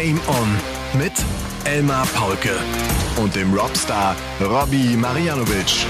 Game 0.00 0.20
On 0.28 0.48
mit 0.96 1.12
Elmar 1.64 2.06
Paulke 2.14 2.56
und 3.20 3.34
dem 3.34 3.52
Robstar 3.52 4.14
Robbie 4.40 4.96
Marianovic. 4.96 5.86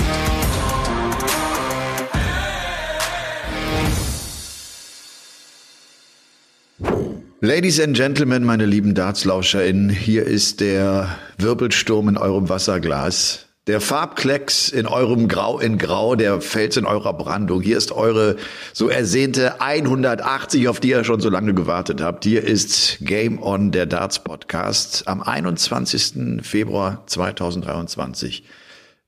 Ladies 7.42 7.78
and 7.80 7.94
Gentlemen, 7.94 8.44
meine 8.44 8.64
lieben 8.64 8.94
DartslauscherInnen, 8.94 9.90
hier 9.90 10.24
ist 10.24 10.60
der 10.60 11.18
Wirbelsturm 11.36 12.08
in 12.08 12.16
eurem 12.16 12.48
Wasserglas. 12.48 13.47
Der 13.68 13.82
Farbklecks 13.82 14.70
in 14.70 14.86
eurem 14.86 15.28
Grau 15.28 15.58
in 15.58 15.76
Grau, 15.76 16.16
der 16.16 16.40
Fels 16.40 16.78
in 16.78 16.86
eurer 16.86 17.12
Brandung. 17.12 17.60
Hier 17.60 17.76
ist 17.76 17.92
eure 17.92 18.36
so 18.72 18.88
ersehnte 18.88 19.60
180, 19.60 20.68
auf 20.68 20.80
die 20.80 20.88
ihr 20.88 21.04
schon 21.04 21.20
so 21.20 21.28
lange 21.28 21.52
gewartet 21.52 22.00
habt. 22.00 22.24
Hier 22.24 22.42
ist 22.42 22.96
Game 23.02 23.42
On, 23.42 23.70
der 23.70 23.84
Darts 23.84 24.20
Podcast, 24.20 25.06
am 25.06 25.22
21. 25.22 26.40
Februar 26.40 27.02
2023. 27.08 28.44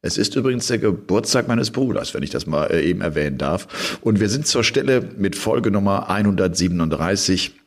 Es 0.02 0.18
ist 0.18 0.36
übrigens 0.36 0.66
der 0.66 0.76
Geburtstag 0.76 1.48
meines 1.48 1.70
Bruders, 1.70 2.12
wenn 2.12 2.22
ich 2.22 2.30
das 2.30 2.46
mal 2.46 2.66
äh, 2.66 2.82
eben 2.82 3.00
erwähnen 3.00 3.38
darf. 3.38 3.98
Und 4.02 4.20
wir 4.20 4.28
sind 4.28 4.46
zur 4.46 4.62
Stelle 4.62 5.08
mit 5.16 5.36
Folge 5.36 5.70
Nummer 5.70 6.10
137. 6.10 7.59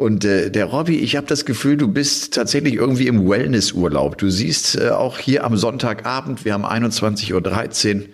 Und 0.00 0.24
äh, 0.24 0.50
der 0.50 0.64
Robby, 0.64 0.96
ich 0.96 1.14
habe 1.16 1.26
das 1.26 1.44
Gefühl, 1.44 1.76
du 1.76 1.86
bist 1.86 2.32
tatsächlich 2.32 2.72
irgendwie 2.72 3.06
im 3.06 3.28
Wellnessurlaub. 3.28 4.16
Du 4.16 4.30
siehst 4.30 4.80
äh, 4.80 4.88
auch 4.88 5.18
hier 5.18 5.44
am 5.44 5.58
Sonntagabend, 5.58 6.46
wir 6.46 6.54
haben 6.54 6.64
21.13 6.64 7.96
Uhr, 8.00 8.08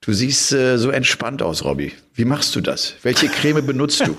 du 0.00 0.12
siehst 0.12 0.52
äh, 0.52 0.78
so 0.78 0.90
entspannt 0.90 1.42
aus, 1.42 1.64
Robby. 1.64 1.92
Wie 2.14 2.24
machst 2.24 2.54
du 2.54 2.60
das? 2.60 2.94
Welche 3.02 3.26
Creme 3.26 3.66
benutzt 3.66 4.06
du? 4.06 4.16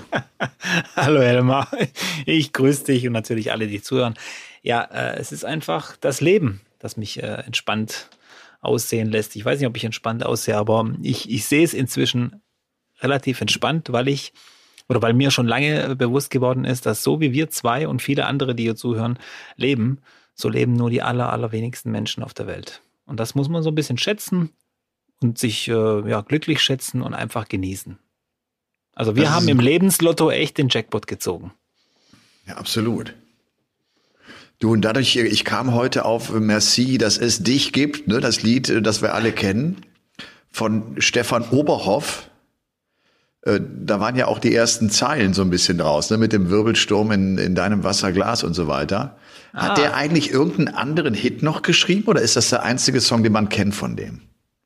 Hallo 0.94 1.22
Elmar, 1.22 1.70
ich 2.26 2.52
grüße 2.52 2.84
dich 2.84 3.06
und 3.06 3.14
natürlich 3.14 3.50
alle, 3.50 3.66
die 3.66 3.80
zuhören. 3.80 4.12
Ja, 4.60 4.82
äh, 4.82 5.16
es 5.16 5.32
ist 5.32 5.46
einfach 5.46 5.96
das 5.96 6.20
Leben, 6.20 6.60
das 6.80 6.98
mich 6.98 7.22
äh, 7.22 7.44
entspannt 7.46 8.10
aussehen 8.60 9.10
lässt. 9.10 9.36
Ich 9.36 9.44
weiß 9.46 9.58
nicht, 9.58 9.68
ob 9.68 9.76
ich 9.78 9.84
entspannt 9.84 10.22
aussehe, 10.22 10.58
aber 10.58 10.92
ich, 11.00 11.30
ich 11.30 11.46
sehe 11.46 11.64
es 11.64 11.72
inzwischen 11.72 12.42
relativ 13.00 13.40
entspannt, 13.40 13.90
weil 13.90 14.06
ich 14.08 14.34
oder 14.88 15.02
weil 15.02 15.14
mir 15.14 15.30
schon 15.30 15.46
lange 15.46 15.96
bewusst 15.96 16.30
geworden 16.30 16.64
ist, 16.64 16.86
dass 16.86 17.02
so 17.02 17.20
wie 17.20 17.32
wir 17.32 17.50
zwei 17.50 17.88
und 17.88 18.02
viele 18.02 18.26
andere, 18.26 18.54
die 18.54 18.64
hier 18.64 18.76
zuhören, 18.76 19.18
leben, 19.56 19.98
so 20.34 20.48
leben 20.48 20.74
nur 20.74 20.90
die 20.90 21.02
aller, 21.02 21.32
allerwenigsten 21.32 21.90
Menschen 21.90 22.22
auf 22.22 22.34
der 22.34 22.46
Welt. 22.46 22.82
Und 23.06 23.20
das 23.20 23.34
muss 23.34 23.48
man 23.48 23.62
so 23.62 23.70
ein 23.70 23.74
bisschen 23.74 23.98
schätzen 23.98 24.50
und 25.20 25.38
sich 25.38 25.68
äh, 25.68 26.08
ja, 26.08 26.20
glücklich 26.20 26.60
schätzen 26.60 27.02
und 27.02 27.14
einfach 27.14 27.48
genießen. 27.48 27.98
Also 28.92 29.16
wir 29.16 29.24
das 29.24 29.32
haben 29.32 29.48
im 29.48 29.60
Lebenslotto 29.60 30.30
echt 30.30 30.58
den 30.58 30.68
Jackpot 30.68 31.06
gezogen. 31.06 31.52
Ja, 32.46 32.56
absolut. 32.56 33.14
Du, 34.58 34.72
und 34.72 34.82
dadurch, 34.82 35.16
ich 35.16 35.44
kam 35.44 35.74
heute 35.74 36.06
auf 36.06 36.32
Merci, 36.32 36.96
dass 36.96 37.18
es 37.18 37.42
dich 37.42 37.72
gibt, 37.72 38.08
ne, 38.08 38.20
das 38.20 38.42
Lied, 38.42 38.72
das 38.86 39.02
wir 39.02 39.14
alle 39.14 39.32
kennen, 39.32 39.82
von 40.50 40.94
Stefan 40.98 41.46
Oberhoff. 41.50 42.30
Äh, 43.46 43.60
da 43.84 44.00
waren 44.00 44.16
ja 44.16 44.26
auch 44.26 44.38
die 44.38 44.54
ersten 44.54 44.90
Zeilen 44.90 45.32
so 45.32 45.42
ein 45.42 45.50
bisschen 45.50 45.78
draus, 45.78 46.10
ne, 46.10 46.18
mit 46.18 46.32
dem 46.32 46.50
Wirbelsturm 46.50 47.12
in, 47.12 47.38
in 47.38 47.54
deinem 47.54 47.84
Wasserglas 47.84 48.42
und 48.42 48.54
so 48.54 48.66
weiter. 48.66 49.16
Hat 49.54 49.70
ah. 49.70 49.74
der 49.74 49.94
eigentlich 49.94 50.30
irgendeinen 50.30 50.74
anderen 50.74 51.14
Hit 51.14 51.42
noch 51.42 51.62
geschrieben 51.62 52.08
oder 52.08 52.20
ist 52.20 52.36
das 52.36 52.50
der 52.50 52.64
einzige 52.64 53.00
Song, 53.00 53.22
den 53.22 53.32
man 53.32 53.48
kennt 53.48 53.74
von 53.74 53.96
dem? 53.96 54.20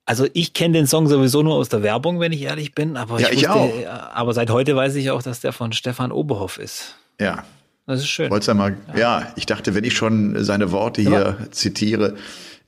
Also 0.07 0.27
ich 0.33 0.55
kenne 0.55 0.75
den 0.75 0.87
Song 0.87 1.07
sowieso 1.07 1.43
nur 1.43 1.55
aus 1.55 1.69
der 1.69 1.83
Werbung, 1.83 2.19
wenn 2.19 2.33
ich 2.33 2.43
ehrlich 2.43 2.75
bin. 2.75 2.97
Aber 2.97 3.21
ja, 3.21 3.29
ich, 3.29 3.49
wusste, 3.49 3.53
auch. 3.53 3.73
Aber 4.13 4.33
seit 4.33 4.51
heute 4.51 4.75
weiß 4.75 4.97
ich 4.97 5.11
auch, 5.11 5.23
dass 5.23 5.41
der 5.41 5.53
von 5.53 5.73
Stefan 5.73 6.11
Oberhoff 6.11 6.59
ist. 6.59 6.97
Ja. 7.21 7.45
Das 7.87 8.01
ist 8.01 8.09
schön. 8.09 8.31
Wollt's 8.31 8.47
ja 8.47 8.55
mal, 8.55 8.77
ja. 8.95 8.99
ja, 8.99 9.33
ich 9.37 9.47
dachte, 9.47 9.75
wenn 9.75 9.85
ich 9.85 9.95
schon 9.95 10.43
seine 10.43 10.73
Worte 10.73 11.03
hier 11.03 11.27
aber, 11.27 11.51
zitiere, 11.51 12.17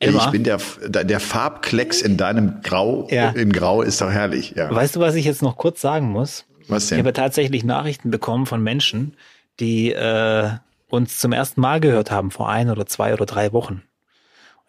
Elmar? 0.03 0.27
Ich 0.27 0.31
bin 0.33 0.45
der, 0.45 0.59
der 1.05 1.21
Farbklecks 1.21 2.03
in 2.03 2.17
deinem 2.17 2.61
Grau, 2.63 3.07
ja. 3.11 3.31
in 3.31 3.53
Grau 3.53 3.83
ist 3.83 4.01
doch 4.01 4.11
herrlich. 4.11 4.55
Ja. 4.57 4.75
Weißt 4.75 4.97
du, 4.97 5.01
was 5.01 5.15
ich 5.15 5.25
jetzt 5.25 5.43
noch 5.43 5.57
kurz 5.57 5.81
sagen 5.81 6.11
muss? 6.11 6.45
Was 6.69 6.89
denn? 6.89 6.99
Ich 6.99 7.05
habe 7.05 7.13
tatsächlich 7.13 7.65
Nachrichten 7.65 8.11
bekommen 8.11 8.47
von 8.47 8.63
Menschen, 8.63 9.17
die 9.61 9.93
äh, 9.93 10.51
uns 10.89 11.19
zum 11.19 11.33
ersten 11.33 11.61
Mal 11.61 11.81
gehört 11.81 12.11
haben 12.11 12.31
vor 12.31 12.49
ein 12.49 12.71
oder 12.71 12.87
zwei 12.87 13.13
oder 13.13 13.27
drei 13.27 13.53
Wochen. 13.53 13.83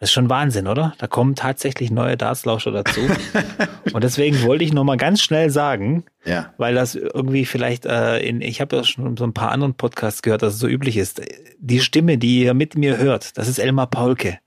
Das 0.00 0.10
ist 0.10 0.14
schon 0.14 0.28
Wahnsinn, 0.28 0.66
oder? 0.66 0.94
Da 0.98 1.06
kommen 1.06 1.34
tatsächlich 1.34 1.90
neue 1.90 2.16
Dartslauscher 2.16 2.72
dazu. 2.72 3.00
und 3.92 4.04
deswegen 4.04 4.42
wollte 4.42 4.64
ich 4.64 4.72
noch 4.72 4.84
mal 4.84 4.96
ganz 4.96 5.22
schnell 5.22 5.50
sagen, 5.50 6.04
ja. 6.24 6.52
weil 6.58 6.74
das 6.74 6.94
irgendwie 6.94 7.44
vielleicht 7.44 7.86
äh, 7.86 8.18
in, 8.18 8.40
ich 8.40 8.60
habe 8.60 8.76
ja 8.76 8.84
schon 8.84 9.16
so 9.16 9.24
ein 9.24 9.32
paar 9.32 9.52
anderen 9.52 9.74
Podcasts 9.74 10.22
gehört, 10.22 10.42
dass 10.42 10.54
es 10.54 10.60
so 10.60 10.66
üblich 10.66 10.96
ist. 10.96 11.22
Die 11.58 11.80
Stimme, 11.80 12.18
die 12.18 12.42
ihr 12.42 12.54
mit 12.54 12.76
mir 12.76 12.98
hört, 12.98 13.38
das 13.38 13.48
ist 13.48 13.58
Elmar 13.58 13.86
Paulke 13.86 14.38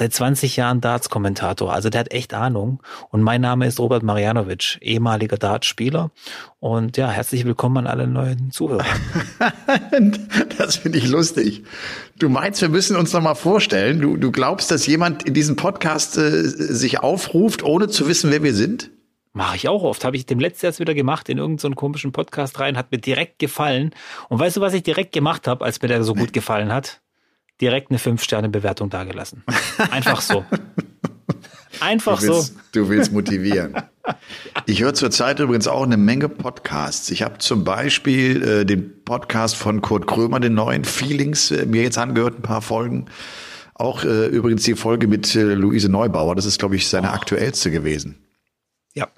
seit 0.00 0.14
20 0.14 0.56
Jahren 0.56 0.80
Darts-Kommentator. 0.80 1.74
Also 1.74 1.90
der 1.90 2.00
hat 2.00 2.12
echt 2.12 2.32
Ahnung. 2.32 2.82
Und 3.10 3.20
mein 3.20 3.42
Name 3.42 3.66
ist 3.66 3.78
Robert 3.78 4.02
Marianovic, 4.02 4.78
ehemaliger 4.80 5.36
Darts-Spieler. 5.36 6.10
Und 6.58 6.96
ja, 6.96 7.10
herzlich 7.10 7.44
willkommen 7.44 7.76
an 7.76 7.86
alle 7.86 8.06
neuen 8.06 8.50
Zuhörer. 8.50 8.86
das 10.58 10.76
finde 10.76 10.96
ich 10.96 11.06
lustig. 11.06 11.64
Du 12.18 12.30
meinst, 12.30 12.62
wir 12.62 12.70
müssen 12.70 12.96
uns 12.96 13.12
noch 13.12 13.20
mal 13.20 13.34
vorstellen, 13.34 14.00
du, 14.00 14.16
du 14.16 14.32
glaubst, 14.32 14.70
dass 14.70 14.86
jemand 14.86 15.24
in 15.24 15.34
diesem 15.34 15.56
Podcast 15.56 16.16
äh, 16.16 16.44
sich 16.44 17.00
aufruft, 17.00 17.62
ohne 17.62 17.88
zu 17.88 18.08
wissen, 18.08 18.30
wer 18.30 18.42
wir 18.42 18.54
sind? 18.54 18.90
Mache 19.34 19.56
ich 19.56 19.68
auch 19.68 19.82
oft. 19.82 20.06
Habe 20.06 20.16
ich 20.16 20.24
dem 20.24 20.40
letzten 20.40 20.64
erst 20.64 20.80
wieder 20.80 20.94
gemacht 20.94 21.28
in 21.28 21.36
irgendeinen 21.36 21.74
so 21.74 21.76
komischen 21.76 22.12
Podcast 22.12 22.58
rein, 22.58 22.78
hat 22.78 22.90
mir 22.90 22.98
direkt 22.98 23.38
gefallen. 23.38 23.94
Und 24.30 24.38
weißt 24.38 24.56
du, 24.56 24.62
was 24.62 24.72
ich 24.72 24.82
direkt 24.82 25.12
gemacht 25.12 25.46
habe, 25.46 25.62
als 25.62 25.82
mir 25.82 25.88
der 25.88 26.04
so 26.04 26.14
gut 26.14 26.32
gefallen 26.32 26.72
hat? 26.72 27.02
Direkt 27.60 27.90
eine 27.90 27.98
5-Sterne-Bewertung 27.98 28.90
dagelassen. 28.90 29.44
Einfach 29.90 30.20
so. 30.20 30.44
Einfach 31.80 32.20
du 32.20 32.28
willst, 32.28 32.54
so. 32.54 32.60
Du 32.72 32.88
willst 32.88 33.12
motivieren. 33.12 33.74
Ich 34.66 34.82
höre 34.82 34.94
zurzeit 34.94 35.40
übrigens 35.40 35.66
auch 35.66 35.82
eine 35.82 35.96
Menge 35.96 36.28
Podcasts. 36.28 37.10
Ich 37.10 37.22
habe 37.22 37.38
zum 37.38 37.64
Beispiel 37.64 38.42
äh, 38.42 38.64
den 38.64 39.02
Podcast 39.04 39.56
von 39.56 39.80
Kurt 39.80 40.06
Krömer, 40.06 40.40
den 40.40 40.54
neuen 40.54 40.84
Feelings, 40.84 41.50
äh, 41.50 41.66
mir 41.66 41.82
jetzt 41.82 41.98
angehört, 41.98 42.38
ein 42.38 42.42
paar 42.42 42.62
Folgen. 42.62 43.06
Auch 43.74 44.04
äh, 44.04 44.26
übrigens 44.26 44.64
die 44.64 44.74
Folge 44.74 45.06
mit 45.06 45.34
äh, 45.34 45.54
Luise 45.54 45.88
Neubauer. 45.88 46.34
Das 46.34 46.44
ist, 46.44 46.58
glaube 46.58 46.76
ich, 46.76 46.88
seine 46.88 47.08
oh. 47.08 47.12
aktuellste 47.12 47.70
gewesen. 47.70 48.26
Ja. 48.94 49.08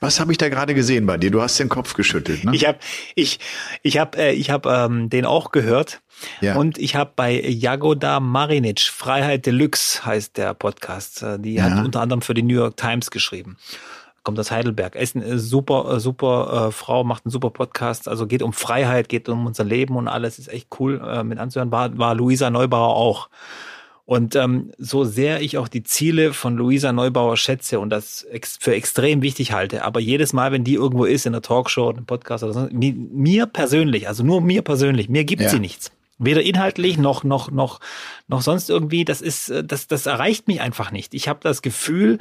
Was 0.00 0.18
habe 0.18 0.32
ich 0.32 0.38
da 0.38 0.48
gerade 0.48 0.74
gesehen 0.74 1.06
bei 1.06 1.16
dir? 1.16 1.30
Du 1.30 1.40
hast 1.40 1.58
den 1.58 1.68
Kopf 1.68 1.94
geschüttelt, 1.94 2.44
ne? 2.44 2.54
Ich 2.54 2.66
habe 2.66 2.78
ich 3.14 3.38
ich 3.82 3.98
habe 3.98 4.18
äh, 4.18 4.32
ich 4.32 4.50
habe 4.50 4.68
ähm, 4.70 5.10
den 5.10 5.24
auch 5.24 5.52
gehört 5.52 6.02
ja. 6.40 6.56
und 6.56 6.78
ich 6.78 6.96
habe 6.96 7.12
bei 7.16 7.40
Jagoda 7.40 8.20
Marinic 8.20 8.80
Freiheit 8.80 9.46
Deluxe 9.46 10.04
heißt 10.04 10.36
der 10.36 10.54
Podcast. 10.54 11.22
Äh, 11.22 11.38
die 11.38 11.54
ja. 11.54 11.64
hat 11.64 11.84
unter 11.84 12.00
anderem 12.00 12.22
für 12.22 12.34
die 12.34 12.42
New 12.42 12.54
York 12.54 12.76
Times 12.76 13.10
geschrieben. 13.10 13.56
Kommt 14.22 14.38
aus 14.40 14.50
Heidelberg. 14.50 14.96
Ist 14.96 15.14
eine 15.14 15.38
super 15.38 15.94
äh, 15.94 16.00
super 16.00 16.68
äh, 16.68 16.72
Frau, 16.72 17.04
macht 17.04 17.26
einen 17.26 17.32
super 17.32 17.50
Podcast. 17.50 18.08
Also 18.08 18.26
geht 18.26 18.42
um 18.42 18.52
Freiheit, 18.52 19.08
geht 19.08 19.28
um 19.28 19.46
unser 19.46 19.64
Leben 19.64 19.96
und 19.96 20.08
alles. 20.08 20.38
Ist 20.38 20.48
echt 20.48 20.68
cool 20.80 21.00
äh, 21.00 21.22
mit 21.22 21.38
anzuhören. 21.38 21.70
War 21.70 21.96
war 21.96 22.14
Luisa 22.14 22.50
Neubauer 22.50 22.96
auch. 22.96 23.28
Und 24.06 24.36
ähm, 24.36 24.70
so 24.78 25.02
sehr 25.02 25.42
ich 25.42 25.58
auch 25.58 25.66
die 25.66 25.82
Ziele 25.82 26.32
von 26.32 26.56
Luisa 26.56 26.92
Neubauer 26.92 27.36
schätze 27.36 27.80
und 27.80 27.90
das 27.90 28.22
ex 28.22 28.56
für 28.58 28.72
extrem 28.72 29.20
wichtig 29.20 29.50
halte, 29.50 29.84
aber 29.84 29.98
jedes 29.98 30.32
Mal, 30.32 30.52
wenn 30.52 30.62
die 30.62 30.74
irgendwo 30.74 31.04
ist, 31.06 31.26
in 31.26 31.34
einer 31.34 31.42
Talkshow, 31.42 31.90
einem 31.90 32.06
Podcast 32.06 32.44
oder 32.44 32.52
so, 32.52 32.68
mir, 32.70 32.94
mir 32.94 33.46
persönlich, 33.46 34.06
also 34.06 34.22
nur 34.22 34.40
mir 34.40 34.62
persönlich, 34.62 35.08
mir 35.08 35.24
gibt 35.24 35.42
ja. 35.42 35.48
sie 35.48 35.58
nichts. 35.58 35.90
Weder 36.18 36.42
inhaltlich 36.42 36.98
noch 36.98 37.24
noch 37.24 37.50
noch 37.50 37.80
noch 38.28 38.42
sonst 38.42 38.70
irgendwie. 38.70 39.04
Das 39.04 39.20
ist 39.20 39.50
äh, 39.50 39.64
das 39.64 39.86
das 39.86 40.06
erreicht 40.06 40.48
mich 40.48 40.60
einfach 40.60 40.90
nicht. 40.90 41.14
Ich 41.14 41.28
habe 41.28 41.40
das 41.42 41.62
Gefühl, 41.62 42.18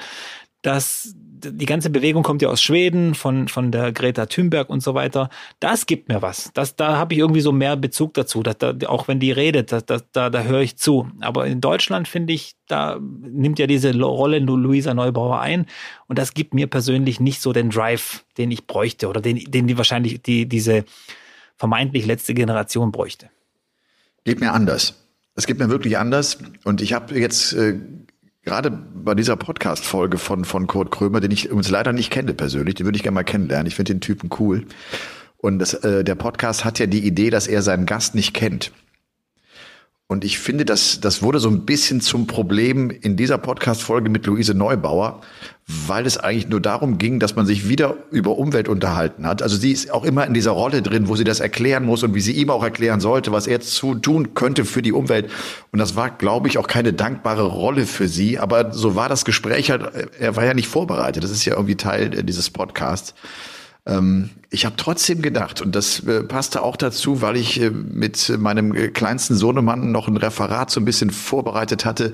dass 0.61 1.15
die 1.51 1.65
ganze 1.65 1.89
Bewegung 1.89 2.23
kommt 2.23 2.41
ja 2.41 2.49
aus 2.49 2.61
Schweden, 2.61 3.13
von, 3.13 3.47
von 3.47 3.71
der 3.71 3.91
Greta 3.91 4.25
Thunberg 4.25 4.69
und 4.69 4.81
so 4.81 4.93
weiter. 4.93 5.29
Das 5.59 5.85
gibt 5.85 6.09
mir 6.09 6.21
was. 6.21 6.51
Das, 6.53 6.75
da 6.75 6.97
habe 6.97 7.13
ich 7.13 7.19
irgendwie 7.19 7.41
so 7.41 7.51
mehr 7.51 7.75
Bezug 7.75 8.13
dazu. 8.13 8.41
Dass 8.41 8.57
da, 8.57 8.73
auch 8.87 9.07
wenn 9.07 9.19
die 9.19 9.31
redet, 9.31 9.71
da, 9.71 9.81
da, 9.81 9.99
da, 10.11 10.29
da 10.29 10.41
höre 10.43 10.61
ich 10.61 10.77
zu. 10.77 11.07
Aber 11.21 11.45
in 11.45 11.61
Deutschland 11.61 12.07
finde 12.07 12.33
ich, 12.33 12.55
da 12.67 12.99
nimmt 12.99 13.59
ja 13.59 13.67
diese 13.67 13.95
Rolle 13.99 14.39
Luisa 14.39 14.93
Neubauer 14.93 15.39
ein. 15.39 15.67
Und 16.07 16.17
das 16.17 16.33
gibt 16.33 16.53
mir 16.53 16.67
persönlich 16.67 17.19
nicht 17.19 17.41
so 17.41 17.53
den 17.53 17.69
Drive, 17.69 18.25
den 18.37 18.51
ich 18.51 18.65
bräuchte 18.65 19.07
oder 19.07 19.21
den, 19.21 19.37
den 19.37 19.67
die 19.67 19.77
wahrscheinlich 19.77 20.21
die, 20.21 20.47
diese 20.47 20.85
vermeintlich 21.57 22.05
letzte 22.05 22.33
Generation 22.33 22.91
bräuchte. 22.91 23.29
Geht 24.25 24.39
mir 24.39 24.53
anders. 24.53 24.95
Es 25.35 25.45
geht 25.45 25.59
mir 25.59 25.69
wirklich 25.69 25.97
anders. 25.97 26.39
Und 26.63 26.81
ich 26.81 26.93
habe 26.93 27.17
jetzt 27.17 27.53
äh, 27.53 27.79
gerade 28.41 28.71
bei 28.71 29.13
dieser 29.13 29.35
Podcast-Folge 29.35 30.17
von, 30.17 30.45
von 30.45 30.65
Kurt 30.65 30.89
Krömer, 30.89 31.19
den 31.19 31.29
ich 31.29 31.45
übrigens 31.45 31.69
leider 31.69 31.93
nicht 31.93 32.11
kenne 32.11 32.33
persönlich, 32.33 32.75
den 32.75 32.85
würde 32.85 32.95
ich 32.95 33.03
gerne 33.03 33.13
mal 33.13 33.23
kennenlernen. 33.23 33.67
Ich 33.67 33.75
finde 33.75 33.93
den 33.93 34.01
Typen 34.01 34.31
cool. 34.39 34.65
Und 35.37 35.59
das, 35.59 35.75
äh, 35.75 36.03
der 36.03 36.15
Podcast 36.15 36.65
hat 36.65 36.79
ja 36.79 36.87
die 36.87 37.05
Idee, 37.05 37.29
dass 37.29 37.47
er 37.47 37.61
seinen 37.61 37.85
Gast 37.85 38.15
nicht 38.15 38.33
kennt. 38.33 38.71
Und 40.07 40.23
ich 40.23 40.37
finde, 40.37 40.65
das, 40.65 40.99
das 40.99 41.23
wurde 41.23 41.39
so 41.39 41.49
ein 41.49 41.65
bisschen 41.65 41.99
zum 41.99 42.27
Problem 42.27 42.91
in 42.91 43.17
dieser 43.17 43.39
Podcast-Folge 43.39 44.11
mit 44.11 44.27
Luise 44.27 44.53
Neubauer, 44.53 45.21
weil 45.65 46.05
es 46.05 46.19
eigentlich 46.19 46.47
nur 46.47 46.61
darum 46.61 46.99
ging, 46.99 47.19
dass 47.19 47.35
man 47.35 47.47
sich 47.47 47.67
wieder 47.67 47.95
über 48.11 48.37
Umwelt 48.37 48.69
unterhalten 48.69 49.25
hat. 49.25 49.41
Also 49.41 49.57
sie 49.57 49.71
ist 49.71 49.89
auch 49.89 50.03
immer 50.03 50.27
in 50.27 50.35
dieser 50.35 50.51
Rolle 50.51 50.83
drin, 50.83 51.07
wo 51.07 51.15
sie 51.15 51.23
das 51.23 51.39
erklären 51.39 51.85
muss 51.85 52.03
und 52.03 52.13
wie 52.13 52.21
sie 52.21 52.33
ihm 52.33 52.51
auch 52.51 52.63
erklären 52.63 52.99
sollte, 52.99 53.31
was 53.31 53.47
er 53.47 53.61
zu 53.61 53.95
tun 53.95 54.35
könnte 54.35 54.63
für 54.63 54.83
die 54.83 54.93
Umwelt. 54.93 55.31
Und 55.71 55.79
das 55.79 55.95
war, 55.95 56.11
glaube 56.11 56.49
ich, 56.49 56.59
auch 56.59 56.67
keine 56.67 56.93
dankbare 56.93 57.47
Rolle 57.47 57.87
für 57.87 58.07
sie. 58.07 58.37
Aber 58.37 58.73
so 58.73 58.93
war 58.93 59.09
das 59.09 59.25
Gespräch 59.25 59.71
halt, 59.71 59.89
er 60.19 60.35
war 60.35 60.45
ja 60.45 60.53
nicht 60.53 60.67
vorbereitet. 60.67 61.23
Das 61.23 61.31
ist 61.31 61.45
ja 61.45 61.55
irgendwie 61.55 61.77
Teil 61.77 62.11
dieses 62.11 62.51
Podcasts. 62.51 63.15
Ähm, 63.85 64.29
ich 64.49 64.65
habe 64.65 64.75
trotzdem 64.77 65.21
gedacht, 65.21 65.61
und 65.61 65.75
das 65.75 65.99
äh, 66.05 66.23
passte 66.23 66.63
auch 66.63 66.77
dazu, 66.77 67.21
weil 67.21 67.37
ich 67.37 67.61
äh, 67.61 67.69
mit 67.69 68.31
meinem 68.37 68.73
äh, 68.73 68.87
kleinsten 68.87 69.35
Sohnemann 69.35 69.91
noch 69.91 70.07
ein 70.07 70.17
Referat 70.17 70.71
so 70.71 70.79
ein 70.79 70.85
bisschen 70.85 71.11
vorbereitet 71.11 71.85
hatte, 71.85 72.13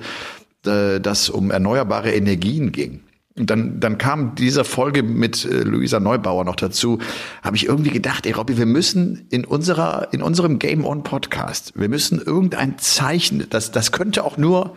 äh, 0.66 1.00
das 1.00 1.28
um 1.30 1.50
erneuerbare 1.50 2.12
Energien 2.12 2.72
ging. 2.72 3.00
Und 3.34 3.48
dann, 3.48 3.80
dann 3.80 3.96
kam 3.96 4.34
diese 4.34 4.62
Folge 4.62 5.02
mit 5.02 5.46
äh, 5.46 5.62
Luisa 5.62 6.00
Neubauer 6.00 6.44
noch 6.44 6.56
dazu. 6.56 6.98
Habe 7.42 7.56
ich 7.56 7.64
irgendwie 7.64 7.90
gedacht, 7.90 8.26
ey 8.26 8.32
Robby, 8.32 8.58
wir 8.58 8.66
müssen 8.66 9.26
in 9.30 9.46
unserer, 9.46 10.08
in 10.12 10.20
unserem 10.20 10.58
Game 10.58 10.84
On 10.84 11.02
Podcast, 11.02 11.72
wir 11.74 11.88
müssen 11.88 12.20
irgendein 12.20 12.78
Zeichen, 12.78 13.46
das, 13.48 13.70
das 13.70 13.90
könnte 13.92 14.24
auch 14.24 14.36
nur 14.36 14.76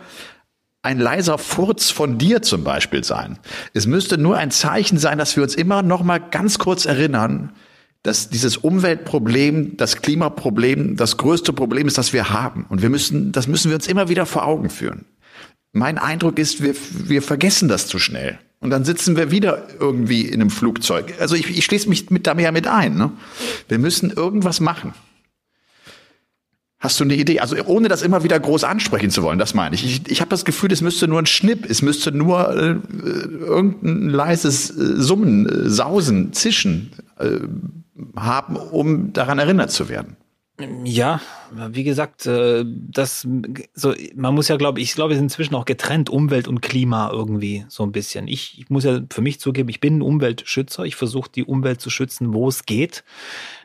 ein 0.86 1.00
leiser 1.00 1.36
Furz 1.36 1.90
von 1.90 2.16
dir 2.16 2.42
zum 2.42 2.62
Beispiel 2.62 3.02
sein. 3.02 3.38
Es 3.74 3.86
müsste 3.86 4.18
nur 4.18 4.38
ein 4.38 4.52
Zeichen 4.52 4.98
sein, 4.98 5.18
dass 5.18 5.36
wir 5.36 5.42
uns 5.42 5.56
immer 5.56 5.82
noch 5.82 6.04
mal 6.04 6.18
ganz 6.18 6.58
kurz 6.58 6.86
erinnern, 6.86 7.52
dass 8.04 8.28
dieses 8.30 8.56
Umweltproblem, 8.56 9.76
das 9.76 10.00
Klimaproblem, 10.00 10.96
das 10.96 11.16
größte 11.16 11.52
Problem 11.52 11.88
ist, 11.88 11.98
das 11.98 12.12
wir 12.12 12.30
haben. 12.30 12.66
Und 12.68 12.82
wir 12.82 12.88
müssen, 12.88 13.32
das 13.32 13.48
müssen 13.48 13.68
wir 13.68 13.74
uns 13.74 13.88
immer 13.88 14.08
wieder 14.08 14.26
vor 14.26 14.46
Augen 14.46 14.70
führen. 14.70 15.06
Mein 15.72 15.98
Eindruck 15.98 16.38
ist, 16.38 16.62
wir, 16.62 16.74
wir 16.92 17.20
vergessen 17.20 17.68
das 17.68 17.88
zu 17.88 17.98
schnell. 17.98 18.38
Und 18.60 18.70
dann 18.70 18.84
sitzen 18.84 19.16
wir 19.16 19.32
wieder 19.32 19.66
irgendwie 19.80 20.22
in 20.22 20.40
einem 20.40 20.50
Flugzeug. 20.50 21.14
Also 21.18 21.34
ich, 21.34 21.50
ich 21.50 21.64
schließe 21.64 21.88
mich 21.88 22.10
mit 22.10 22.28
da 22.28 22.38
ja 22.38 22.52
mit 22.52 22.68
ein. 22.68 22.96
Ne? 22.96 23.10
Wir 23.68 23.80
müssen 23.80 24.10
irgendwas 24.10 24.60
machen. 24.60 24.94
Hast 26.86 27.00
du 27.00 27.04
eine 27.04 27.16
Idee? 27.16 27.40
Also 27.40 27.56
ohne 27.64 27.88
das 27.88 28.02
immer 28.02 28.22
wieder 28.22 28.38
groß 28.38 28.62
ansprechen 28.62 29.10
zu 29.10 29.24
wollen, 29.24 29.40
das 29.40 29.54
meine 29.54 29.74
ich. 29.74 29.84
Ich, 29.84 30.08
ich 30.08 30.20
habe 30.20 30.28
das 30.28 30.44
Gefühl, 30.44 30.70
es 30.70 30.82
müsste 30.82 31.08
nur 31.08 31.18
ein 31.18 31.26
Schnipp, 31.26 31.68
es 31.68 31.82
müsste 31.82 32.12
nur 32.12 32.48
äh, 32.56 32.76
irgendein 33.40 34.08
leises 34.08 34.70
äh, 34.70 35.02
Summen, 35.02 35.48
äh, 35.48 35.68
Sausen, 35.68 36.32
Zischen 36.32 36.92
äh, 37.18 37.40
haben, 38.14 38.54
um 38.54 39.12
daran 39.12 39.40
erinnert 39.40 39.72
zu 39.72 39.88
werden. 39.88 40.16
Ja, 40.84 41.20
wie 41.70 41.82
gesagt, 41.82 42.24
äh, 42.26 42.64
das 42.64 43.26
so 43.74 43.92
man 44.14 44.34
muss 44.36 44.46
ja 44.46 44.56
glaube 44.56 44.80
ich, 44.80 44.94
glaube, 44.94 45.12
es 45.12 45.18
ist 45.18 45.22
inzwischen 45.22 45.56
auch 45.56 45.64
getrennt 45.64 46.08
Umwelt 46.08 46.46
und 46.46 46.62
Klima 46.62 47.10
irgendwie 47.12 47.66
so 47.68 47.82
ein 47.82 47.90
bisschen. 47.90 48.28
Ich, 48.28 48.60
ich 48.60 48.70
muss 48.70 48.84
ja 48.84 49.00
für 49.10 49.22
mich 49.22 49.40
zugeben, 49.40 49.68
ich 49.70 49.80
bin 49.80 49.98
ein 49.98 50.02
Umweltschützer. 50.02 50.84
Ich 50.84 50.94
versuche 50.94 51.30
die 51.34 51.42
Umwelt 51.42 51.80
zu 51.80 51.90
schützen, 51.90 52.32
wo 52.32 52.46
es 52.46 52.64
geht 52.64 53.02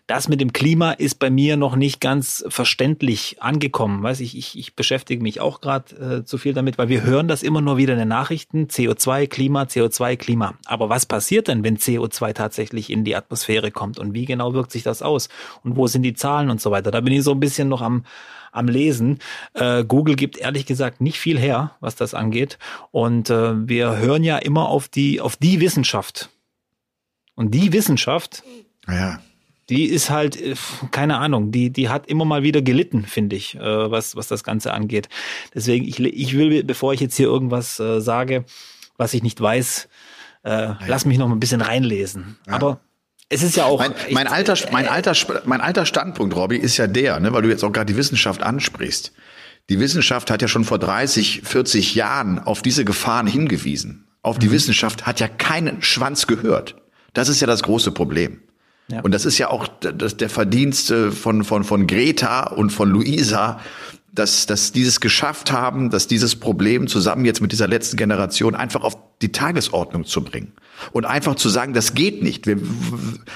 das 0.07 0.27
mit 0.27 0.42
dem 0.42 0.51
Klima 0.51 0.92
ist 0.92 1.19
bei 1.19 1.30
mir 1.30 1.57
noch 1.57 1.75
nicht 1.75 2.01
ganz 2.01 2.44
verständlich 2.50 3.38
angekommen. 3.42 4.03
Weiß 4.03 4.19
ich, 4.19 4.38
ich, 4.38 4.57
ich 4.57 4.75
beschäftige 4.75 5.21
mich 5.21 5.39
auch 5.39 5.62
gerade 5.62 5.95
äh, 5.95 6.24
zu 6.25 6.38
viel 6.38 6.53
damit, 6.53 6.77
weil 6.77 6.89
wir 6.89 7.03
hören 7.03 7.27
das 7.27 7.44
immer 7.44 7.62
nur 7.62 7.77
wieder 7.77 7.94
in 7.94 8.00
den 8.00 8.07
Nachrichten. 8.07 8.65
CO2, 8.65 9.27
Klima, 9.27 9.63
CO2, 9.63 10.18
Klima. 10.18 10.56
Aber 10.65 10.89
was 10.89 11.06
passiert 11.06 11.48
denn, 11.48 11.63
wenn 11.63 11.77
CO2 11.77 12.33
tatsächlich 12.33 12.89
in 12.89 13.03
die 13.03 13.15
Atmosphäre 13.15 13.71
kommt? 13.71 14.00
Und 14.00 14.13
wie 14.13 14.25
genau 14.25 14.53
wirkt 14.53 14.71
sich 14.71 14.83
das 14.83 15.01
aus? 15.01 15.30
Und 15.63 15.75
wo 15.75 15.88
sind 15.88 16.04
die 16.04 16.13
Zahlen 16.13 16.50
und 16.50 16.59
so 16.59 16.71
weiter? 16.71 16.92
Da 16.92 17.01
bin 17.01 17.13
ich 17.13 17.24
so 17.24 17.31
ein 17.31 17.39
bisschen 17.39 17.69
noch 17.69 17.81
am, 17.81 18.04
am 18.51 18.68
Lesen. 18.68 19.19
Äh, 19.54 19.86
Google 19.86 20.15
gibt 20.15 20.38
ehrlich 20.38 20.65
gesagt 20.65 21.01
nicht 21.01 21.19
viel 21.19 21.39
her, 21.39 21.75
was 21.80 21.95
das 21.95 22.13
angeht. 22.13 22.57
Und 22.92 23.30
äh, 23.30 23.68
wir 23.68 23.97
hören 23.97 24.24
ja 24.24 24.38
immer 24.38 24.68
auf 24.68 24.88
die, 24.88 25.21
auf 25.21 25.36
die 25.36 25.62
Wissenschaft. 25.62 26.30
Und 27.36 27.54
die 27.54 27.71
Wissenschaft, 27.71 28.44
ja 28.88 29.19
die 29.71 29.85
ist 29.85 30.09
halt, 30.09 30.39
äh, 30.39 30.56
keine 30.91 31.18
Ahnung, 31.18 31.51
die, 31.51 31.71
die 31.71 31.89
hat 31.89 32.06
immer 32.07 32.25
mal 32.25 32.44
wieder 32.44 32.62
gelitten, 32.62 33.06
finde 33.06 33.38
ich, 33.38 33.56
äh, 33.56 33.62
was, 33.62 34.15
was 34.15 34.27
das 34.27 34.44
Ganze 34.44 34.73
angeht. 34.73 35.07
Deswegen, 35.56 35.88
ich, 35.88 36.00
ich 36.00 36.38
will, 36.38 36.63
bevor 36.63 36.94
ich 36.94 37.00
jetzt 37.00 37.15
hier 37.15 37.27
irgendwas 37.27 37.79
äh, 37.79 38.01
sage, 38.01 38.45
was 38.97 39.13
ich 39.13 39.23
nicht 39.23 39.39
weiß, 39.39 39.88
äh, 40.44 40.50
ja. 40.50 40.79
lass 40.88 41.06
mich 41.06 41.18
noch 41.18 41.27
mal 41.27 41.35
ein 41.35 41.39
bisschen 41.39 41.62
reinlesen. 41.62 42.38
Ja. 42.45 42.53
Aber 42.53 42.81
es 43.29 43.44
ist 43.44 43.56
ja 43.56 43.63
auch. 43.63 43.79
Mein, 43.79 43.94
mein, 44.12 44.27
alter, 44.27 44.57
mein, 44.71 44.88
alter, 44.88 45.13
mein 45.45 45.62
alter 45.62 45.85
Standpunkt, 45.85 46.35
Robby, 46.35 46.57
ist 46.57 46.75
ja 46.75 46.88
der, 46.88 47.19
ne, 47.21 47.31
weil 47.31 47.41
du 47.41 47.50
jetzt 47.50 47.63
auch 47.63 47.71
gerade 47.71 47.91
die 47.91 47.97
Wissenschaft 47.97 48.44
ansprichst. 48.44 49.13
Die 49.69 49.79
Wissenschaft 49.79 50.29
hat 50.29 50.41
ja 50.41 50.50
schon 50.50 50.65
vor 50.65 50.79
30, 50.79 51.44
40 51.45 51.95
Jahren 51.95 52.39
auf 52.39 52.62
diese 52.62 52.83
Gefahren 52.83 53.25
hingewiesen. 53.25 54.07
Auf 54.21 54.38
die 54.38 54.47
mhm. 54.47 54.53
Wissenschaft 54.53 55.06
hat 55.06 55.21
ja 55.21 55.29
keinen 55.29 55.81
Schwanz 55.81 56.27
gehört. 56.27 56.75
Das 57.13 57.29
ist 57.29 57.39
ja 57.39 57.47
das 57.47 57.63
große 57.63 57.91
Problem. 57.94 58.41
Ja. 58.92 59.02
Und 59.02 59.12
das 59.12 59.26
ist 59.26 59.38
ja 59.38 59.50
auch 59.50 59.68
das, 59.68 60.18
der 60.18 60.30
Verdienst 60.30 60.94
von, 60.94 61.44
von, 61.44 61.64
von 61.64 61.88
Greta 61.88 62.48
und 62.48 62.72
von 62.72 62.90
Luisa, 62.90 63.60
dass, 64.14 64.46
dass 64.46 64.72
dieses 64.72 65.00
geschafft 65.00 65.52
haben, 65.52 65.90
dass 65.90 66.08
dieses 66.08 66.36
Problem 66.36 66.88
zusammen 66.88 67.24
jetzt 67.26 67.42
mit 67.42 67.52
dieser 67.52 67.68
letzten 67.68 67.96
Generation 67.96 68.56
einfach 68.56 68.84
auf 68.84 68.98
die 69.22 69.32
Tagesordnung 69.32 70.06
zu 70.06 70.24
bringen. 70.24 70.52
Und 70.92 71.06
einfach 71.06 71.36
zu 71.36 71.48
sagen, 71.48 71.74
das 71.74 71.94
geht 71.94 72.22
nicht. 72.22 72.46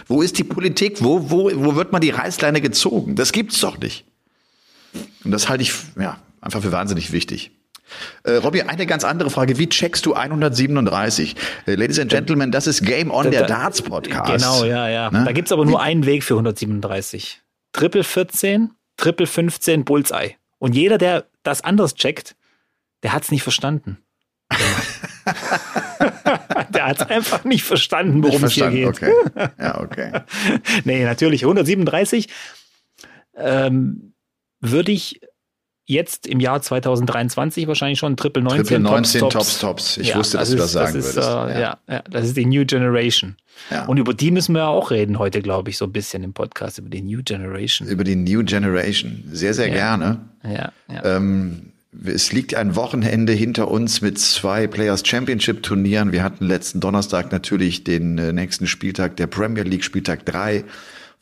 Wo 0.08 0.22
ist 0.22 0.38
die 0.38 0.44
Politik? 0.44 1.04
Wo, 1.04 1.30
wo, 1.30 1.52
wo 1.54 1.76
wird 1.76 1.92
man 1.92 2.02
die 2.02 2.10
Reißleine 2.10 2.60
gezogen? 2.60 3.16
Das 3.16 3.32
gibt's 3.32 3.60
doch 3.62 3.78
nicht. 3.78 4.04
Und 5.24 5.32
das 5.32 5.48
halte 5.48 5.64
ich 5.64 5.74
ja, 6.00 6.18
einfach 6.42 6.62
für 6.62 6.72
wahnsinnig 6.72 7.12
wichtig. 7.12 7.52
Äh, 8.24 8.34
Robby, 8.34 8.62
eine 8.62 8.86
ganz 8.86 9.04
andere 9.04 9.30
Frage. 9.30 9.58
Wie 9.58 9.68
checkst 9.70 10.06
du 10.06 10.14
137? 10.14 11.36
Äh, 11.66 11.76
Ladies 11.76 12.00
and 12.00 12.10
Gentlemen, 12.10 12.52
das 12.52 12.68
ist 12.68 12.84
Game 12.86 13.12
On, 13.12 13.30
der 13.30 13.44
Darts 13.48 13.82
Podcast. 13.82 14.44
Genau, 14.44 14.66
ja, 14.66 14.90
ja. 14.90 15.12
Ne? 15.12 15.24
Da 15.26 15.32
gibt's 15.32 15.52
aber 15.52 15.66
nur 15.66 15.82
einen 15.82 16.06
Weg 16.06 16.24
für 16.24 16.34
137. 16.36 17.42
Triple 17.74 18.04
14, 18.04 18.72
Triple 18.98 19.28
15, 19.28 19.86
Bullseye. 19.86 20.36
Und 20.60 20.76
jeder, 20.76 20.98
der 20.98 21.26
das 21.44 21.62
anders 21.62 21.96
checkt, 21.96 22.36
der 23.04 23.14
hat's 23.14 23.32
nicht 23.32 23.44
verstanden. 23.44 24.00
der 26.70 26.86
hat's 26.86 27.02
einfach 27.04 27.44
nicht 27.44 27.64
verstanden, 27.64 28.24
worum 28.24 28.42
nicht 28.42 28.58
es 28.58 28.64
hier 28.64 28.70
geht. 28.70 28.88
Okay. 28.88 29.12
Ja, 29.60 29.82
okay. 29.82 30.22
nee, 30.86 31.04
natürlich. 31.04 31.44
137 31.44 32.30
ähm, 33.36 34.14
würde 34.60 34.92
ich 34.92 35.20
jetzt 35.86 36.28
im 36.28 36.40
Jahr 36.40 36.62
2023 36.62 37.68
wahrscheinlich 37.68 38.00
schon 38.00 38.18
Triple 38.18 38.44
19. 38.44 38.66
Triple 38.66 38.80
19 38.80 39.22
Tops, 39.22 39.34
Tops. 39.34 39.60
Tops. 39.60 39.98
Ich 39.98 40.10
ja, 40.10 40.18
wusste, 40.18 40.38
dass 40.38 40.50
das 40.50 40.56
du 40.56 40.62
das 40.62 40.72
sagen 40.72 40.96
das 40.96 41.06
ist, 41.08 41.16
würdest. 41.16 41.58
Äh, 41.58 41.62
ja. 41.62 41.78
ja. 41.88 42.04
das 42.10 42.26
ist 42.26 42.38
die 42.38 42.46
New 42.46 42.66
Generation. 42.66 43.36
Ja. 43.72 43.86
Und 43.86 43.98
über 43.98 44.14
die 44.14 44.32
müssen 44.32 44.54
wir 44.54 44.62
ja 44.62 44.68
auch 44.68 44.92
reden 44.92 45.20
heute, 45.20 45.42
glaube 45.42 45.70
ich, 45.70 45.78
so 45.78 45.86
ein 45.86 45.92
bisschen 45.92 46.24
im 46.24 46.34
Podcast, 46.34 46.80
über 46.80 46.90
die 46.90 47.02
New 47.02 47.22
Generation. 47.24 47.88
Über 47.88 48.04
die 48.04 48.16
New 48.16 48.44
Generation. 48.44 49.24
Sehr, 49.32 49.54
sehr 49.54 49.70
gerne. 49.70 50.20
Ja. 50.44 50.72
Ähm, 51.04 51.72
es 52.04 52.34
liegt 52.34 52.56
ein 52.56 52.76
Wochenende 52.76 53.32
hinter 53.32 53.70
uns 53.70 54.02
mit 54.02 54.20
zwei 54.20 54.68
Players 54.68 55.08
Championship 55.08 55.64
Turnieren. 55.64 56.12
Wir 56.12 56.24
hatten 56.24 56.46
letzten 56.46 56.80
Donnerstag 56.80 57.32
natürlich 57.32 57.84
den 57.84 58.18
äh, 58.18 58.34
nächsten 58.34 58.68
Spieltag 58.68 59.16
der 59.18 59.28
Premier 59.28 59.64
League, 59.64 59.84
Spieltag 59.84 60.26
drei 60.26 60.66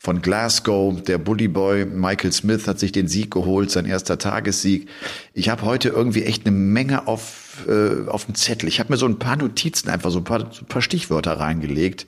von 0.04 0.20
Glasgow. 0.20 1.02
Der 1.02 1.16
Bully 1.16 1.48
Boy 1.48 1.86
Michael 1.86 2.30
Smith 2.30 2.68
hat 2.68 2.78
sich 2.78 2.92
den 2.92 3.08
Sieg 3.08 3.30
geholt, 3.30 3.70
sein 3.70 3.86
erster 3.86 4.18
Tagessieg. 4.18 4.88
Ich 5.32 5.48
habe 5.48 5.62
heute 5.62 5.88
irgendwie 5.88 6.24
echt 6.24 6.46
eine 6.46 6.54
Menge 6.54 7.08
auf, 7.08 7.66
äh, 7.66 8.06
auf 8.08 8.26
dem 8.26 8.34
Zettel. 8.34 8.68
Ich 8.68 8.80
habe 8.80 8.92
mir 8.92 8.98
so 8.98 9.06
ein 9.06 9.18
paar 9.18 9.36
Notizen, 9.36 9.88
einfach 9.88 10.10
so 10.10 10.18
ein 10.18 10.24
paar, 10.24 10.52
so 10.52 10.62
ein 10.62 10.68
paar 10.68 10.82
Stichwörter 10.82 11.40
reingelegt. 11.40 12.06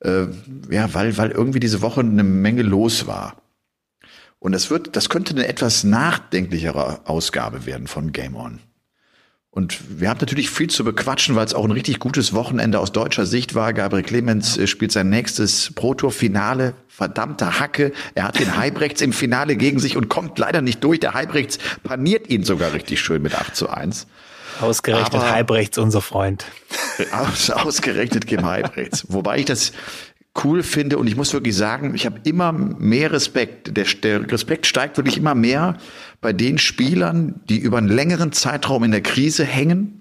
Äh, 0.00 0.26
ja, 0.70 0.92
weil, 0.92 1.16
weil 1.16 1.30
irgendwie 1.30 1.60
diese 1.60 1.80
Woche 1.80 2.00
eine 2.00 2.24
Menge 2.24 2.62
los 2.62 3.06
war. 3.06 3.40
Und 4.38 4.52
das 4.52 4.68
wird, 4.68 4.94
das 4.94 5.08
könnte 5.08 5.34
eine 5.34 5.48
etwas 5.48 5.82
nachdenklichere 5.82 7.08
Ausgabe 7.08 7.64
werden 7.64 7.86
von 7.86 8.12
Game 8.12 8.36
On. 8.36 8.60
Und 9.54 10.00
wir 10.00 10.10
haben 10.10 10.18
natürlich 10.18 10.50
viel 10.50 10.68
zu 10.68 10.82
bequatschen, 10.82 11.36
weil 11.36 11.46
es 11.46 11.54
auch 11.54 11.64
ein 11.64 11.70
richtig 11.70 12.00
gutes 12.00 12.34
Wochenende 12.34 12.80
aus 12.80 12.90
deutscher 12.90 13.24
Sicht 13.24 13.54
war. 13.54 13.72
Gabriel 13.72 14.02
Clemens 14.02 14.58
äh, 14.58 14.66
spielt 14.66 14.90
sein 14.90 15.10
nächstes 15.10 15.70
Pro-Tour-Finale. 15.76 16.74
Verdammter 16.88 17.60
Hacke. 17.60 17.92
Er 18.16 18.24
hat 18.24 18.40
den 18.40 18.56
Heibrechts 18.56 19.00
im 19.00 19.12
Finale 19.12 19.54
gegen 19.54 19.78
sich 19.78 19.96
und 19.96 20.08
kommt 20.08 20.40
leider 20.40 20.60
nicht 20.60 20.82
durch. 20.82 20.98
Der 20.98 21.14
Heibrechts 21.14 21.58
paniert 21.84 22.30
ihn 22.30 22.42
sogar 22.42 22.72
richtig 22.72 23.00
schön 23.00 23.22
mit 23.22 23.36
8 23.36 23.54
zu 23.54 23.70
1. 23.70 24.08
Ausgerechnet 24.60 25.14
Aber, 25.14 25.30
Heibrechts, 25.30 25.78
unser 25.78 26.00
Freund. 26.00 26.44
Aus, 27.12 27.50
ausgerechnet 27.50 28.26
Kim 28.26 28.44
Heibrechts. 28.44 29.06
Wobei 29.08 29.38
ich 29.38 29.44
das 29.44 29.72
cool 30.42 30.64
finde 30.64 30.98
und 30.98 31.06
ich 31.06 31.14
muss 31.14 31.32
wirklich 31.32 31.56
sagen, 31.56 31.94
ich 31.94 32.06
habe 32.06 32.18
immer 32.24 32.50
mehr 32.50 33.12
Respekt. 33.12 33.76
Der, 33.76 33.84
der 33.84 34.30
Respekt 34.32 34.66
steigt 34.66 34.96
wirklich 34.96 35.16
immer 35.16 35.36
mehr 35.36 35.78
bei 36.24 36.32
den 36.32 36.56
Spielern, 36.56 37.42
die 37.50 37.58
über 37.58 37.76
einen 37.76 37.88
längeren 37.88 38.32
Zeitraum 38.32 38.82
in 38.82 38.92
der 38.92 39.02
Krise 39.02 39.44
hängen 39.44 40.00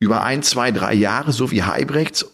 über 0.00 0.22
ein, 0.22 0.42
zwei, 0.42 0.70
drei 0.70 0.94
Jahre, 0.94 1.32
so 1.32 1.50
wie 1.50 1.62
Heibrechts, 1.62 2.24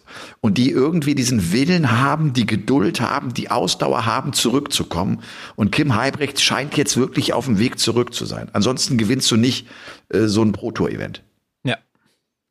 und 0.41 0.57
die 0.57 0.71
irgendwie 0.71 1.17
diesen 1.17 1.53
Willen 1.53 1.91
haben, 2.01 2.33
die 2.33 2.47
Geduld 2.47 3.01
haben, 3.01 3.35
die 3.35 3.51
Ausdauer 3.51 4.07
haben, 4.07 4.35
zurückzukommen. 4.35 5.21
Und 5.57 5.73
Kim 5.73 5.97
Heibrechts 5.97 6.43
scheint 6.43 6.77
jetzt 6.77 6.97
wirklich 6.97 7.33
auf 7.33 7.47
dem 7.47 7.59
Weg 7.59 7.81
zurück 7.81 8.15
zu 8.15 8.25
sein. 8.25 8.51
Ansonsten 8.53 8.99
gewinnst 8.99 9.29
du 9.33 9.37
nicht 9.37 9.67
äh, 10.11 10.27
so 10.27 10.43
ein 10.43 10.53
Pro-Tour-Event. 10.53 11.25
Ja. 11.65 11.79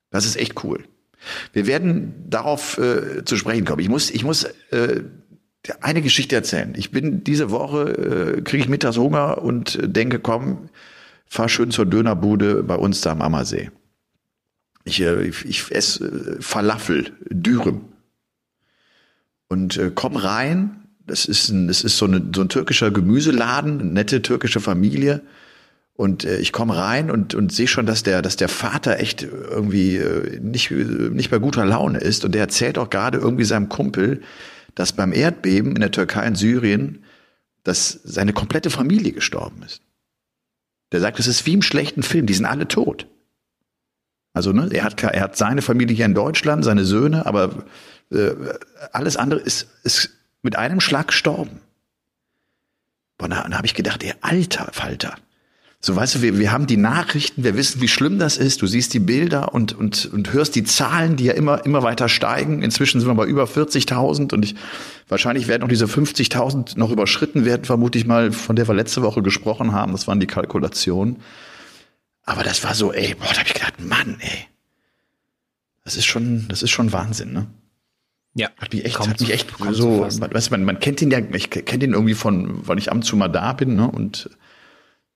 Das 0.10 0.26
ist 0.26 0.36
echt 0.36 0.66
cool. 0.66 0.84
Wir 1.54 1.66
werden 1.66 2.26
darauf 2.30 2.78
äh, 2.78 3.24
zu 3.24 3.38
sprechen 3.38 3.64
kommen. 3.64 3.80
Ich 3.80 3.90
muss, 3.90 4.10
ich 4.12 4.26
muss 4.26 4.44
äh, 4.72 5.04
eine 5.82 6.02
Geschichte 6.02 6.36
erzählen. 6.36 6.74
Ich 6.76 6.92
bin 6.92 7.24
diese 7.24 7.50
Woche, 7.50 8.38
äh, 8.38 8.42
kriege 8.42 8.64
ich 8.64 8.70
mittags 8.70 8.98
Hunger 8.98 9.42
und 9.42 9.80
denke, 9.82 10.20
komm, 10.20 10.70
fahr 11.26 11.50
schön 11.50 11.72
zur 11.72 11.86
Dönerbude 11.86 12.64
bei 12.64 12.76
uns 12.76 13.02
da 13.02 13.12
am 13.12 13.22
Ammersee. 13.22 13.72
Ich, 14.84 15.02
äh, 15.02 15.24
ich, 15.24 15.46
ich 15.46 15.72
esse 15.72 16.06
äh, 16.06 16.42
Falafel, 16.42 17.12
Dürüm. 17.30 17.82
Und 19.48 19.78
äh, 19.78 19.92
komm 19.94 20.16
rein. 20.16 20.80
Das 21.06 21.26
ist, 21.26 21.50
ein, 21.50 21.68
das 21.68 21.84
ist 21.84 21.98
so, 21.98 22.06
eine, 22.06 22.22
so 22.34 22.42
ein 22.42 22.50
türkischer 22.50 22.90
Gemüseladen, 22.90 23.80
eine 23.80 23.92
nette 23.92 24.22
türkische 24.22 24.60
Familie. 24.60 25.22
Und 25.96 26.26
äh, 26.26 26.38
ich 26.38 26.52
komme 26.52 26.76
rein 26.76 27.12
und, 27.12 27.36
und 27.36 27.52
sehe 27.52 27.68
schon, 27.68 27.86
dass 27.86 28.04
der, 28.04 28.22
dass 28.22 28.36
der 28.36 28.50
Vater 28.50 29.00
echt 29.00 29.24
irgendwie 29.24 29.98
äh, 29.98 30.40
nicht, 30.40 30.72
nicht 30.72 31.30
bei 31.30 31.40
guter 31.40 31.66
Laune 31.66 32.00
ist. 32.00 32.26
Und 32.26 32.34
der 32.34 32.42
erzählt 32.42 32.78
auch 32.78 32.90
gerade 32.90 33.18
irgendwie 33.18 33.44
seinem 33.44 33.70
Kumpel, 33.70 34.22
dass 34.76 34.94
beim 34.94 35.14
Erdbeben 35.14 35.76
in 35.76 35.82
der 35.82 35.92
Türkei 35.92 36.28
und 36.28 36.36
Syrien, 36.36 37.04
dass 37.64 38.00
seine 38.04 38.34
komplette 38.34 38.70
Familie 38.70 39.12
gestorben 39.12 39.64
ist. 39.64 39.82
Der 40.92 41.00
sagt, 41.00 41.20
es 41.20 41.28
ist 41.28 41.46
wie 41.46 41.54
im 41.54 41.62
schlechten 41.62 42.04
Film, 42.04 42.26
die 42.26 42.34
sind 42.34 42.46
alle 42.46 42.68
tot. 42.68 43.08
Also 44.34 44.52
ne, 44.52 44.70
er 44.72 44.84
hat 44.84 45.02
er 45.04 45.22
hat 45.22 45.38
seine 45.38 45.62
Familie 45.62 45.96
hier 45.96 46.06
in 46.06 46.16
Deutschland, 46.16 46.64
seine 46.64 46.86
Söhne, 46.86 47.26
aber 47.26 47.66
äh, 48.12 48.32
alles 48.92 49.16
andere 49.16 49.40
ist, 49.40 49.68
ist 49.84 50.10
mit 50.42 50.56
einem 50.56 50.82
Schlag 50.82 51.08
gestorben. 51.08 51.62
Boah, 53.18 53.30
da, 53.30 53.48
da 53.48 53.58
habe 53.58 53.68
ich 53.68 53.76
gedacht, 53.76 54.04
ey, 54.04 54.14
alter 54.22 54.70
Falter. 54.72 55.16
So, 55.86 55.98
weißt 55.98 56.16
du, 56.16 56.22
wir, 56.22 56.40
wir 56.40 56.54
haben 56.54 56.66
die 56.66 56.78
Nachrichten, 56.78 57.44
wir 57.44 57.58
wissen, 57.58 57.82
wie 57.82 57.90
schlimm 57.90 58.18
das 58.18 58.38
ist. 58.38 58.62
Du 58.62 58.68
siehst 58.68 58.94
die 58.94 59.02
Bilder 59.02 59.54
und, 59.54 59.74
und, 59.74 60.06
und 60.06 60.32
hörst 60.32 60.56
die 60.56 60.64
Zahlen, 60.64 61.18
die 61.18 61.26
ja 61.26 61.34
immer, 61.34 61.66
immer 61.66 61.84
weiter 61.84 62.08
steigen. 62.08 62.62
Inzwischen 62.62 63.02
sind 63.02 63.10
wir 63.10 63.16
bei 63.16 63.26
über 63.26 63.44
40.000 63.44 64.34
und 64.34 64.46
ich, 64.46 64.56
wahrscheinlich 65.10 65.50
werden 65.50 65.62
auch 65.62 65.68
diese 65.68 65.84
50.000 65.84 66.80
noch 66.80 66.90
überschritten 66.90 67.44
werden, 67.44 67.66
vermute 67.66 67.98
ich 67.98 68.06
mal, 68.06 68.32
von 68.32 68.56
der 68.56 68.66
wir 68.66 68.74
letzte 68.74 69.02
Woche 69.02 69.22
gesprochen 69.22 69.74
haben. 69.74 69.92
Das 69.92 70.08
waren 70.08 70.22
die 70.22 70.26
Kalkulationen. 70.26 71.18
Aber 72.24 72.44
das 72.44 72.64
war 72.64 72.76
so, 72.76 72.94
ey, 72.94 73.16
boah, 73.16 73.34
da 73.34 73.40
hab 73.40 73.48
ich 73.48 73.54
gedacht, 73.54 73.82
Mann, 73.82 74.16
ey. 74.22 74.48
Das 75.84 75.98
ist 75.98 76.06
schon, 76.06 76.46
das 76.48 76.64
ist 76.64 76.72
schon 76.72 76.94
Wahnsinn, 76.94 77.34
ne? 77.34 77.48
Ja. 78.36 78.48
Hat 78.58 78.72
mich 78.72 78.86
echt, 78.86 78.98
hat 78.98 79.20
mich 79.20 79.34
echt 79.34 79.52
so, 79.72 80.00
weißt 80.00 80.48
du, 80.48 80.52
man, 80.52 80.64
man 80.64 80.80
kennt 80.80 81.02
ihn 81.02 81.12
ja, 81.12 81.20
ich 81.20 81.50
kenne 81.50 81.84
ihn 81.84 81.92
irgendwie 81.92 82.14
von, 82.14 82.66
weil 82.66 82.78
ich 82.78 82.90
ab 82.90 82.96
und 82.96 83.04
zu 83.04 83.18
mal 83.18 83.28
da 83.28 83.52
bin, 83.52 83.76
ne? 83.76 83.92
Und 83.92 84.30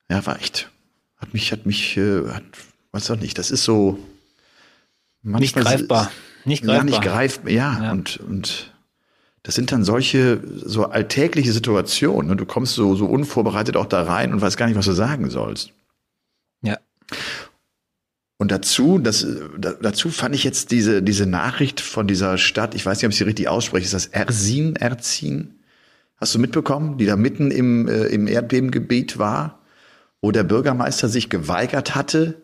ja, 0.10 0.26
war 0.26 0.40
echt, 0.40 0.70
hat 1.18 1.34
mich, 1.34 1.52
hat 1.52 1.66
mich, 1.66 1.98
äh, 1.98 2.28
hat, 2.30 2.44
weiß 2.92 3.12
auch 3.12 3.20
nicht, 3.20 3.38
das 3.38 3.52
ist 3.52 3.64
so 3.64 4.00
nicht 5.24 5.56
greifbar, 5.56 6.12
nicht 6.46 6.64
greifbar. 6.64 6.78
Ja, 6.78 6.84
nicht 6.84 7.02
greifbar, 7.02 7.52
ja, 7.52 7.84
ja. 7.84 7.92
und 7.92 8.18
und 8.18 8.74
das 9.44 9.56
sind 9.56 9.72
dann 9.72 9.86
solche 9.86 10.42
so 10.56 10.88
alltägliche 10.88 11.54
Situationen. 11.54 12.30
Und 12.32 12.38
du 12.38 12.46
kommst 12.46 12.74
so 12.74 12.96
so 12.96 13.06
unvorbereitet 13.06 13.78
auch 13.78 13.86
da 13.86 14.04
rein 14.04 14.34
und 14.34 14.42
weißt 14.42 14.58
gar 14.58 14.68
nicht, 14.68 14.76
was 14.76 14.86
du 14.86 14.92
sagen 14.92 15.30
sollst. 15.30 15.72
Ja. 16.62 16.78
Und 18.38 18.52
dazu, 18.52 19.00
das, 19.00 19.26
dazu 19.58 20.10
fand 20.10 20.36
ich 20.36 20.44
jetzt 20.44 20.72
diese, 20.72 21.02
diese 21.02 21.26
Nachricht 21.26 21.82
von 21.82 22.08
dieser 22.08 22.38
Stadt, 22.38 22.76
ich 22.76 22.86
weiß 22.86 22.98
nicht, 22.98 23.06
ob 23.06 23.12
ich 23.12 23.18
sie 23.18 23.24
richtig 23.24 23.48
ausspreche, 23.48 23.86
ist 23.86 23.94
das 23.94 24.08
Erzin, 24.08 24.76
Erzin? 24.76 25.56
Hast 26.18 26.36
du 26.36 26.40
mitbekommen, 26.40 26.98
die 26.98 27.06
da 27.06 27.16
mitten 27.16 27.50
im, 27.50 27.88
äh, 27.88 28.08
im 28.08 28.28
Erdbebengebiet 28.28 29.18
war? 29.18 29.57
Wo 30.22 30.32
der 30.32 30.44
Bürgermeister 30.44 31.10
sich 31.10 31.30
geweigert 31.30 31.96
hatte, 31.96 32.42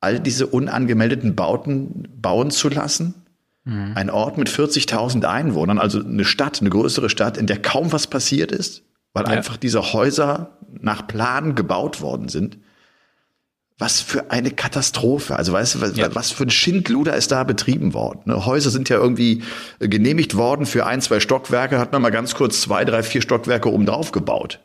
all 0.00 0.18
diese 0.18 0.46
unangemeldeten 0.46 1.34
Bauten 1.36 2.08
bauen 2.20 2.50
zu 2.50 2.68
lassen. 2.68 3.14
Mhm. 3.64 3.92
Ein 3.94 4.10
Ort 4.10 4.36
mit 4.38 4.48
40.000 4.48 5.24
Einwohnern, 5.24 5.78
also 5.78 6.00
eine 6.00 6.24
Stadt, 6.24 6.60
eine 6.60 6.70
größere 6.70 7.08
Stadt, 7.08 7.36
in 7.36 7.46
der 7.46 7.62
kaum 7.62 7.92
was 7.92 8.08
passiert 8.08 8.50
ist, 8.50 8.82
weil 9.14 9.24
ja. 9.24 9.30
einfach 9.30 9.56
diese 9.56 9.92
Häuser 9.92 10.58
nach 10.80 11.06
Plan 11.06 11.54
gebaut 11.54 12.00
worden 12.00 12.28
sind. 12.28 12.58
Was 13.78 14.00
für 14.00 14.30
eine 14.30 14.50
Katastrophe. 14.50 15.36
Also 15.36 15.52
weißt 15.52 15.76
du, 15.76 15.80
was, 15.80 15.96
ja. 15.96 16.14
was 16.14 16.30
für 16.30 16.44
ein 16.44 16.50
Schindluder 16.50 17.16
ist 17.16 17.32
da 17.32 17.42
betrieben 17.44 17.94
worden. 17.94 18.22
Ne? 18.26 18.44
Häuser 18.44 18.70
sind 18.70 18.88
ja 18.88 18.96
irgendwie 18.96 19.42
genehmigt 19.78 20.36
worden 20.36 20.66
für 20.66 20.86
ein, 20.86 21.00
zwei 21.00 21.20
Stockwerke, 21.20 21.78
hat 21.78 21.92
man 21.92 22.02
mal 22.02 22.10
ganz 22.10 22.34
kurz 22.34 22.60
zwei, 22.60 22.84
drei, 22.84 23.02
vier 23.02 23.22
Stockwerke 23.22 23.72
oben 23.72 23.86
drauf 23.86 24.12
gebaut. 24.12 24.60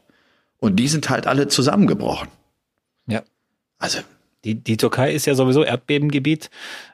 Und 0.59 0.77
die 0.77 0.87
sind 0.87 1.09
halt 1.09 1.27
alle 1.27 1.47
zusammengebrochen. 1.47 2.27
Also 3.79 4.00
die, 4.46 4.55
die 4.55 4.77
Türkei 4.77 5.13
ist 5.13 5.25
ja 5.25 5.36
sowieso 5.36 5.63
Erdbebengebiet. 5.63 6.50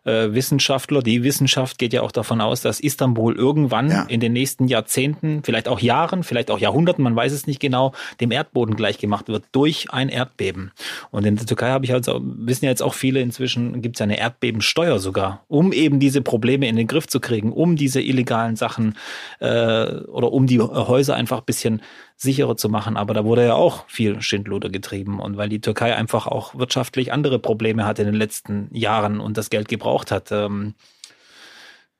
Äh, 0.05 0.33
Wissenschaftler, 0.33 1.01
die 1.01 1.23
Wissenschaft 1.23 1.77
geht 1.77 1.93
ja 1.93 2.01
auch 2.01 2.11
davon 2.11 2.41
aus, 2.41 2.61
dass 2.61 2.79
Istanbul 2.79 3.35
irgendwann 3.35 3.89
ja. 3.89 4.03
in 4.03 4.19
den 4.19 4.33
nächsten 4.33 4.67
Jahrzehnten, 4.67 5.43
vielleicht 5.43 5.67
auch 5.67 5.79
Jahren, 5.79 6.23
vielleicht 6.23 6.51
auch 6.51 6.59
Jahrhunderten, 6.59 7.03
man 7.03 7.15
weiß 7.15 7.31
es 7.31 7.47
nicht 7.47 7.59
genau, 7.59 7.93
dem 8.19 8.31
Erdboden 8.31 8.75
gleichgemacht 8.75 9.29
wird 9.29 9.45
durch 9.51 9.91
ein 9.91 10.09
Erdbeben. 10.09 10.71
Und 11.11 11.25
in 11.25 11.35
der 11.35 11.45
Türkei 11.45 11.69
habe 11.69 11.85
ich 11.85 11.93
also, 11.93 12.19
wissen 12.21 12.65
ja 12.65 12.71
jetzt 12.71 12.83
auch 12.83 12.93
viele 12.93 13.21
inzwischen, 13.21 13.81
gibt 13.81 13.95
es 13.95 13.99
ja 13.99 14.03
eine 14.03 14.19
Erdbebensteuer 14.19 14.99
sogar, 14.99 15.43
um 15.47 15.71
eben 15.71 15.99
diese 15.99 16.21
Probleme 16.21 16.67
in 16.67 16.75
den 16.75 16.87
Griff 16.87 17.07
zu 17.07 17.19
kriegen, 17.19 17.53
um 17.53 17.75
diese 17.75 18.01
illegalen 18.01 18.55
Sachen 18.55 18.95
äh, 19.39 19.45
oder 19.45 20.33
um 20.33 20.47
die 20.47 20.59
Häuser 20.59 21.15
einfach 21.15 21.41
bisschen 21.41 21.81
sicherer 22.23 22.57
zu 22.57 22.69
machen. 22.69 22.97
Aber 22.97 23.13
da 23.13 23.25
wurde 23.25 23.45
ja 23.45 23.53
auch 23.53 23.87
viel 23.87 24.21
Schindluder 24.21 24.69
getrieben. 24.69 25.19
Und 25.19 25.37
weil 25.37 25.49
die 25.49 25.61
Türkei 25.61 25.95
einfach 25.95 26.25
auch 26.25 26.55
wirtschaftlich 26.55 27.11
andere 27.11 27.37
Probleme 27.39 27.85
hatte 27.85 28.01
in 28.01 28.07
den 28.07 28.15
letzten 28.15 28.69
Jahren 28.71 29.19
und 29.19 29.37
das 29.37 29.49
Geld 29.49 29.67
gebraucht 29.67 29.92
hat, 30.11 30.31
ähm, 30.31 30.73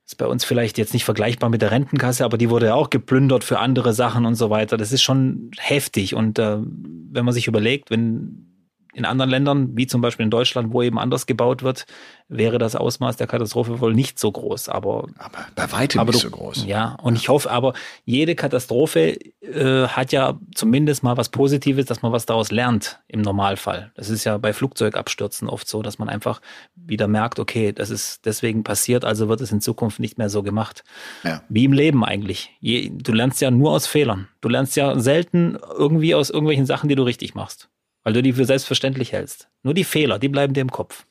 ist 0.05 0.15
bei 0.15 0.25
uns 0.25 0.43
vielleicht 0.43 0.77
jetzt 0.77 0.93
nicht 0.93 1.05
vergleichbar 1.05 1.49
mit 1.49 1.61
der 1.61 1.71
Rentenkasse, 1.71 2.25
aber 2.25 2.37
die 2.37 2.49
wurde 2.49 2.67
ja 2.67 2.75
auch 2.75 2.89
geplündert 2.89 3.43
für 3.43 3.59
andere 3.59 3.93
Sachen 3.93 4.25
und 4.25 4.35
so 4.35 4.49
weiter. 4.49 4.77
Das 4.77 4.91
ist 4.91 5.01
schon 5.01 5.51
heftig. 5.57 6.13
Und 6.13 6.39
äh, 6.39 6.57
wenn 6.59 7.25
man 7.25 7.33
sich 7.33 7.47
überlegt, 7.47 7.89
wenn 7.89 8.52
in 8.93 9.05
anderen 9.05 9.29
Ländern, 9.29 9.75
wie 9.75 9.87
zum 9.87 10.01
Beispiel 10.01 10.23
in 10.23 10.29
Deutschland, 10.29 10.71
wo 10.71 10.81
eben 10.81 10.99
anders 10.99 11.25
gebaut 11.25 11.63
wird, 11.63 11.85
wäre 12.29 12.57
das 12.57 12.75
Ausmaß 12.75 13.17
der 13.17 13.27
Katastrophe 13.27 13.79
wohl 13.79 13.93
nicht 13.93 14.19
so 14.19 14.31
groß. 14.31 14.69
Aber, 14.69 15.07
aber 15.17 15.45
bei 15.55 15.71
weitem 15.71 15.99
aber 15.99 16.11
nicht 16.11 16.21
so 16.21 16.29
groß. 16.29 16.65
Ja, 16.65 16.97
und 17.01 17.15
ich 17.15 17.29
hoffe 17.29 17.49
aber, 17.49 17.73
jede 18.05 18.35
Katastrophe 18.35 19.17
äh, 19.41 19.87
hat 19.87 20.11
ja 20.11 20.39
zumindest 20.53 21.03
mal 21.03 21.17
was 21.17 21.29
Positives, 21.29 21.85
dass 21.85 22.01
man 22.01 22.11
was 22.11 22.25
daraus 22.25 22.51
lernt 22.51 22.99
im 23.07 23.21
Normalfall. 23.21 23.91
Das 23.95 24.09
ist 24.09 24.23
ja 24.23 24.37
bei 24.37 24.53
Flugzeugabstürzen 24.53 25.49
oft 25.49 25.67
so, 25.67 25.81
dass 25.81 25.97
man 25.97 26.09
einfach 26.09 26.39
wieder 26.75 27.07
merkt, 27.07 27.39
okay, 27.39 27.71
das 27.71 27.89
ist 27.89 28.25
deswegen 28.25 28.63
passiert, 28.63 29.05
also 29.05 29.27
wird 29.27 29.41
es 29.41 29.51
in 29.51 29.61
Zukunft 29.61 29.99
nicht 29.99 30.17
mehr 30.17 30.29
so 30.29 30.43
gemacht. 30.43 30.83
Ja. 31.23 31.41
Wie 31.49 31.65
im 31.65 31.73
Leben 31.73 32.05
eigentlich. 32.05 32.51
Je, 32.59 32.91
du 32.93 33.11
lernst 33.11 33.41
ja 33.41 33.49
nur 33.49 33.71
aus 33.71 33.87
Fehlern. 33.87 34.27
Du 34.41 34.49
lernst 34.49 34.75
ja 34.75 34.99
selten 34.99 35.57
irgendwie 35.77 36.15
aus 36.15 36.29
irgendwelchen 36.29 36.65
Sachen, 36.65 36.89
die 36.89 36.95
du 36.95 37.03
richtig 37.03 37.33
machst 37.35 37.69
weil 38.03 38.13
du 38.13 38.21
die 38.21 38.33
für 38.33 38.45
selbstverständlich 38.45 39.11
hältst. 39.11 39.49
Nur 39.63 39.73
die 39.73 39.83
Fehler, 39.83 40.19
die 40.19 40.29
bleiben 40.29 40.53
dir 40.53 40.61
im 40.61 40.71
Kopf. 40.71 41.05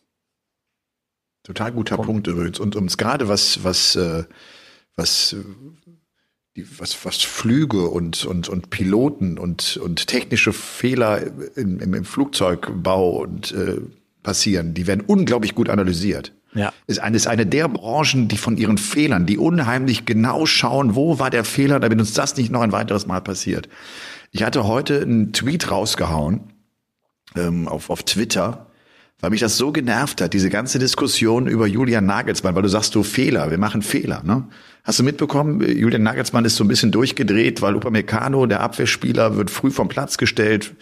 Total 1.43 1.73
guter 1.73 1.97
Punkt, 1.97 2.07
Punkt 2.07 2.27
übrigens. 2.29 2.61
Und 2.61 2.77
ums 2.77 2.97
gerade 2.99 3.29
was, 3.29 3.65
was, 3.65 3.97
äh, 3.97 4.25
was, 4.95 5.35
die, 6.57 6.67
was, 6.79 7.05
was 7.05 7.23
Flüge 7.23 7.89
und, 7.89 8.25
und, 8.25 8.49
und 8.49 8.71
Piloten 8.71 9.39
und, 9.39 9.77
und 9.79 10.07
technische 10.07 10.53
Fehler 10.53 11.23
im, 11.57 11.81
im, 11.81 11.95
im 11.95 12.05
Flugzeugbau 12.05 13.17
und 13.23 13.53
äh, 13.53 13.81
passieren, 14.23 14.75
die 14.75 14.87
werden 14.87 15.03
unglaublich 15.05 15.55
gut 15.55 15.69
analysiert. 15.69 16.33
Ja. 16.55 16.73
Ist 16.87 17.01
eine, 17.01 17.17
ist 17.17 17.27
eine 17.27 17.47
der 17.47 17.67
Branchen, 17.69 18.29
die 18.29 18.37
von 18.37 18.57
ihren 18.57 18.79
Fehlern, 18.79 19.27
die 19.27 19.39
unheimlich 19.39 20.05
genau 20.05 20.47
schauen, 20.47 20.95
wo 20.95 21.19
war 21.19 21.31
der 21.31 21.45
Fehler, 21.45 21.81
damit 21.81 21.99
uns 21.99 22.13
das 22.13 22.37
nicht 22.37 22.53
noch 22.53 22.61
ein 22.61 22.73
weiteres 22.73 23.07
Mal 23.07 23.21
passiert. 23.21 23.69
Ich 24.31 24.43
hatte 24.43 24.67
heute 24.67 25.01
einen 25.01 25.33
Tweet 25.33 25.71
rausgehauen, 25.71 26.52
ähm, 27.37 27.69
auf, 27.69 27.91
auf 27.91 28.03
Twitter, 28.03 28.67
weil 29.21 29.31
mich 29.31 29.41
das 29.41 29.57
so 29.57 29.73
genervt 29.73 30.21
hat, 30.21 30.33
diese 30.33 30.51
ganze 30.51 30.79
Diskussion 30.79 31.47
über 31.47 31.67
Julian 31.67 32.07
Nagelsmann, 32.07 32.55
weil 32.55 32.63
du 32.63 32.69
sagst, 32.69 32.95
du 32.95 33.03
Fehler, 33.03 33.51
wir 33.51 33.59
machen 33.59 33.83
Fehler, 33.83 34.23
ne? 34.25 34.49
Hast 34.85 34.99
du 34.99 35.05
mitbekommen, 35.05 35.61
Julian 35.61 36.03
Nagelsmann 36.03 36.45
ist 36.45 36.57
so 36.57 36.65
ein 36.65 36.69
bisschen 36.69 36.91
durchgedreht, 36.91 37.63
weil 37.63 37.77
Upamecano, 37.77 38.47
der 38.47 38.61
Abwehrspieler, 38.61 39.37
wird 39.37 39.49
früh 39.49 39.71
vom 39.71 39.89
Platz 39.89 40.19
gestellt. 40.19 40.75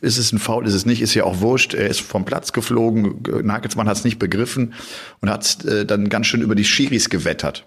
Ist 0.00 0.18
es 0.18 0.32
ein 0.32 0.40
Foul, 0.40 0.66
ist 0.66 0.74
es 0.74 0.86
nicht, 0.86 1.00
ist 1.00 1.14
ja 1.14 1.22
auch 1.22 1.40
wurscht. 1.40 1.72
Er 1.72 1.86
ist 1.86 2.00
vom 2.00 2.24
Platz 2.24 2.52
geflogen, 2.52 3.22
Nagelsmann 3.44 3.88
hat 3.88 3.96
es 3.96 4.04
nicht 4.04 4.18
begriffen 4.18 4.74
und 5.20 5.30
hat 5.30 5.64
äh, 5.64 5.86
dann 5.86 6.08
ganz 6.08 6.26
schön 6.26 6.42
über 6.42 6.56
die 6.56 6.64
Schiris 6.64 7.10
gewettert 7.10 7.64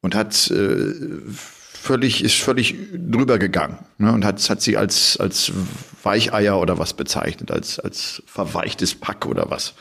und 0.00 0.14
hat 0.14 0.48
äh, 0.52 0.94
völlig, 1.80 2.24
ist 2.24 2.36
völlig 2.36 2.74
drüber 2.92 3.38
gegangen 3.38 3.78
ne, 3.98 4.12
und 4.12 4.24
hat, 4.24 4.48
hat 4.50 4.60
sie 4.60 4.76
als, 4.76 5.16
als 5.18 5.52
Weicheier 6.02 6.60
oder 6.60 6.78
was 6.78 6.94
bezeichnet, 6.94 7.50
als, 7.50 7.78
als 7.78 8.22
verweichtes 8.26 8.94
Pack 8.94 9.26
oder 9.26 9.50
was. 9.50 9.74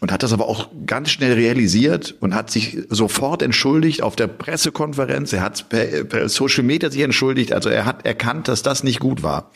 und 0.00 0.12
hat 0.12 0.22
das 0.22 0.32
aber 0.32 0.48
auch 0.48 0.68
ganz 0.86 1.10
schnell 1.10 1.32
realisiert 1.32 2.14
und 2.20 2.34
hat 2.34 2.50
sich 2.50 2.78
sofort 2.90 3.42
entschuldigt 3.42 4.02
auf 4.02 4.16
der 4.16 4.26
Pressekonferenz. 4.26 5.32
Er 5.32 5.42
hat 5.42 5.68
per, 5.68 6.04
per 6.04 6.28
Social 6.28 6.62
Media 6.64 6.90
sich 6.90 7.02
entschuldigt. 7.02 7.52
Also 7.52 7.70
er 7.70 7.86
hat 7.86 8.04
erkannt, 8.04 8.48
dass 8.48 8.62
das 8.62 8.84
nicht 8.84 9.00
gut 9.00 9.22
war. 9.22 9.50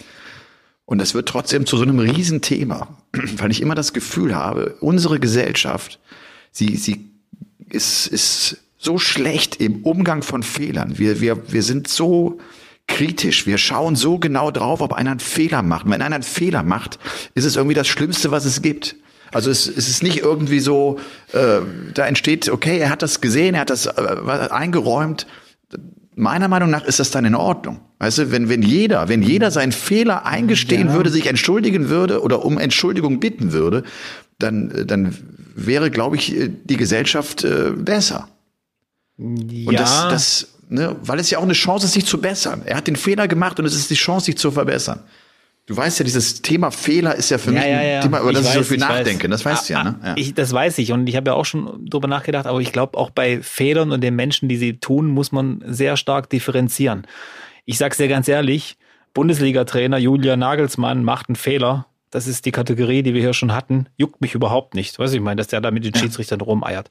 Und 0.87 0.99
das 0.99 1.13
wird 1.13 1.29
trotzdem 1.29 1.67
zu 1.67 1.77
so 1.77 1.83
einem 1.83 1.99
Riesenthema, 1.99 2.89
weil 3.13 3.51
ich 3.51 3.61
immer 3.61 3.75
das 3.75 3.93
Gefühl 3.93 4.35
habe, 4.35 4.77
unsere 4.81 5.21
Gesellschaft, 5.21 6.01
sie, 6.51 6.77
sie 6.77 7.11
ist, 7.69 8.07
ist 8.07 8.57
so 8.79 8.99
schlecht 8.99 9.57
im 9.57 9.83
Umgang 9.83 10.23
von 10.23 10.43
Fehlern. 10.43 10.99
Wir, 10.99 11.21
wir, 11.21 11.53
wir 11.53 11.63
sind 11.63 11.89
so 11.89 12.39
kritisch. 12.87 13.47
Wir 13.47 13.59
schauen 13.59 13.97
so 13.97 14.19
genau 14.19 14.51
drauf, 14.51 14.81
ob 14.81 14.93
einer 14.93 15.11
einen 15.11 15.21
Fehler 15.21 15.63
macht. 15.63 15.89
wenn 15.91 16.01
einer 16.01 16.17
einen 16.17 16.25
Fehler 16.25 16.63
macht, 16.63 16.99
ist 17.35 17.45
es 17.45 17.57
irgendwie 17.57 17.75
das 17.75 17.87
Schlimmste, 17.87 18.31
was 18.31 18.45
es 18.45 18.63
gibt. 18.63 18.97
Also 19.31 19.51
es, 19.51 19.67
es 19.67 19.89
ist 19.89 20.03
nicht 20.03 20.19
irgendwie 20.19 20.61
so, 20.61 20.99
äh, 21.33 21.61
da 21.93 22.07
entsteht, 22.07 22.49
okay, 22.49 22.79
er 22.79 22.89
hat 22.89 23.03
das 23.03 23.21
gesehen, 23.21 23.55
er 23.55 23.63
hat 23.63 23.71
das 23.71 23.87
äh, 23.87 23.91
eingeräumt. 24.51 25.27
Meiner 26.15 26.49
Meinung 26.49 26.71
nach 26.71 26.85
ist 26.85 26.99
das 26.99 27.11
dann 27.11 27.25
in 27.27 27.35
Ordnung. 27.35 27.81
Weißt 27.99 28.19
du, 28.19 28.33
wenn, 28.33 28.49
wenn 28.49 28.63
jeder, 28.63 29.09
wenn 29.09 29.23
jeder 29.23 29.51
seinen 29.51 29.73
Fehler 29.73 30.25
eingestehen 30.25 30.89
ja. 30.89 30.95
würde, 30.95 31.11
sich 31.11 31.27
entschuldigen 31.27 31.91
würde 31.91 32.23
oder 32.23 32.45
um 32.45 32.59
Entschuldigung 32.59 33.21
bitten 33.21 33.53
würde, 33.53 33.85
dann, 34.39 34.87
dann 34.87 35.17
wäre, 35.55 35.91
glaube 35.91 36.17
ich, 36.17 36.35
die 36.65 36.77
Gesellschaft 36.77 37.45
äh, 37.45 37.73
besser. 37.77 38.29
Ja. 39.19 39.69
Und 39.69 39.79
das, 39.79 40.09
das, 40.09 40.55
ne, 40.69 40.97
weil 41.03 41.19
es 41.19 41.31
ja 41.31 41.39
auch 41.39 41.43
eine 41.43 41.53
Chance 41.53 41.87
ist, 41.87 41.93
sich 41.93 42.07
zu 42.07 42.21
bessern. 42.21 42.63
Er 42.65 42.77
hat 42.77 42.87
den 42.87 42.97
Fehler 42.97 43.29
gemacht 43.29 43.59
und 43.59 43.67
es 43.67 43.75
ist 43.75 43.91
die 43.91 43.95
Chance, 43.95 44.27
sich 44.27 44.39
zu 44.39 44.51
verbessern. 44.51 45.03
Du 45.67 45.77
weißt 45.77 45.99
ja, 45.99 46.05
dieses 46.05 46.41
Thema 46.41 46.71
Fehler 46.71 47.15
ist 47.15 47.31
ja 47.31 47.37
für 47.37 47.51
mich 47.51 47.63
ja, 47.63 47.69
ja, 47.69 47.97
ein 47.97 48.03
Thema, 48.03 48.21
über 48.21 48.33
das 48.33 48.45
ich, 48.45 48.49
ich 48.49 48.55
so 48.55 48.63
viel 48.63 48.79
nachdenke. 48.79 49.25
Weiß. 49.25 49.31
Das 49.31 49.45
weißt 49.45 49.69
du 49.69 49.73
ja, 49.75 49.85
ne? 49.85 50.01
Ja. 50.03 50.15
Ich, 50.17 50.33
das 50.33 50.51
weiß 50.51 50.79
ich 50.79 50.93
und 50.93 51.07
ich 51.09 51.17
habe 51.17 51.31
ja 51.31 51.35
auch 51.35 51.45
schon 51.45 51.85
drüber 51.91 52.09
nachgedacht, 52.09 52.47
aber 52.47 52.61
ich 52.61 52.73
glaube, 52.73 52.97
auch 52.97 53.11
bei 53.11 53.43
Fehlern 53.43 53.93
und 53.93 54.01
den 54.01 54.17
Menschen, 54.17 54.49
die 54.49 54.57
sie 54.57 54.79
tun, 54.79 55.09
muss 55.09 55.31
man 55.31 55.63
sehr 55.67 55.99
stark 55.99 56.31
differenzieren. 56.31 57.07
Ich 57.67 57.77
sag's 57.77 57.99
dir 57.99 58.09
ganz 58.09 58.29
ehrlich, 58.29 58.79
Bundesliga-Trainer 59.13 59.99
Julian 59.99 60.39
Nagelsmann 60.39 61.05
macht 61.05 61.29
einen 61.29 61.37
Fehler. 61.37 61.87
Das 62.11 62.27
ist 62.27 62.47
die 62.47 62.53
Kategorie, 62.53 63.03
die 63.03 63.15
wir 63.15 63.21
hier 63.21 63.35
schon 63.35 63.55
hatten. 63.55 63.87
Juckt 63.97 64.21
mich 64.21 64.35
überhaupt 64.35 64.75
nicht. 64.75 64.99
Weiß 64.99 65.13
ich 65.13 65.21
meine, 65.21 65.37
dass 65.37 65.49
der 65.49 65.61
da 65.61 65.71
mit 65.71 65.85
den 65.85 65.95
Schiedsrichtern 65.95 66.41
rumeiert. 66.41 66.89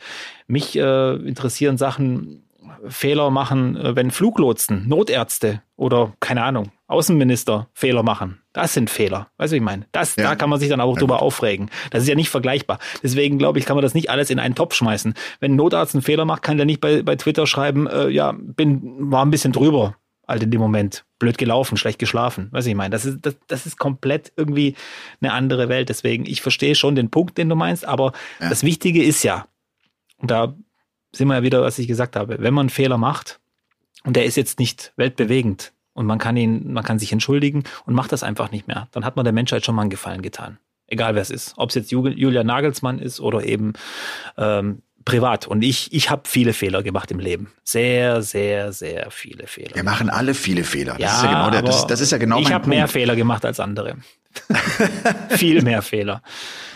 Mich 0.48 0.78
äh, 0.78 1.16
interessieren 1.16 1.78
Sachen, 1.78 2.44
Fehler 2.88 3.30
machen, 3.30 3.76
äh, 3.76 3.96
wenn 3.96 4.12
Fluglotsen, 4.12 4.88
Notärzte 4.88 5.62
oder 5.76 6.14
keine 6.20 6.44
Ahnung, 6.44 6.72
Außenminister 6.88 7.68
Fehler 7.74 8.04
machen. 8.04 8.42
Das 8.54 8.74
sind 8.74 8.90
Fehler. 8.90 9.28
Weißt 9.38 9.54
du, 9.54 9.58
ich 9.58 9.62
meine? 9.62 9.86
Das, 9.92 10.16
ja. 10.16 10.24
da 10.24 10.36
kann 10.36 10.50
man 10.50 10.60
sich 10.60 10.70
dann 10.70 10.82
auch 10.82 10.96
ja. 10.96 11.00
drüber 11.00 11.22
aufregen. 11.22 11.70
Das 11.92 12.04
ist 12.04 12.10
ja 12.10 12.16
nicht 12.16 12.30
vergleichbar. 12.30 12.80
Deswegen 13.04 13.38
glaube 13.38 13.60
ich, 13.60 13.66
kann 13.66 13.76
man 13.76 13.84
das 13.84 13.94
nicht 13.94 14.10
alles 14.10 14.30
in 14.30 14.40
einen 14.40 14.56
Topf 14.56 14.74
schmeißen. 14.74 15.14
Wenn 15.40 15.54
ein 15.54 15.56
Notarzt 15.56 15.96
einen 15.96 16.02
Fehler 16.02 16.26
macht, 16.26 16.44
kann 16.44 16.58
der 16.58 16.66
nicht 16.66 16.82
bei, 16.82 17.04
bei 17.04 17.16
Twitter 17.16 17.46
schreiben, 17.46 17.88
äh, 17.88 18.10
ja, 18.10 18.34
bin, 18.38 19.12
war 19.12 19.26
ein 19.26 19.32
bisschen 19.32 19.54
drüber. 19.54 19.96
Halt 20.28 20.44
in 20.44 20.52
dem 20.52 20.60
Moment. 20.60 21.06
Blöd 21.20 21.38
gelaufen, 21.38 21.78
schlecht 21.78 22.00
geschlafen. 22.00 22.50
Weißt 22.52 22.68
du, 22.68 22.72
ich 22.72 22.76
meine? 22.76 22.92
Das 22.92 23.06
ist, 23.06 23.20
das, 23.22 23.38
das 23.48 23.66
ist 23.66 23.78
komplett 23.78 24.34
irgendwie 24.36 24.76
eine 25.22 25.34
andere 25.34 25.70
Welt. 25.70 25.90
Deswegen, 25.90 26.26
ich 26.26 26.42
verstehe 26.42 26.76
schon 26.76 26.96
den 26.96 27.10
Punkt, 27.10 27.38
den 27.38 27.50
du 27.50 27.56
meinst, 27.56 27.86
aber 27.86 28.12
ja. 28.40 28.50
das 28.50 28.64
Wichtige 28.64 29.04
ist 29.04 29.24
ja, 29.24 29.48
und 30.18 30.30
da 30.32 30.56
sind 31.14 31.28
wir 31.28 31.36
ja 31.36 31.44
wieder, 31.44 31.62
was 31.62 31.80
ich 31.80 31.88
gesagt 31.88 32.16
habe, 32.16 32.38
wenn 32.40 32.54
man 32.54 32.64
einen 32.64 32.70
Fehler 32.70 32.98
macht 32.98 33.40
und 34.04 34.16
der 34.16 34.26
ist 34.26 34.36
jetzt 34.36 34.60
nicht 34.60 34.94
weltbewegend, 34.98 35.74
und 35.98 36.06
man 36.06 36.20
kann 36.20 36.38
ihn, 36.38 36.74
man 36.74 36.84
kann 36.84 37.00
sich 37.00 37.12
entschuldigen 37.12 37.64
und 37.88 37.96
macht 37.96 38.12
das 38.12 38.22
einfach 38.22 38.52
nicht 38.52 38.68
mehr. 38.68 38.88
Dann 38.92 39.04
hat 39.04 39.16
man 39.16 39.24
der 39.24 39.34
Menschheit 39.34 39.66
schon 39.66 39.74
mal 39.74 39.82
einen 39.82 39.90
Gefallen 39.90 40.22
getan. 40.22 40.60
Egal 40.86 41.16
wer 41.16 41.24
es 41.24 41.32
ist. 41.32 41.56
Ob 41.58 41.70
es 41.70 41.76
jetzt 41.76 41.92
Julia 41.92 42.44
Nagelsmann 42.44 43.00
ist 43.00 43.20
oder 43.20 43.44
eben 43.44 43.74
ähm, 44.38 44.84
privat. 45.08 45.48
Und 45.48 45.64
ich, 45.64 45.94
ich 45.94 46.10
habe 46.10 46.24
viele 46.26 46.52
Fehler 46.52 46.84
gemacht 46.84 47.10
im 47.12 47.20
Leben. 47.20 47.52
Sehr, 47.64 48.22
sehr, 48.22 48.74
sehr 48.74 49.10
viele 49.10 49.48
Fehler. 49.48 49.74
Wir 49.74 49.84
machen 49.84 50.10
alle 50.10 50.34
viele 50.34 50.66
Fehler. 50.66 50.94
Das 50.94 51.02
ja, 51.02 51.16
ist 51.16 51.24
ja 51.24 51.32
genau 51.32 51.50
der, 51.50 51.62
das, 51.62 51.88
das 51.88 52.02
ist 52.02 52.12
ja 52.12 52.18
genau 52.18 52.40
Ich 52.40 52.52
habe 52.52 52.68
mehr 52.68 52.90
Fehler 52.90 53.16
gemacht 53.16 53.46
als 53.46 53.62
andere. 53.62 53.96
Viel 55.30 55.62
mehr 55.62 55.82
Fehler. 55.82 56.22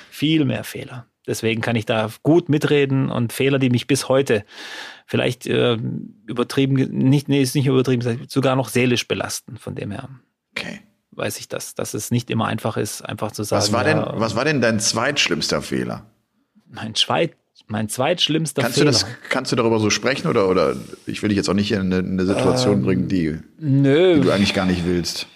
Viel 0.09 0.45
mehr 0.45 0.63
Fehler. 0.63 1.07
Deswegen 1.27 1.61
kann 1.61 1.75
ich 1.75 1.85
da 1.85 2.09
gut 2.23 2.47
mitreden 2.47 3.09
und 3.09 3.33
Fehler, 3.33 3.59
die 3.59 3.69
mich 3.69 3.85
bis 3.85 4.07
heute 4.07 4.45
vielleicht 5.05 5.45
äh, 5.45 5.77
übertrieben, 6.25 6.75
nicht, 6.75 7.27
nee, 7.27 7.41
ist 7.41 7.53
nicht 7.53 7.67
übertrieben, 7.67 8.25
sogar 8.29 8.55
noch 8.55 8.69
seelisch 8.69 9.09
belasten, 9.09 9.57
von 9.57 9.75
dem 9.75 9.91
her. 9.91 10.07
Okay. 10.55 10.79
Weiß 11.11 11.37
ich 11.37 11.49
das, 11.49 11.75
dass 11.75 11.93
es 11.93 12.11
nicht 12.11 12.29
immer 12.29 12.47
einfach 12.47 12.77
ist, 12.77 13.01
einfach 13.01 13.33
zu 13.33 13.43
sagen. 13.43 13.61
Was 13.61 13.73
war 13.73 13.83
denn, 13.83 13.97
ja, 13.97 14.13
was 14.15 14.35
war 14.37 14.45
denn 14.45 14.61
dein 14.61 14.79
zweitschlimmster 14.79 15.61
Fehler? 15.61 16.05
Mein 16.69 16.95
zweit, 16.95 17.35
mein 17.71 17.89
zweitschlimmster 17.89 18.61
kannst 18.61 18.77
Fehler. 18.77 18.91
Du 18.91 18.97
das, 18.97 19.05
kannst 19.29 19.51
du 19.51 19.55
darüber 19.55 19.79
so 19.79 19.89
sprechen 19.89 20.27
oder, 20.27 20.49
oder 20.49 20.75
ich 21.05 21.21
will 21.21 21.29
dich 21.29 21.37
jetzt 21.37 21.49
auch 21.49 21.53
nicht 21.53 21.71
in 21.71 21.79
eine, 21.79 21.97
eine 21.97 22.25
Situation 22.25 22.75
ähm, 22.75 22.83
bringen, 22.83 23.07
die, 23.07 23.39
nö. 23.59 24.15
die 24.15 24.21
du 24.21 24.31
eigentlich 24.31 24.53
gar 24.53 24.65
nicht 24.65 24.85
willst? 24.85 25.27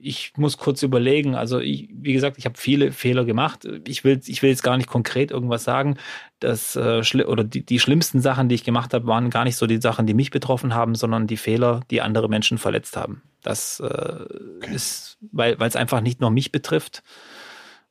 ich 0.00 0.32
muss 0.36 0.56
kurz 0.56 0.82
überlegen. 0.82 1.34
Also 1.34 1.60
ich, 1.60 1.88
wie 1.92 2.12
gesagt, 2.12 2.38
ich 2.38 2.44
habe 2.44 2.56
viele 2.56 2.92
Fehler 2.92 3.24
gemacht. 3.24 3.68
Ich 3.86 4.04
will, 4.04 4.20
ich 4.26 4.42
will 4.42 4.50
jetzt 4.50 4.62
gar 4.62 4.76
nicht 4.76 4.88
konkret 4.88 5.30
irgendwas 5.30 5.64
sagen. 5.64 5.96
Das 6.40 6.76
äh, 6.76 7.02
oder 7.26 7.44
die, 7.44 7.64
die 7.64 7.78
schlimmsten 7.78 8.20
Sachen, 8.20 8.48
die 8.48 8.54
ich 8.54 8.64
gemacht 8.64 8.94
habe, 8.94 9.06
waren 9.06 9.30
gar 9.30 9.44
nicht 9.44 9.56
so 9.56 9.66
die 9.66 9.80
Sachen, 9.80 10.06
die 10.06 10.14
mich 10.14 10.30
betroffen 10.30 10.74
haben, 10.74 10.94
sondern 10.94 11.26
die 11.26 11.36
Fehler, 11.36 11.80
die 11.90 12.00
andere 12.00 12.28
Menschen 12.28 12.58
verletzt 12.58 12.96
haben. 12.96 13.22
Das 13.42 13.80
äh, 13.80 13.84
okay. 13.84 14.74
ist, 14.74 15.18
weil 15.32 15.56
es 15.60 15.76
einfach 15.76 16.00
nicht 16.00 16.20
nur 16.20 16.30
mich 16.30 16.52
betrifft. 16.52 17.02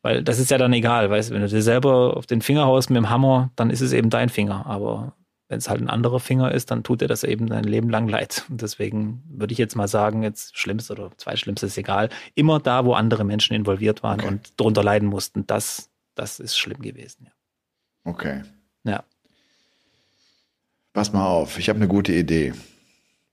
Weil 0.08 0.24
das 0.24 0.40
ist 0.40 0.50
ja 0.50 0.58
dann 0.58 0.72
egal, 0.72 1.10
weißt 1.10 1.32
wenn 1.32 1.42
du 1.42 1.50
dir 1.50 1.62
selber 1.62 2.16
auf 2.16 2.26
den 2.26 2.42
Finger 2.42 2.66
haust 2.66 2.90
mit 2.90 2.96
dem 2.96 3.10
Hammer, 3.10 3.52
dann 3.58 3.70
ist 3.70 3.82
es 3.82 3.92
eben 3.92 4.10
dein 4.10 4.30
Finger. 4.30 4.66
Aber 4.66 5.18
wenn 5.50 5.58
es 5.58 5.70
halt 5.70 5.82
ein 5.82 5.90
anderer 5.90 6.22
Finger 6.22 6.50
ist, 6.54 6.72
dann 6.72 6.82
tut 6.84 7.02
er 7.02 7.10
das 7.10 7.26
eben 7.26 7.50
sein 7.50 7.66
Leben 7.66 7.90
lang 7.90 8.08
leid. 8.08 8.46
Und 8.50 8.62
deswegen 8.62 9.22
würde 9.28 9.52
ich 9.52 9.58
jetzt 9.58 9.76
mal 9.76 9.90
sagen, 9.90 10.24
jetzt 10.24 10.58
schlimmste 10.58 10.94
oder 10.94 11.12
zweitschlimmste 11.18 11.66
ist 11.66 11.78
egal. 11.78 12.08
Immer 12.36 12.62
da, 12.62 12.86
wo 12.86 12.94
andere 12.94 13.26
Menschen 13.26 13.54
involviert 13.54 14.02
waren 14.02 14.22
okay. 14.22 14.30
und 14.30 14.54
darunter 14.56 14.82
leiden 14.82 15.10
mussten, 15.10 15.46
das, 15.46 15.90
das 16.16 16.40
ist 16.40 16.58
schlimm 16.58 16.82
gewesen. 16.82 17.26
Ja. 17.26 17.32
Okay. 18.06 18.44
Ja. 18.86 19.04
Pass 20.94 21.12
mal 21.12 21.26
auf, 21.26 21.60
ich 21.60 21.68
habe 21.68 21.80
eine 21.80 21.90
gute 21.90 22.14
Idee. 22.14 22.54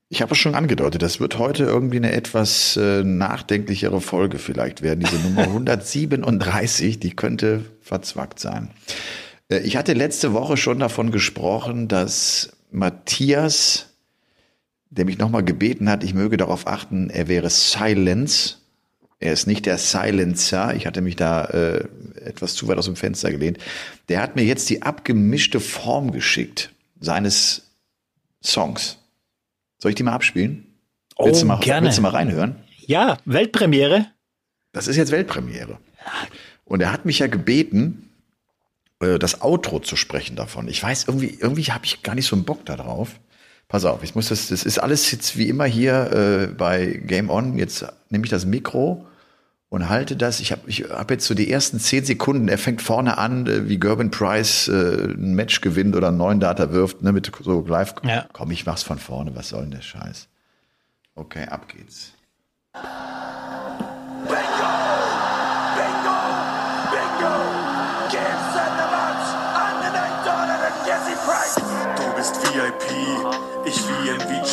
Ich 0.09 0.21
habe 0.21 0.33
es 0.33 0.37
schon 0.37 0.53
angedeutet, 0.53 1.01
das 1.01 1.19
wird 1.19 1.39
heute 1.39 1.63
irgendwie 1.63 1.97
eine 1.97 2.11
etwas 2.11 2.77
äh, 2.77 3.03
nachdenklichere 3.03 4.01
Folge 4.01 4.37
vielleicht 4.37 4.83
werden. 4.83 4.99
Diese 4.99 5.17
Nummer 5.17 5.41
137, 5.43 6.99
die 6.99 7.15
könnte 7.15 7.65
verzwackt 7.81 8.39
sein. 8.39 8.69
Äh, 9.49 9.59
ich 9.59 9.77
hatte 9.77 9.93
letzte 9.93 10.33
Woche 10.33 10.57
schon 10.57 10.79
davon 10.79 11.11
gesprochen, 11.11 11.87
dass 11.87 12.51
Matthias, 12.69 13.93
der 14.91 15.05
mich 15.05 15.17
nochmal 15.17 15.43
gebeten 15.43 15.89
hat, 15.89 16.03
ich 16.03 16.13
möge 16.13 16.37
darauf 16.37 16.67
achten, 16.67 17.09
er 17.09 17.27
wäre 17.27 17.49
Silence. 17.49 18.57
Er 19.19 19.33
ist 19.33 19.47
nicht 19.47 19.65
der 19.65 19.79
Silencer. 19.79 20.75
Ich 20.75 20.85
hatte 20.85 21.01
mich 21.01 21.15
da 21.15 21.45
äh, 21.45 21.85
etwas 22.23 22.53
zu 22.53 22.67
weit 22.67 22.77
aus 22.77 22.85
dem 22.85 22.95
Fenster 22.95 23.31
gelehnt. 23.31 23.57
Der 24.09 24.21
hat 24.21 24.35
mir 24.35 24.43
jetzt 24.43 24.69
die 24.69 24.83
abgemischte 24.83 25.59
Form 25.59 26.11
geschickt 26.11 26.71
seines 26.99 27.71
Songs. 28.43 28.99
Soll 29.77 29.89
ich 29.89 29.95
die 29.95 30.03
mal 30.03 30.13
abspielen? 30.13 30.65
Oh, 31.15 31.25
willst 31.25 31.41
du 31.41 31.45
mal, 31.45 31.59
gerne. 31.59 31.85
Willst 31.85 31.97
du 31.97 32.01
mal 32.01 32.09
reinhören? 32.09 32.55
Ja, 32.79 33.17
Weltpremiere. 33.25 34.07
Das 34.71 34.87
ist 34.87 34.97
jetzt 34.97 35.11
Weltpremiere. 35.11 35.79
Und 36.65 36.81
er 36.81 36.91
hat 36.91 37.05
mich 37.05 37.19
ja 37.19 37.27
gebeten, 37.27 38.09
äh, 38.99 39.19
das 39.19 39.41
Outro 39.41 39.79
zu 39.79 39.95
sprechen 39.95 40.35
davon. 40.35 40.67
Ich 40.67 40.81
weiß, 40.81 41.05
irgendwie, 41.07 41.37
irgendwie 41.39 41.63
habe 41.63 41.85
ich 41.85 42.03
gar 42.03 42.15
nicht 42.15 42.27
so 42.27 42.35
einen 42.35 42.45
Bock 42.45 42.65
da 42.65 42.75
drauf. 42.75 43.19
Pass 43.67 43.85
auf, 43.85 44.03
ich 44.03 44.13
muss 44.13 44.29
das, 44.29 44.49
das 44.49 44.63
ist 44.63 44.77
alles 44.77 45.09
jetzt 45.11 45.37
wie 45.37 45.49
immer 45.49 45.65
hier 45.65 46.11
äh, 46.11 46.53
bei 46.53 46.87
Game 47.05 47.29
On. 47.29 47.57
Jetzt 47.57 47.85
nehme 48.09 48.25
ich 48.25 48.29
das 48.29 48.45
Mikro 48.45 49.07
und 49.69 49.89
halte 49.89 50.15
das. 50.15 50.39
Ich 50.39 50.51
habe 50.51 50.61
ich 50.67 50.85
hab 50.89 51.11
jetzt 51.11 51.25
so 51.25 51.33
die 51.33 51.51
ersten 51.51 51.79
zehn 51.79 52.05
Sekunden. 52.05 52.47
Er 52.47 52.57
fängt 52.57 52.81
vorne 52.81 53.17
an, 53.17 53.47
äh, 53.47 53.67
wie 53.67 53.79
Gerben 53.79 54.11
Price 54.11 54.67
äh, 54.67 55.13
ein 55.13 55.33
Match 55.35 55.61
gewinnt 55.61 55.95
oder 55.95 56.09
einen 56.09 56.17
neuen 56.17 56.39
Data 56.39 56.71
wirft, 56.71 57.01
ne, 57.01 57.11
mit 57.11 57.31
so 57.41 57.65
live. 57.65 57.95
Ja. 58.03 58.25
Komm, 58.33 58.51
ich 58.51 58.65
mach's 58.65 58.83
von 58.83 58.99
vorne. 58.99 59.35
Was 59.35 59.49
soll 59.49 59.61
denn 59.61 59.71
der 59.71 59.81
Scheiß? 59.81 60.27
Okay, 61.15 61.45
ab 61.47 61.67
geht's. 61.67 62.13
ich 73.65 73.77
wie 73.87 74.09
MVG. 74.11 74.31
Komm 74.31 74.44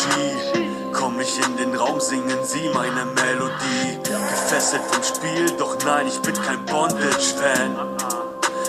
ich 1.32 1.46
in 1.46 1.56
den 1.56 1.74
Raum, 1.74 2.00
singen 2.00 2.44
sie 2.44 2.68
meine 2.74 3.04
Melodie. 3.04 3.98
Gefesselt 4.02 4.82
vom 4.90 5.02
Spiel, 5.02 5.50
doch 5.58 5.76
nein, 5.84 6.06
ich 6.06 6.20
bin 6.20 6.34
kein 6.34 6.64
Bondage-Fan. 6.66 7.76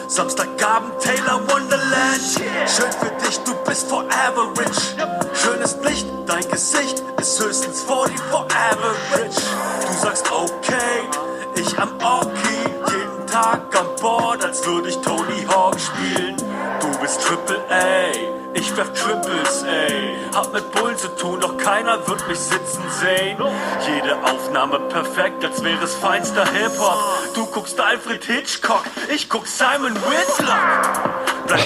Samstagabend 0.07 0.99
Taylor 0.99 1.41
Wonderland. 1.49 2.21
Schön 2.67 2.91
für 2.99 3.25
dich, 3.25 3.39
du 3.39 3.53
bist 3.65 3.89
forever 3.89 4.53
rich. 4.57 4.95
Schönes 5.33 5.77
Licht, 5.83 6.07
dein 6.25 6.47
Gesicht 6.49 7.03
ist 7.19 7.43
höchstens 7.43 7.83
40 7.83 8.19
for 8.29 8.45
average. 8.45 9.41
Du 9.87 9.93
sagst 10.01 10.31
okay, 10.31 11.09
ich 11.55 11.77
am 11.79 11.89
Orky. 12.03 12.57
Jeden 12.91 13.27
Tag 13.27 13.75
an 13.77 13.87
Bord, 13.99 14.43
als 14.45 14.65
würde 14.65 14.89
ich 14.89 14.97
Tony 14.99 15.45
Hawk 15.49 15.79
spielen. 15.79 16.37
Ich 18.63 18.75
werf 18.77 18.93
Triples, 18.93 19.63
ey. 19.63 20.15
Hab 20.33 20.53
mit 20.53 20.71
Bullen 20.71 20.97
zu 20.97 21.09
tun, 21.09 21.41
doch 21.41 21.57
keiner 21.57 22.07
wird 22.07 22.25
mich 22.29 22.39
sitzen 22.39 22.81
sehen. 23.01 23.37
Jede 23.85 24.15
Aufnahme 24.23 24.79
perfekt, 24.89 25.43
als 25.43 25.61
wäre 25.63 25.83
es 25.83 25.93
feinster 25.95 26.45
Hip-Hop. 26.45 26.97
Du 27.35 27.45
guckst 27.47 27.79
Alfred 27.79 28.23
Hitchcock, 28.23 28.83
ich 29.13 29.29
guck 29.29 29.47
Simon 29.47 29.95
Whitlock. 29.95 31.49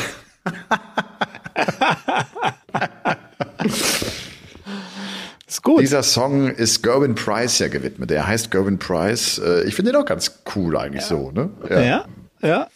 Ist 5.48 5.64
gut. 5.64 5.82
Dieser 5.82 6.04
Song 6.04 6.50
ist 6.50 6.84
Gerwin 6.84 7.16
Price 7.16 7.60
ja 7.60 7.70
gewidmet. 7.70 8.10
Der 8.10 8.28
heißt 8.28 8.52
Gerwin 8.52 8.80
Price. 8.80 9.40
Äh, 9.40 9.64
ich 9.64 9.76
finde 9.76 9.92
den 9.92 10.02
auch 10.02 10.06
ganz 10.06 10.40
cool 10.56 10.76
eigentlich 10.76 11.04
ja. 11.04 11.08
so, 11.08 11.32
ne? 11.32 11.50
Ja, 11.70 11.80
ja. 11.80 12.06
ja. 12.42 12.68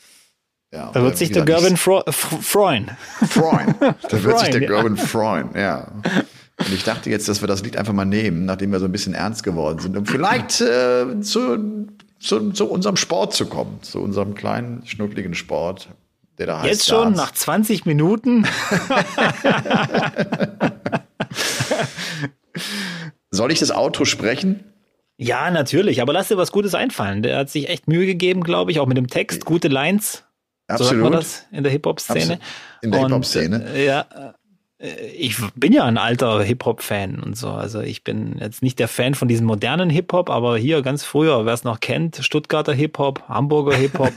Ja 0.71 0.91
da 0.91 1.03
wird 1.03 1.17
sich 1.17 1.31
der 1.31 1.43
Gerwin 1.43 1.77
freuen. 1.77 2.03
Freuen. 2.09 3.75
Da 3.79 4.23
wird 4.23 4.39
sich 4.39 4.49
der 4.49 4.61
Gerwin 4.61 4.97
freuen, 4.97 5.49
ja. 5.55 5.87
Und 6.65 6.73
ich 6.73 6.83
dachte 6.83 7.09
jetzt, 7.09 7.27
dass 7.27 7.41
wir 7.41 7.47
das 7.47 7.63
Lied 7.63 7.75
einfach 7.77 7.93
mal 7.93 8.05
nehmen, 8.05 8.45
nachdem 8.45 8.71
wir 8.71 8.79
so 8.79 8.85
ein 8.85 8.91
bisschen 8.91 9.13
ernst 9.13 9.43
geworden 9.43 9.79
sind, 9.79 9.97
um 9.97 10.05
vielleicht 10.05 10.61
äh, 10.61 11.19
zu, 11.21 11.87
zu, 12.19 12.51
zu 12.51 12.69
unserem 12.69 12.97
Sport 12.97 13.33
zu 13.33 13.47
kommen, 13.47 13.79
zu 13.81 13.99
unserem 13.99 14.35
kleinen, 14.35 14.85
schnuckligen 14.85 15.33
Sport, 15.33 15.89
der 16.37 16.47
da 16.47 16.61
heißt. 16.61 16.69
Jetzt 16.69 16.87
schon, 16.87 17.15
Darts. 17.15 17.17
nach 17.17 17.31
20 17.33 17.85
Minuten. 17.85 18.45
Soll 23.31 23.51
ich 23.51 23.59
das 23.59 23.71
Auto 23.71 24.05
sprechen? 24.05 24.63
Ja, 25.17 25.51
natürlich, 25.51 26.01
aber 26.01 26.13
lass 26.13 26.29
dir 26.29 26.37
was 26.37 26.51
Gutes 26.51 26.73
einfallen. 26.75 27.23
Der 27.23 27.37
hat 27.37 27.49
sich 27.49 27.69
echt 27.69 27.87
Mühe 27.87 28.05
gegeben, 28.05 28.43
glaube 28.43 28.71
ich, 28.71 28.79
auch 28.79 28.87
mit 28.87 28.97
dem 28.97 29.07
Text, 29.07 29.45
gute 29.45 29.67
Lines. 29.67 30.23
Absolut. 30.71 30.89
So 30.89 30.95
sagt 30.95 31.03
man 31.03 31.11
das 31.11 31.45
in 31.51 31.63
der 31.63 31.71
Hip-Hop-Szene. 31.71 32.39
In 32.81 32.91
der 32.91 33.01
Hip-Hop-Szene. 33.01 33.65
Äh, 33.73 33.85
ja, 33.85 34.05
äh, 34.81 35.07
ich 35.17 35.37
bin 35.55 35.73
ja 35.73 35.85
ein 35.85 35.97
alter 35.97 36.41
Hip-Hop-Fan 36.43 37.19
und 37.19 37.37
so. 37.37 37.49
Also 37.49 37.81
ich 37.81 38.03
bin 38.03 38.37
jetzt 38.39 38.61
nicht 38.61 38.79
der 38.79 38.87
Fan 38.87 39.13
von 39.13 39.27
diesem 39.27 39.45
modernen 39.45 39.89
Hip-Hop, 39.89 40.29
aber 40.29 40.57
hier 40.57 40.81
ganz 40.81 41.03
früher, 41.03 41.45
wer 41.45 41.53
es 41.53 41.63
noch 41.63 41.79
kennt, 41.79 42.17
Stuttgarter 42.17 42.73
Hip-Hop, 42.73 43.23
Hamburger 43.27 43.75
Hip-Hop, 43.75 44.13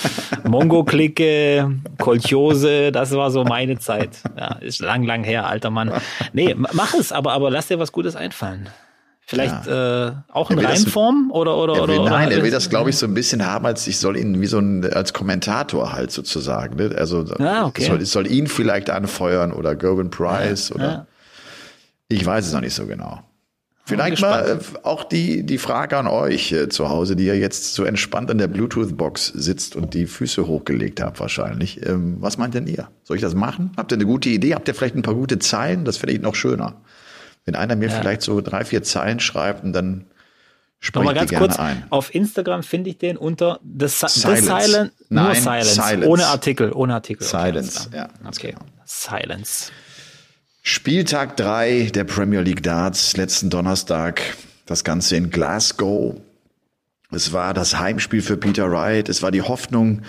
Mongo-Clique, 0.48 1.70
Kolchose, 1.98 2.92
das 2.92 3.12
war 3.12 3.30
so 3.30 3.44
meine 3.44 3.78
Zeit. 3.78 4.18
Ja, 4.36 4.56
ist 4.56 4.80
lang, 4.80 5.04
lang 5.04 5.24
her, 5.24 5.46
alter 5.46 5.70
Mann. 5.70 5.92
Nee, 6.32 6.54
mach 6.56 6.94
es, 6.94 7.12
aber, 7.12 7.32
aber 7.32 7.50
lass 7.50 7.68
dir 7.68 7.78
was 7.78 7.92
Gutes 7.92 8.16
einfallen. 8.16 8.68
Vielleicht 9.30 9.66
ja. 9.66 10.06
äh, 10.06 10.12
auch 10.32 10.50
in 10.50 10.58
Reimform 10.58 11.30
oder 11.30 11.58
oder 11.58 11.86
will, 11.86 11.98
oder 11.98 12.08
Nein, 12.08 12.30
er 12.30 12.42
will 12.42 12.50
das, 12.50 12.70
glaube 12.70 12.88
ich, 12.88 12.96
so 12.96 13.04
ein 13.04 13.12
bisschen 13.12 13.44
haben, 13.44 13.66
als 13.66 13.86
ich 13.86 13.98
soll 13.98 14.16
ihn 14.16 14.40
wie 14.40 14.46
so 14.46 14.58
ein 14.58 14.90
als 14.90 15.12
Kommentator 15.12 15.92
halt 15.92 16.10
sozusagen. 16.12 16.76
Ne? 16.76 16.96
Also 16.96 17.26
ah, 17.38 17.66
okay. 17.66 17.84
soll, 17.84 18.06
soll 18.06 18.26
ihn 18.26 18.46
vielleicht 18.46 18.88
anfeuern 18.88 19.52
oder 19.52 19.76
Gerwin 19.76 20.08
Price 20.08 20.70
ja, 20.70 20.74
oder 20.76 20.90
ja. 20.90 21.06
ich 22.08 22.24
weiß 22.24 22.46
es 22.46 22.54
noch 22.54 22.62
nicht 22.62 22.72
so 22.72 22.86
genau. 22.86 23.20
Vielleicht 23.84 24.22
mal 24.22 24.60
äh, 24.60 24.78
auch 24.82 25.04
die, 25.04 25.44
die 25.44 25.58
Frage 25.58 25.98
an 25.98 26.06
euch 26.06 26.50
äh, 26.52 26.70
zu 26.70 26.88
Hause, 26.88 27.14
die 27.14 27.26
ihr 27.26 27.38
jetzt 27.38 27.74
so 27.74 27.84
entspannt 27.84 28.30
an 28.30 28.38
der 28.38 28.48
Bluetooth-Box 28.48 29.26
sitzt 29.34 29.76
und 29.76 29.92
die 29.92 30.06
Füße 30.06 30.46
hochgelegt 30.46 31.02
habt 31.02 31.20
wahrscheinlich. 31.20 31.86
Ähm, 31.86 32.16
was 32.20 32.38
meint 32.38 32.54
denn 32.54 32.66
ihr? 32.66 32.88
Soll 33.04 33.16
ich 33.18 33.22
das 33.22 33.34
machen? 33.34 33.72
Habt 33.76 33.92
ihr 33.92 33.96
eine 33.96 34.06
gute 34.06 34.30
Idee? 34.30 34.54
Habt 34.54 34.68
ihr 34.68 34.74
vielleicht 34.74 34.94
ein 34.94 35.02
paar 35.02 35.14
gute 35.14 35.38
Zeilen? 35.38 35.84
Das 35.84 35.98
finde 35.98 36.14
ich 36.14 36.22
noch 36.22 36.34
schöner. 36.34 36.76
Wenn 37.48 37.56
einer 37.56 37.76
mir 37.76 37.88
ja. 37.88 37.98
vielleicht 37.98 38.20
so 38.20 38.42
drei, 38.42 38.62
vier 38.62 38.82
Zeilen 38.82 39.20
schreibt 39.20 39.64
und 39.64 39.72
dann 39.72 40.04
spreche 40.80 41.14
ich 41.14 41.20
die 41.20 41.26
gerne 41.28 41.46
kurz, 41.46 41.58
ein. 41.58 41.82
Auf 41.88 42.14
Instagram 42.14 42.62
finde 42.62 42.90
ich 42.90 42.98
den 42.98 43.16
unter 43.16 43.58
The, 43.62 43.88
Silence. 43.88 44.20
The 44.20 44.42
Silent, 44.42 44.92
Nein, 45.08 45.24
nur 45.24 45.34
Silence, 45.34 45.74
Silence, 45.74 46.08
ohne 46.08 46.26
Artikel, 46.26 46.72
ohne 46.72 46.92
Artikel. 46.92 47.26
Silence, 47.26 47.88
ja. 47.94 48.10
Okay, 48.22 48.50
genau. 48.50 48.66
Silence. 48.84 49.72
Spieltag 50.60 51.38
3 51.38 51.90
der 51.94 52.04
Premier 52.04 52.42
League 52.42 52.62
Darts, 52.62 53.16
letzten 53.16 53.48
Donnerstag. 53.48 54.20
Das 54.66 54.84
Ganze 54.84 55.16
in 55.16 55.30
Glasgow. 55.30 56.20
Es 57.10 57.32
war 57.32 57.54
das 57.54 57.78
Heimspiel 57.78 58.20
für 58.20 58.36
Peter 58.36 58.70
Wright. 58.70 59.08
Es 59.08 59.22
war 59.22 59.30
die 59.30 59.40
Hoffnung 59.40 60.02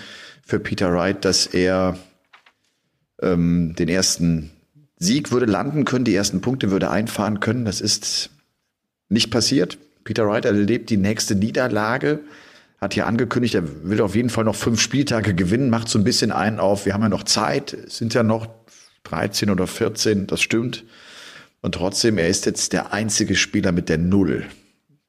für 0.44 0.60
Peter 0.60 0.92
Wright, 0.92 1.24
dass 1.24 1.46
er 1.46 1.96
ähm, 3.22 3.74
den 3.78 3.88
ersten 3.88 4.50
Sieg 5.00 5.32
würde 5.32 5.46
landen 5.46 5.84
können, 5.84 6.04
die 6.04 6.14
ersten 6.14 6.42
Punkte 6.42 6.70
würde 6.70 6.90
einfahren 6.90 7.40
können. 7.40 7.64
Das 7.64 7.80
ist 7.80 8.30
nicht 9.08 9.30
passiert. 9.30 9.78
Peter 10.04 10.26
Wright 10.28 10.44
erlebt 10.44 10.90
die 10.90 10.98
nächste 10.98 11.34
Niederlage, 11.34 12.20
hat 12.78 12.94
hier 12.94 13.06
angekündigt, 13.06 13.54
er 13.54 13.64
will 13.88 14.00
auf 14.00 14.14
jeden 14.14 14.30
Fall 14.30 14.44
noch 14.44 14.54
fünf 14.54 14.80
Spieltage 14.80 15.34
gewinnen, 15.34 15.68
macht 15.68 15.88
so 15.88 15.98
ein 15.98 16.04
bisschen 16.04 16.32
einen 16.32 16.60
auf, 16.60 16.86
wir 16.86 16.94
haben 16.94 17.02
ja 17.02 17.08
noch 17.08 17.24
Zeit, 17.24 17.76
sind 17.88 18.14
ja 18.14 18.22
noch 18.22 18.48
13 19.04 19.50
oder 19.50 19.66
14, 19.66 20.26
das 20.26 20.40
stimmt. 20.40 20.84
Und 21.60 21.74
trotzdem, 21.74 22.16
er 22.16 22.28
ist 22.28 22.46
jetzt 22.46 22.72
der 22.72 22.92
einzige 22.92 23.36
Spieler 23.36 23.72
mit 23.72 23.88
der 23.88 23.98
Null, 23.98 24.46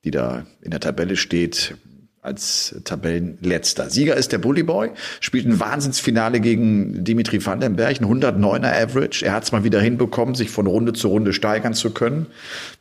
die 0.04 0.12
da 0.12 0.45
in 0.62 0.71
der 0.71 0.82
Tabelle 0.82 1.15
steht 1.15 1.75
als 2.22 2.76
Tabellenletzter. 2.84 3.90
Sieger 3.90 4.16
ist 4.16 4.32
der 4.32 4.38
Bully 4.38 4.62
Boy, 4.62 4.92
spielt 5.20 5.48
ein 5.48 5.60
Wahnsinnsfinale 5.60 6.40
gegen 6.40 7.04
Dimitri 7.04 7.44
Vandenberg, 7.44 8.00
ein 8.00 8.06
109er 8.06 8.84
Average. 8.84 9.26
Er 9.26 9.34
hat 9.34 9.44
es 9.44 9.52
mal 9.52 9.64
wieder 9.64 9.82
hinbekommen, 9.82 10.36
sich 10.36 10.52
von 10.52 10.68
Runde 10.68 10.94
zu 10.94 11.08
Runde 11.08 11.34
steigern 11.34 11.74
zu 11.74 11.92
können. 11.92 12.28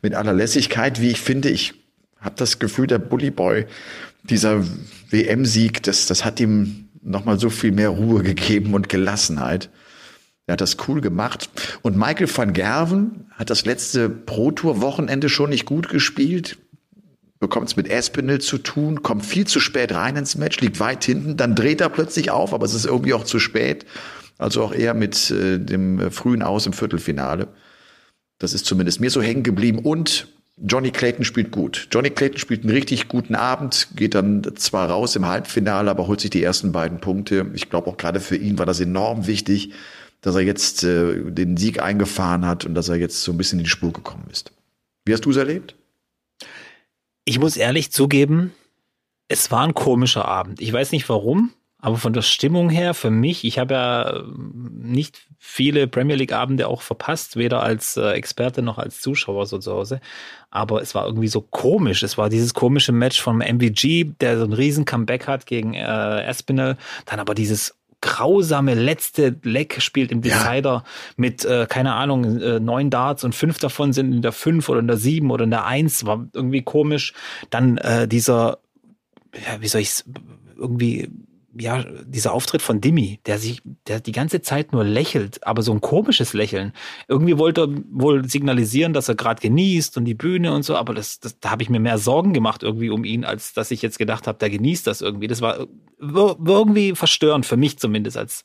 Mit 0.03 0.13
aller 0.13 0.33
Lässigkeit, 0.33 1.01
wie 1.01 1.09
ich 1.09 1.19
finde. 1.19 1.49
Ich 1.49 1.73
habe 2.19 2.35
das 2.37 2.59
Gefühl, 2.59 2.85
der 2.85 2.99
Bully 2.99 3.31
Boy, 3.31 3.65
dieser 4.23 4.63
WM-Sieg, 5.09 5.81
das, 5.83 6.05
das 6.05 6.23
hat 6.23 6.39
ihm 6.39 6.89
nochmal 7.01 7.39
so 7.39 7.49
viel 7.49 7.71
mehr 7.71 7.89
Ruhe 7.89 8.21
gegeben 8.21 8.75
und 8.75 8.89
Gelassenheit. 8.89 9.71
Er 10.45 10.53
hat 10.53 10.61
das 10.61 10.77
cool 10.87 11.01
gemacht. 11.01 11.49
Und 11.81 11.97
Michael 11.97 12.29
van 12.31 12.53
Gerven 12.53 13.25
hat 13.31 13.49
das 13.49 13.65
letzte 13.65 14.07
Pro-Tour-Wochenende 14.07 15.29
schon 15.29 15.49
nicht 15.49 15.65
gut 15.65 15.89
gespielt 15.89 16.57
bekommt 17.41 17.67
es 17.67 17.75
mit 17.75 17.89
Espinel 17.89 18.39
zu 18.39 18.59
tun, 18.59 19.01
kommt 19.01 19.25
viel 19.25 19.45
zu 19.45 19.59
spät 19.59 19.91
rein 19.93 20.15
ins 20.15 20.37
Match, 20.37 20.61
liegt 20.61 20.79
weit 20.79 21.03
hinten, 21.03 21.35
dann 21.35 21.55
dreht 21.55 21.81
er 21.81 21.89
plötzlich 21.89 22.31
auf, 22.31 22.53
aber 22.53 22.65
es 22.65 22.73
ist 22.73 22.85
irgendwie 22.85 23.13
auch 23.13 23.25
zu 23.25 23.39
spät. 23.39 23.85
Also 24.37 24.63
auch 24.63 24.73
eher 24.73 24.93
mit 24.93 25.29
äh, 25.31 25.59
dem 25.59 25.99
äh, 25.99 26.11
frühen 26.11 26.43
Aus 26.43 26.65
im 26.65 26.73
Viertelfinale. 26.73 27.47
Das 28.39 28.53
ist 28.53 28.65
zumindest 28.65 29.01
mir 29.01 29.09
so 29.09 29.21
hängen 29.21 29.43
geblieben. 29.43 29.79
Und 29.79 30.27
Johnny 30.57 30.91
Clayton 30.91 31.25
spielt 31.25 31.51
gut. 31.51 31.87
Johnny 31.91 32.11
Clayton 32.11 32.37
spielt 32.37 32.61
einen 32.61 32.73
richtig 32.73 33.07
guten 33.07 33.35
Abend, 33.35 33.89
geht 33.95 34.15
dann 34.15 34.43
zwar 34.55 34.89
raus 34.89 35.15
im 35.15 35.27
Halbfinale, 35.27 35.89
aber 35.89 36.07
holt 36.07 36.21
sich 36.21 36.29
die 36.29 36.43
ersten 36.43 36.71
beiden 36.71 36.99
Punkte. 36.99 37.47
Ich 37.53 37.69
glaube 37.69 37.89
auch 37.89 37.97
gerade 37.97 38.19
für 38.19 38.35
ihn 38.35 38.57
war 38.57 38.65
das 38.65 38.79
enorm 38.79 39.27
wichtig, 39.27 39.73
dass 40.21 40.35
er 40.35 40.41
jetzt 40.41 40.83
äh, 40.83 41.31
den 41.31 41.57
Sieg 41.57 41.81
eingefahren 41.81 42.45
hat 42.45 42.65
und 42.65 42.75
dass 42.75 42.89
er 42.89 42.95
jetzt 42.95 43.21
so 43.23 43.31
ein 43.31 43.37
bisschen 43.37 43.59
in 43.59 43.65
die 43.65 43.69
Spur 43.69 43.93
gekommen 43.93 44.27
ist. 44.31 44.51
Wie 45.05 45.13
hast 45.13 45.25
du 45.25 45.31
es 45.31 45.37
erlebt? 45.37 45.75
Ich 47.31 47.39
muss 47.39 47.55
ehrlich 47.55 47.93
zugeben, 47.93 48.51
es 49.29 49.51
war 49.51 49.61
ein 49.61 49.73
komischer 49.73 50.25
Abend. 50.25 50.59
Ich 50.59 50.73
weiß 50.73 50.91
nicht 50.91 51.07
warum, 51.07 51.53
aber 51.77 51.95
von 51.95 52.11
der 52.11 52.23
Stimmung 52.23 52.69
her 52.69 52.93
für 52.93 53.09
mich, 53.09 53.45
ich 53.45 53.57
habe 53.57 53.73
ja 53.73 54.17
ähm, 54.17 54.73
nicht 54.75 55.29
viele 55.39 55.87
Premier 55.87 56.17
League 56.17 56.33
Abende 56.33 56.67
auch 56.67 56.81
verpasst, 56.81 57.37
weder 57.37 57.63
als 57.63 57.95
äh, 57.95 58.09
Experte 58.09 58.61
noch 58.61 58.79
als 58.79 58.99
Zuschauer 58.99 59.45
so 59.45 59.59
zu 59.59 59.71
Hause. 59.71 60.01
Aber 60.49 60.81
es 60.81 60.93
war 60.93 61.05
irgendwie 61.05 61.29
so 61.29 61.39
komisch. 61.39 62.03
Es 62.03 62.17
war 62.17 62.27
dieses 62.27 62.53
komische 62.53 62.91
Match 62.91 63.21
vom 63.21 63.37
MVG, 63.37 64.11
der 64.19 64.37
so 64.37 64.43
ein 64.43 64.51
riesen 64.51 64.83
Comeback 64.83 65.25
hat 65.25 65.45
gegen 65.45 65.73
äh, 65.73 66.23
Espinel. 66.25 66.75
Dann 67.05 67.21
aber 67.21 67.33
dieses 67.33 67.80
grausame 68.01 68.73
letzte 68.73 69.35
Leck 69.43 69.81
spielt 69.81 70.11
im 70.11 70.21
Decider 70.21 70.71
ja. 70.71 70.83
mit, 71.15 71.45
äh, 71.45 71.67
keine 71.69 71.93
Ahnung, 71.93 72.39
äh, 72.41 72.59
neun 72.59 72.89
Darts 72.89 73.23
und 73.23 73.35
fünf 73.35 73.59
davon 73.59 73.93
sind 73.93 74.13
in 74.13 74.21
der 74.21 74.31
fünf 74.31 74.69
oder 74.69 74.79
in 74.79 74.87
der 74.87 74.97
sieben 74.97 75.31
oder 75.31 75.43
in 75.43 75.51
der 75.51 75.65
eins, 75.65 76.05
war 76.05 76.27
irgendwie 76.33 76.63
komisch. 76.63 77.13
Dann 77.49 77.77
äh, 77.77 78.07
dieser, 78.07 78.59
ja, 79.33 79.61
wie 79.61 79.67
soll 79.67 79.81
ich 79.81 80.03
irgendwie 80.57 81.09
ja, 81.57 81.83
dieser 82.05 82.33
Auftritt 82.33 82.61
von 82.61 82.81
Dimi, 82.81 83.19
der 83.25 83.37
sich, 83.37 83.61
der 83.87 83.99
die 83.99 84.11
ganze 84.11 84.41
Zeit 84.41 84.71
nur 84.71 84.83
lächelt, 84.83 85.45
aber 85.45 85.61
so 85.61 85.71
ein 85.71 85.81
komisches 85.81 86.33
Lächeln. 86.33 86.73
Irgendwie 87.07 87.37
wollte 87.37 87.61
er 87.61 87.67
wohl 87.91 88.27
signalisieren, 88.27 88.93
dass 88.93 89.09
er 89.09 89.15
gerade 89.15 89.41
genießt 89.41 89.97
und 89.97 90.05
die 90.05 90.13
Bühne 90.13 90.53
und 90.53 90.63
so, 90.63 90.75
aber 90.75 90.93
das, 90.93 91.19
das 91.19 91.39
da 91.39 91.51
habe 91.51 91.63
ich 91.63 91.69
mir 91.69 91.79
mehr 91.79 91.97
Sorgen 91.97 92.33
gemacht 92.33 92.63
irgendwie 92.63 92.89
um 92.89 93.03
ihn, 93.03 93.25
als 93.25 93.53
dass 93.53 93.71
ich 93.71 93.81
jetzt 93.81 93.99
gedacht 93.99 94.27
habe, 94.27 94.37
der 94.37 94.49
genießt 94.49 94.87
das 94.87 95.01
irgendwie. 95.01 95.27
Das 95.27 95.41
war 95.41 95.67
irgendwie 95.99 96.95
verstörend 96.95 97.45
für 97.45 97.57
mich 97.57 97.77
zumindest 97.77 98.17
als 98.17 98.43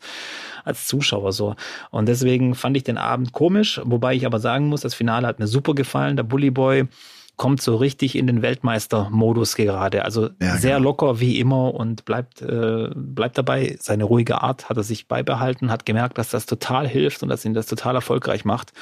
als 0.65 0.87
Zuschauer 0.87 1.33
so. 1.33 1.55
Und 1.91 2.07
deswegen 2.09 2.55
fand 2.55 2.77
ich 2.77 2.83
den 2.83 2.99
Abend 2.99 3.33
komisch, 3.33 3.81
wobei 3.85 4.15
ich 4.15 4.27
aber 4.27 4.41
sagen 4.41 4.69
muss, 4.69 4.81
das 4.81 4.95
Finale 4.95 5.27
hat 5.27 5.39
mir 5.39 5.47
super 5.47 5.75
gefallen. 5.75 6.17
Der 6.17 6.25
Bully 6.25 6.51
Boy 6.51 6.89
kommt 7.37 7.61
so 7.61 7.77
richtig 7.77 8.17
in 8.17 8.27
den 8.27 8.43
Weltmeister-Modus 8.43 9.57
gerade. 9.57 10.05
Also 10.05 10.31
ja, 10.41 10.57
sehr 10.57 10.77
genau. 10.77 10.91
locker 10.91 11.21
wie 11.21 11.39
immer 11.39 11.75
und 11.75 12.05
bleibt, 12.05 12.41
äh, 12.43 12.91
bleibt 12.95 13.37
dabei. 13.37 13.77
Seine 13.81 14.05
ruhige 14.05 14.43
Art 14.43 14.69
hat 14.71 14.77
er 14.77 14.83
sich 14.83 15.07
beibehalten, 15.07 15.71
hat 15.71 15.85
gemerkt, 15.85 16.19
dass 16.19 16.31
das 16.31 16.47
total 16.47 16.89
hilft 16.89 17.23
und 17.23 17.29
dass 17.29 17.45
ihn 17.45 17.55
das 17.55 17.67
total 17.67 17.95
erfolgreich 17.95 18.45
macht. 18.45 18.73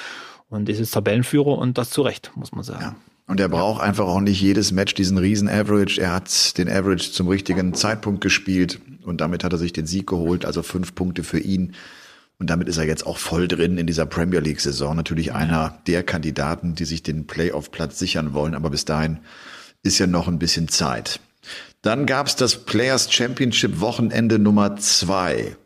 Und 0.48 0.68
ist 0.68 0.78
jetzt 0.78 0.92
Tabellenführer 0.92 1.58
und 1.58 1.78
das 1.78 1.90
zu 1.90 2.02
Recht, 2.02 2.30
muss 2.36 2.52
man 2.52 2.62
sagen. 2.62 2.82
Ja. 2.82 2.96
Und 3.26 3.40
er 3.40 3.48
braucht 3.48 3.80
ja. 3.80 3.88
einfach 3.88 4.06
auch 4.06 4.20
nicht 4.20 4.40
jedes 4.40 4.70
Match 4.70 4.94
diesen 4.94 5.18
riesen 5.18 5.48
Average. 5.48 6.00
Er 6.00 6.12
hat 6.12 6.56
den 6.58 6.68
Average 6.68 7.10
zum 7.10 7.26
richtigen 7.28 7.74
Zeitpunkt 7.74 8.20
gespielt 8.20 8.80
und 9.02 9.20
damit 9.20 9.42
hat 9.42 9.52
er 9.52 9.58
sich 9.58 9.72
den 9.72 9.86
Sieg 9.86 10.06
geholt. 10.06 10.44
Also 10.44 10.62
fünf 10.62 10.94
Punkte 10.94 11.24
für 11.24 11.40
ihn. 11.40 11.74
Und 12.44 12.48
damit 12.48 12.68
ist 12.68 12.76
er 12.76 12.84
jetzt 12.84 13.06
auch 13.06 13.16
voll 13.16 13.48
drin 13.48 13.78
in 13.78 13.86
dieser 13.86 14.04
Premier 14.04 14.40
League-Saison. 14.40 14.94
Natürlich 14.94 15.28
ja. 15.28 15.36
einer 15.36 15.78
der 15.86 16.02
Kandidaten, 16.02 16.74
die 16.74 16.84
sich 16.84 17.02
den 17.02 17.26
Playoff-Platz 17.26 17.98
sichern 17.98 18.34
wollen. 18.34 18.54
Aber 18.54 18.68
bis 18.68 18.84
dahin 18.84 19.20
ist 19.82 19.98
ja 19.98 20.06
noch 20.06 20.28
ein 20.28 20.38
bisschen 20.38 20.68
Zeit. 20.68 21.20
Dann 21.80 22.04
gab 22.04 22.26
es 22.26 22.36
das 22.36 22.66
Players 22.66 23.10
Championship 23.10 23.80
Wochenende 23.80 24.38
Nummer 24.38 24.76
zwei. 24.76 25.56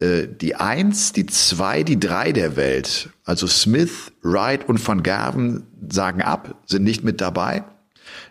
Äh, 0.00 0.26
die 0.26 0.54
eins, 0.54 1.12
die 1.12 1.26
zwei, 1.26 1.82
die 1.82 2.00
drei 2.00 2.32
der 2.32 2.56
Welt, 2.56 3.10
also 3.24 3.46
Smith, 3.46 4.10
Wright 4.22 4.66
und 4.66 4.88
Van 4.88 5.02
Gerven 5.02 5.66
sagen 5.86 6.22
ab, 6.22 6.62
sind 6.64 6.82
nicht 6.82 7.04
mit 7.04 7.20
dabei. 7.20 7.62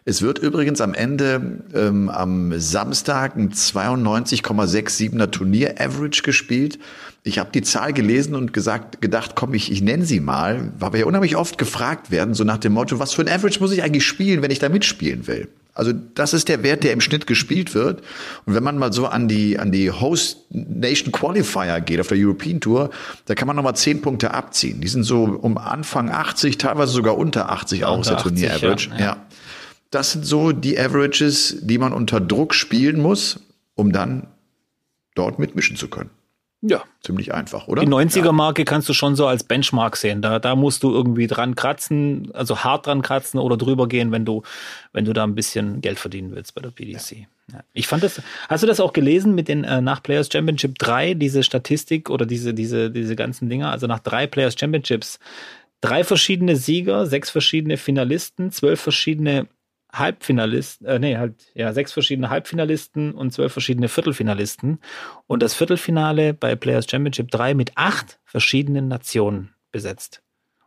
Es 0.04 0.24
wird 0.24 0.40
übrigens 0.40 0.82
am 0.82 0.96
Ende 0.96 1.60
ähm, 1.76 2.10
am 2.10 2.60
Samstag 2.60 3.36
ein 3.36 3.52
92,67er 3.52 5.30
Turnier-Average 5.30 6.24
gespielt. 6.24 6.80
Ich 7.24 7.38
habe 7.38 7.52
die 7.54 7.62
Zahl 7.62 7.94
gelesen 7.94 8.34
und 8.34 8.52
gesagt, 8.52 9.00
gedacht, 9.02 9.36
komm, 9.36 9.54
ich, 9.54 9.72
ich 9.72 9.84
nenne 9.84 10.06
sie 10.06 10.20
mal, 10.20 10.74
weil 10.80 10.94
wir 10.94 11.00
ja 11.02 11.06
unheimlich 11.06 11.36
oft 11.36 11.60
gefragt 11.60 12.10
werden, 12.10 12.34
so 12.34 12.44
nach 12.44 12.58
dem 12.58 12.74
Motto, 12.74 12.98
was 12.98 13.14
für 13.14 13.22
ein 13.22 13.30
Average 13.30 13.60
muss 13.60 13.72
ich 13.72 13.84
eigentlich 13.84 14.06
spielen, 14.06 14.42
wenn 14.42 14.50
ich 14.50 14.58
da 14.58 14.70
mitspielen 14.70 15.28
will? 15.28 15.48
Also 15.74 15.94
das 15.94 16.34
ist 16.34 16.50
der 16.50 16.64
Wert, 16.64 16.84
der 16.84 16.94
im 16.94 17.00
Schnitt 17.00 17.28
gespielt 17.28 17.76
wird. 17.76 18.02
Und 18.46 18.56
wenn 18.56 18.64
man 18.64 18.78
mal 18.78 18.92
so 18.92 19.06
an 19.06 19.28
die 19.28 19.58
an 19.58 19.72
die 19.72 19.90
Host 19.90 20.40
Nation 20.50 21.14
Qualifier 21.14 21.80
geht 21.80 22.00
auf 22.00 22.08
der 22.08 22.18
European 22.18 22.60
Tour, 22.60 22.90
da 23.26 23.36
kann 23.36 23.48
man 23.48 23.56
nochmal 23.56 23.76
zehn 23.76 24.02
Punkte 24.02 24.34
abziehen. 24.34 24.82
Die 24.82 24.90
sind 24.90 25.04
so 25.04 25.24
um 25.24 25.58
Anfang 25.58 26.10
80, 26.10 26.58
teilweise 26.58 26.92
sogar 26.92 27.18
unter 27.18 27.52
80 27.52 27.86
auch 27.86 28.02
der 28.04 28.18
Turnier 28.18 28.54
Average. 28.56 28.90
Ja, 28.90 29.00
ja. 29.00 29.06
ja. 29.06 29.18
Das 29.92 30.14
sind 30.14 30.26
so 30.26 30.52
die 30.52 30.80
Averages, 30.80 31.58
die 31.62 31.78
man 31.78 31.94
unter 31.94 32.20
Druck 32.20 32.54
spielen 32.54 33.02
muss, 33.02 33.40
um 33.76 33.92
dann 33.92 34.28
dort 35.16 35.38
mitmischen 35.38 35.76
zu 35.76 35.90
können. 35.90 36.10
Ja. 36.62 36.84
Ziemlich 37.02 37.34
einfach, 37.34 37.68
oder? 37.68 37.84
Die 37.84 37.88
90er-Marke 37.88 38.62
ja. 38.62 38.66
kannst 38.66 38.88
du 38.88 38.94
schon 38.94 39.16
so 39.16 39.26
als 39.26 39.44
Benchmark 39.44 39.98
sehen. 39.98 40.22
Da, 40.22 40.38
da 40.38 40.56
musst 40.56 40.84
du 40.84 40.92
irgendwie 40.92 41.26
dran 41.26 41.56
kratzen, 41.56 42.30
also 42.34 42.60
hart 42.60 42.86
dran 42.86 43.02
kratzen 43.02 43.40
oder 43.40 43.58
drüber 43.58 43.88
gehen, 43.88 44.12
wenn 44.12 44.26
du, 44.26 44.44
wenn 44.94 45.06
du 45.06 45.14
da 45.14 45.24
ein 45.24 45.34
bisschen 45.34 45.82
Geld 45.82 45.98
verdienen 45.98 46.36
willst 46.36 46.54
bei 46.54 46.62
der 46.62 46.70
PDC. 46.70 47.12
Ja. 47.12 47.26
Ja. 47.52 47.64
Ich 47.74 47.88
fand 47.88 48.04
das, 48.04 48.22
hast 48.48 48.62
du 48.64 48.68
das 48.68 48.80
auch 48.80 48.94
gelesen 48.94 49.34
mit 49.34 49.48
den 49.48 49.64
äh, 49.64 49.82
nach 49.82 50.04
Players 50.04 50.30
Championship 50.32 50.78
3, 50.78 51.16
diese 51.16 51.44
Statistik 51.44 52.10
oder 52.10 52.28
diese, 52.28 52.54
diese, 52.54 52.92
diese 52.92 53.16
ganzen 53.16 53.50
Dinger? 53.50 53.72
Also 53.72 53.88
nach 53.88 54.00
drei 54.00 54.28
Players 54.28 54.56
Championships, 54.58 55.20
drei 55.82 56.04
verschiedene 56.04 56.56
Sieger, 56.56 57.08
sechs 57.08 57.32
verschiedene 57.32 57.78
Finalisten, 57.78 58.52
zwölf 58.52 58.80
verschiedene 58.80 59.48
Halbfinalisten, 59.94 60.88
äh, 60.88 61.00
nee, 61.00 61.18
halt, 61.18 61.36
ja, 61.54 61.74
sechs 61.74 61.92
verschiedene 61.92 62.30
Halbfinalisten 62.30 63.14
und 63.14 63.32
zwölf 63.34 63.52
verschiedene 63.52 63.90
Viertelfinalisten. 63.90 64.80
Und 65.28 65.44
das 65.44 65.54
Viertelfinale 65.54 66.34
bei 66.34 66.56
Players 66.56 66.90
Championship 66.90 67.32
3 67.32 67.54
mit 67.54 67.74
acht 67.76 68.20
verschiedenen 68.24 68.88
Nationen 68.88 69.54
besetzt. 69.72 70.22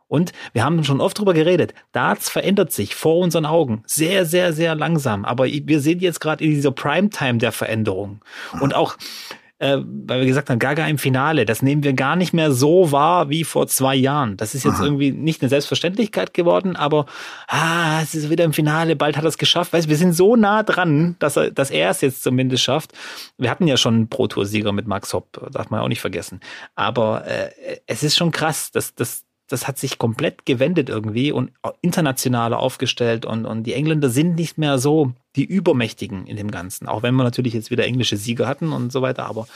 Und 0.07 0.33
wir 0.53 0.63
haben 0.63 0.83
schon 0.83 1.01
oft 1.01 1.17
drüber 1.17 1.33
geredet. 1.33 1.73
Darts 1.91 2.29
verändert 2.29 2.71
sich 2.71 2.93
vor 2.93 3.17
unseren 3.17 3.45
Augen 3.45 3.83
sehr, 3.87 4.25
sehr, 4.25 4.53
sehr 4.53 4.75
langsam. 4.75 5.25
Aber 5.25 5.45
wir 5.45 5.79
sehen 5.79 5.99
jetzt 5.99 6.19
gerade 6.19 6.43
in 6.43 6.51
dieser 6.51 6.71
Primetime 6.71 7.39
der 7.39 7.51
Veränderung. 7.51 8.23
Und 8.61 8.75
auch 8.75 8.97
äh, 9.59 9.77
weil 9.77 10.19
wir 10.19 10.25
gesagt 10.25 10.49
haben, 10.49 10.59
Gaga 10.59 10.85
im 10.87 10.97
Finale, 10.97 11.45
das 11.45 11.61
nehmen 11.61 11.83
wir 11.83 11.93
gar 11.93 12.15
nicht 12.15 12.33
mehr 12.33 12.51
so 12.51 12.91
wahr 12.91 13.29
wie 13.29 13.43
vor 13.43 13.67
zwei 13.67 13.95
Jahren. 13.95 14.37
Das 14.37 14.53
ist 14.53 14.65
jetzt 14.65 14.75
Aha. 14.75 14.85
irgendwie 14.85 15.11
nicht 15.11 15.41
eine 15.41 15.49
Selbstverständlichkeit 15.49 16.33
geworden, 16.33 16.75
aber 16.75 17.05
ah, 17.47 18.01
es 18.01 18.15
ist 18.15 18.29
wieder 18.29 18.43
im 18.43 18.53
Finale, 18.53 18.95
bald 18.95 19.17
hat 19.17 19.23
er 19.23 19.29
es 19.29 19.37
geschafft. 19.37 19.73
Weißt, 19.73 19.89
wir 19.89 19.97
sind 19.97 20.13
so 20.13 20.35
nah 20.35 20.63
dran, 20.63 21.15
dass 21.19 21.37
er, 21.37 21.51
dass 21.51 21.71
er 21.71 21.89
es 21.89 22.01
jetzt 22.01 22.23
zumindest 22.23 22.63
schafft. 22.63 22.91
Wir 23.37 23.49
hatten 23.49 23.67
ja 23.67 23.77
schon 23.77 23.95
einen 23.95 24.09
Pro-Tour-Sieger 24.09 24.71
mit 24.71 24.87
Max 24.87 25.13
Hopp, 25.13 25.49
darf 25.51 25.69
man 25.69 25.81
auch 25.81 25.87
nicht 25.87 26.01
vergessen. 26.01 26.39
Aber 26.75 27.25
äh, 27.25 27.49
es 27.87 28.03
ist 28.03 28.15
schon 28.15 28.31
krass, 28.31 28.71
dass, 28.71 28.95
dass 28.95 29.24
das 29.47 29.67
hat 29.67 29.77
sich 29.77 29.97
komplett 29.97 30.45
gewendet 30.45 30.89
irgendwie 30.89 31.31
und 31.31 31.51
internationaler 31.81 32.59
aufgestellt 32.59 33.25
und, 33.25 33.45
und 33.45 33.63
die 33.63 33.73
Engländer 33.73 34.09
sind 34.09 34.35
nicht 34.35 34.57
mehr 34.57 34.79
so 34.79 35.13
die 35.35 35.45
Übermächtigen 35.45 36.25
in 36.25 36.37
dem 36.37 36.49
Ganzen. 36.49 36.87
Auch 36.87 37.03
wenn 37.03 37.15
wir 37.15 37.23
natürlich 37.23 37.53
jetzt 37.53 37.69
wieder 37.69 37.85
englische 37.85 38.17
Sieger 38.17 38.47
hatten 38.47 38.71
und 38.71 38.91
so 38.91 39.01
weiter, 39.01 39.27
aber 39.27 39.47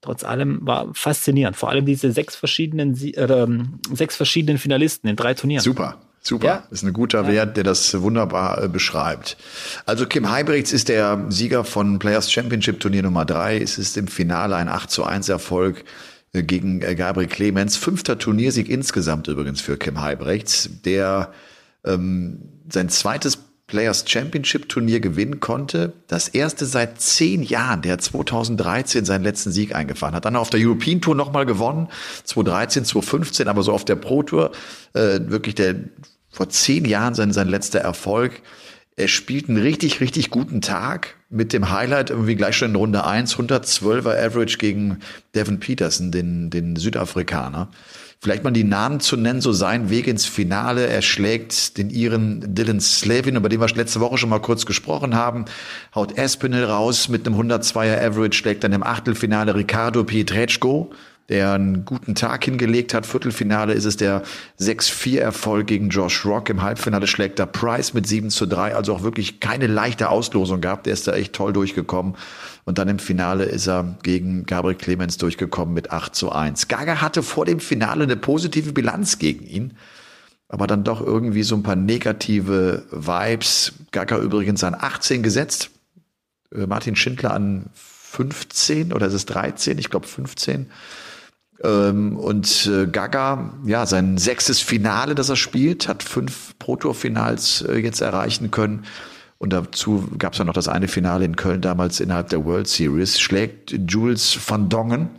trotz 0.00 0.24
allem 0.24 0.60
war 0.62 0.88
faszinierend. 0.94 1.56
Vor 1.56 1.68
allem 1.68 1.84
diese 1.84 2.12
sechs 2.12 2.36
verschiedenen, 2.36 2.94
äh, 2.94 3.94
sechs 3.94 4.16
verschiedenen 4.16 4.58
Finalisten 4.58 5.08
in 5.08 5.16
drei 5.16 5.34
Turnieren. 5.34 5.62
Super. 5.62 5.98
Super, 6.26 6.46
ja. 6.46 6.62
ist 6.70 6.82
ein 6.82 6.94
guter 6.94 7.24
ja. 7.24 7.28
Wert, 7.28 7.58
der 7.58 7.64
das 7.64 8.00
wunderbar 8.00 8.62
äh, 8.62 8.68
beschreibt. 8.68 9.36
Also 9.84 10.06
Kim 10.06 10.30
Heibrechts 10.30 10.72
ist 10.72 10.88
der 10.88 11.26
Sieger 11.28 11.64
von 11.64 11.98
Players 11.98 12.32
Championship 12.32 12.80
Turnier 12.80 13.02
Nummer 13.02 13.26
drei. 13.26 13.60
Es 13.60 13.76
ist 13.76 13.98
im 13.98 14.08
Finale 14.08 14.56
ein 14.56 14.70
8 14.70 14.90
zu 14.90 15.04
1 15.04 15.28
Erfolg 15.28 15.84
gegen 16.42 16.82
äh, 16.82 16.94
Gabriel 16.94 17.28
Clemens. 17.28 17.76
Fünfter 17.76 18.18
Turniersieg 18.18 18.68
insgesamt 18.68 19.28
übrigens 19.28 19.60
für 19.60 19.76
Kim 19.76 20.00
Heibrechts, 20.00 20.68
der 20.84 21.32
ähm, 21.84 22.40
sein 22.68 22.88
zweites 22.88 23.38
Players 23.66 24.04
Championship 24.06 24.68
Turnier 24.68 25.00
gewinnen 25.00 25.40
konnte. 25.40 25.94
Das 26.06 26.28
erste 26.28 26.66
seit 26.66 27.00
zehn 27.00 27.42
Jahren, 27.42 27.80
der 27.82 27.98
2013 27.98 29.04
seinen 29.04 29.24
letzten 29.24 29.52
Sieg 29.52 29.74
eingefahren 29.74 30.14
hat. 30.14 30.26
Dann 30.26 30.36
auf 30.36 30.50
der 30.50 30.60
European 30.60 31.00
Tour 31.00 31.14
nochmal 31.14 31.46
gewonnen, 31.46 31.88
2013, 32.24 32.84
2015, 32.84 33.48
aber 33.48 33.62
so 33.62 33.72
auf 33.72 33.84
der 33.84 33.96
Pro 33.96 34.22
Tour 34.22 34.52
äh, 34.92 35.20
wirklich 35.26 35.54
der 35.54 35.76
vor 36.30 36.48
zehn 36.48 36.84
Jahren 36.84 37.14
sein, 37.14 37.32
sein 37.32 37.48
letzter 37.48 37.78
Erfolg. 37.78 38.42
Er 38.96 39.08
spielt 39.08 39.48
einen 39.48 39.58
richtig, 39.58 40.00
richtig 40.00 40.30
guten 40.30 40.60
Tag 40.60 41.16
mit 41.28 41.52
dem 41.52 41.70
Highlight 41.70 42.10
irgendwie 42.10 42.36
gleich 42.36 42.56
schon 42.56 42.70
in 42.70 42.76
Runde 42.76 43.04
1, 43.04 43.34
112er 43.36 44.24
Average 44.24 44.58
gegen 44.58 45.00
Devin 45.34 45.58
Peterson, 45.58 46.12
den, 46.12 46.48
den 46.48 46.76
Südafrikaner. 46.76 47.70
Vielleicht 48.20 48.44
mal 48.44 48.52
die 48.52 48.62
Namen 48.62 49.00
zu 49.00 49.16
nennen, 49.16 49.40
so 49.40 49.52
sein 49.52 49.90
Weg 49.90 50.06
ins 50.06 50.26
Finale. 50.26 50.86
Er 50.86 51.02
schlägt 51.02 51.76
den 51.76 51.90
Iren 51.90 52.54
Dylan 52.54 52.80
Slavin, 52.80 53.34
über 53.34 53.48
den 53.48 53.60
wir 53.60 53.66
letzte 53.66 53.98
Woche 53.98 54.16
schon 54.16 54.30
mal 54.30 54.38
kurz 54.38 54.64
gesprochen 54.64 55.16
haben, 55.16 55.44
haut 55.94 56.16
Espinel 56.16 56.64
raus 56.64 57.08
mit 57.08 57.26
einem 57.26 57.38
102er 57.38 58.00
Average, 58.00 58.38
schlägt 58.38 58.62
dann 58.62 58.72
im 58.72 58.84
Achtelfinale 58.84 59.56
Ricardo 59.56 60.04
Pietreczko, 60.04 60.92
der 61.28 61.52
einen 61.52 61.84
guten 61.84 62.14
Tag 62.14 62.44
hingelegt 62.44 62.92
hat. 62.92 63.06
Viertelfinale 63.06 63.72
ist 63.72 63.86
es 63.86 63.96
der 63.96 64.22
6-4-Erfolg 64.60 65.66
gegen 65.66 65.88
Josh 65.88 66.26
Rock. 66.26 66.50
Im 66.50 66.62
Halbfinale 66.62 67.06
schlägt 67.06 67.38
er 67.38 67.46
Price 67.46 67.94
mit 67.94 68.06
7 68.06 68.28
zu 68.28 68.46
3. 68.46 68.74
Also 68.74 68.94
auch 68.94 69.02
wirklich 69.02 69.40
keine 69.40 69.66
leichte 69.66 70.10
Auslosung 70.10 70.60
gehabt. 70.60 70.86
Der 70.86 70.92
ist 70.92 71.08
da 71.08 71.14
echt 71.14 71.32
toll 71.32 71.54
durchgekommen. 71.54 72.16
Und 72.64 72.78
dann 72.78 72.88
im 72.88 72.98
Finale 72.98 73.44
ist 73.44 73.66
er 73.66 73.96
gegen 74.02 74.44
Gabriel 74.44 74.76
Clemens 74.76 75.16
durchgekommen 75.16 75.72
mit 75.72 75.92
8 75.92 76.14
zu 76.14 76.30
1. 76.30 76.68
Gaga 76.68 77.00
hatte 77.00 77.22
vor 77.22 77.46
dem 77.46 77.60
Finale 77.60 78.04
eine 78.04 78.16
positive 78.16 78.72
Bilanz 78.72 79.18
gegen 79.18 79.46
ihn. 79.46 79.74
Aber 80.48 80.66
dann 80.66 80.84
doch 80.84 81.00
irgendwie 81.00 81.42
so 81.42 81.54
ein 81.56 81.62
paar 81.62 81.76
negative 81.76 82.84
Vibes. 82.90 83.72
Gaga 83.92 84.18
übrigens 84.18 84.62
an 84.62 84.76
18 84.78 85.22
gesetzt. 85.22 85.70
Äh, 86.54 86.66
Martin 86.66 86.96
Schindler 86.96 87.32
an 87.32 87.70
15 87.72 88.92
oder 88.92 89.06
ist 89.06 89.14
es 89.14 89.24
13? 89.24 89.78
Ich 89.78 89.88
glaube 89.88 90.06
15. 90.06 90.66
Ähm, 91.62 92.16
und 92.16 92.66
äh, 92.66 92.86
Gaga, 92.86 93.54
ja, 93.64 93.86
sein 93.86 94.18
sechstes 94.18 94.60
Finale, 94.60 95.14
das 95.14 95.28
er 95.28 95.36
spielt, 95.36 95.88
hat 95.88 96.02
fünf 96.02 96.58
Pro-Tour-Finals 96.58 97.62
äh, 97.62 97.76
jetzt 97.76 98.00
erreichen 98.00 98.50
können. 98.50 98.84
Und 99.38 99.52
dazu 99.52 100.08
gab 100.16 100.32
es 100.32 100.38
ja 100.38 100.44
noch 100.44 100.54
das 100.54 100.68
eine 100.68 100.88
Finale 100.88 101.24
in 101.24 101.36
Köln 101.36 101.60
damals 101.60 102.00
innerhalb 102.00 102.30
der 102.30 102.44
World 102.44 102.66
Series. 102.66 103.20
Schlägt 103.20 103.74
Jules 103.88 104.38
van 104.46 104.68
Dongen, 104.68 105.10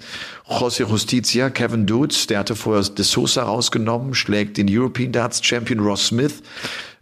José 0.48 0.88
Justicia, 0.90 1.50
Kevin 1.50 1.86
Doods, 1.86 2.28
der 2.28 2.40
hatte 2.40 2.56
vorher 2.56 2.84
De 2.84 3.06
Sosa 3.06 3.44
rausgenommen, 3.44 4.16
schlägt 4.16 4.58
den 4.58 4.68
European 4.70 5.12
Darts 5.12 5.46
Champion 5.46 5.80
Ross 5.80 6.08
Smith, 6.08 6.42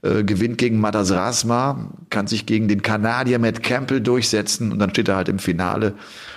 äh, 0.01 0.23
gewinnt 0.23 0.57
gegen 0.57 0.81
Madas 0.81 1.11
Rasma, 1.11 1.91
kann 2.09 2.27
sich 2.27 2.45
gegen 2.45 2.67
den 2.67 2.81
Kanadier 2.81 3.39
Matt 3.39 3.63
Campbell 3.63 4.01
durchsetzen 4.01 4.73
und 4.73 4.79
dann 4.79 4.89
steht 4.89 5.07
er 5.07 5.15
halt 5.15 5.29
im 5.29 5.39
Finale 5.39 5.93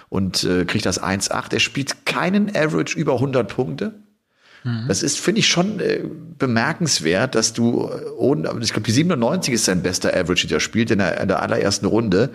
und 0.08 0.44
äh, 0.44 0.64
kriegt 0.64 0.86
das 0.86 1.02
1-8. 1.02 1.52
Er 1.52 1.60
spielt 1.60 2.06
keinen 2.06 2.54
Average 2.54 2.98
über 2.98 3.14
100 3.14 3.48
Punkte. 3.48 3.94
Mhm. 4.64 4.86
Das 4.88 5.02
ist, 5.02 5.18
finde 5.18 5.40
ich, 5.40 5.48
schon 5.48 5.80
äh, 5.80 6.02
bemerkenswert, 6.38 7.34
dass 7.34 7.52
du 7.52 7.88
äh, 7.88 8.10
ohne, 8.16 8.52
ich 8.60 8.72
glaube, 8.72 8.86
die 8.86 8.92
97 8.92 9.54
ist 9.54 9.64
sein 9.64 9.82
bester 9.82 10.14
Average, 10.14 10.46
der 10.48 10.60
spielt 10.60 10.90
in 10.90 10.98
der, 10.98 11.20
in 11.20 11.28
der 11.28 11.42
allerersten 11.42 11.86
Runde. 11.86 12.30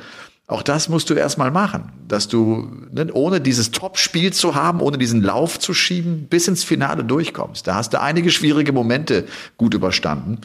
Auch 0.48 0.64
das 0.64 0.90
musst 0.90 1.10
du 1.10 1.14
erstmal 1.14 1.52
machen, 1.52 1.94
dass 2.08 2.28
du 2.28 2.70
ne, 2.92 3.08
ohne 3.14 3.40
dieses 3.40 3.72
Top-Spiel 3.72 4.34
zu 4.34 4.56
haben, 4.56 4.82
ohne 4.82 4.98
diesen 4.98 5.22
Lauf 5.22 5.60
zu 5.60 5.74
schieben, 5.74 6.28
bis 6.30 6.48
ins 6.48 6.64
Finale 6.64 7.06
durchkommst. 7.06 7.68
Da 7.68 7.76
hast 7.76 7.94
du 7.94 8.02
einige 8.02 8.32
schwierige 8.32 8.74
Momente 8.74 9.26
gut 9.56 9.74
überstanden 9.74 10.40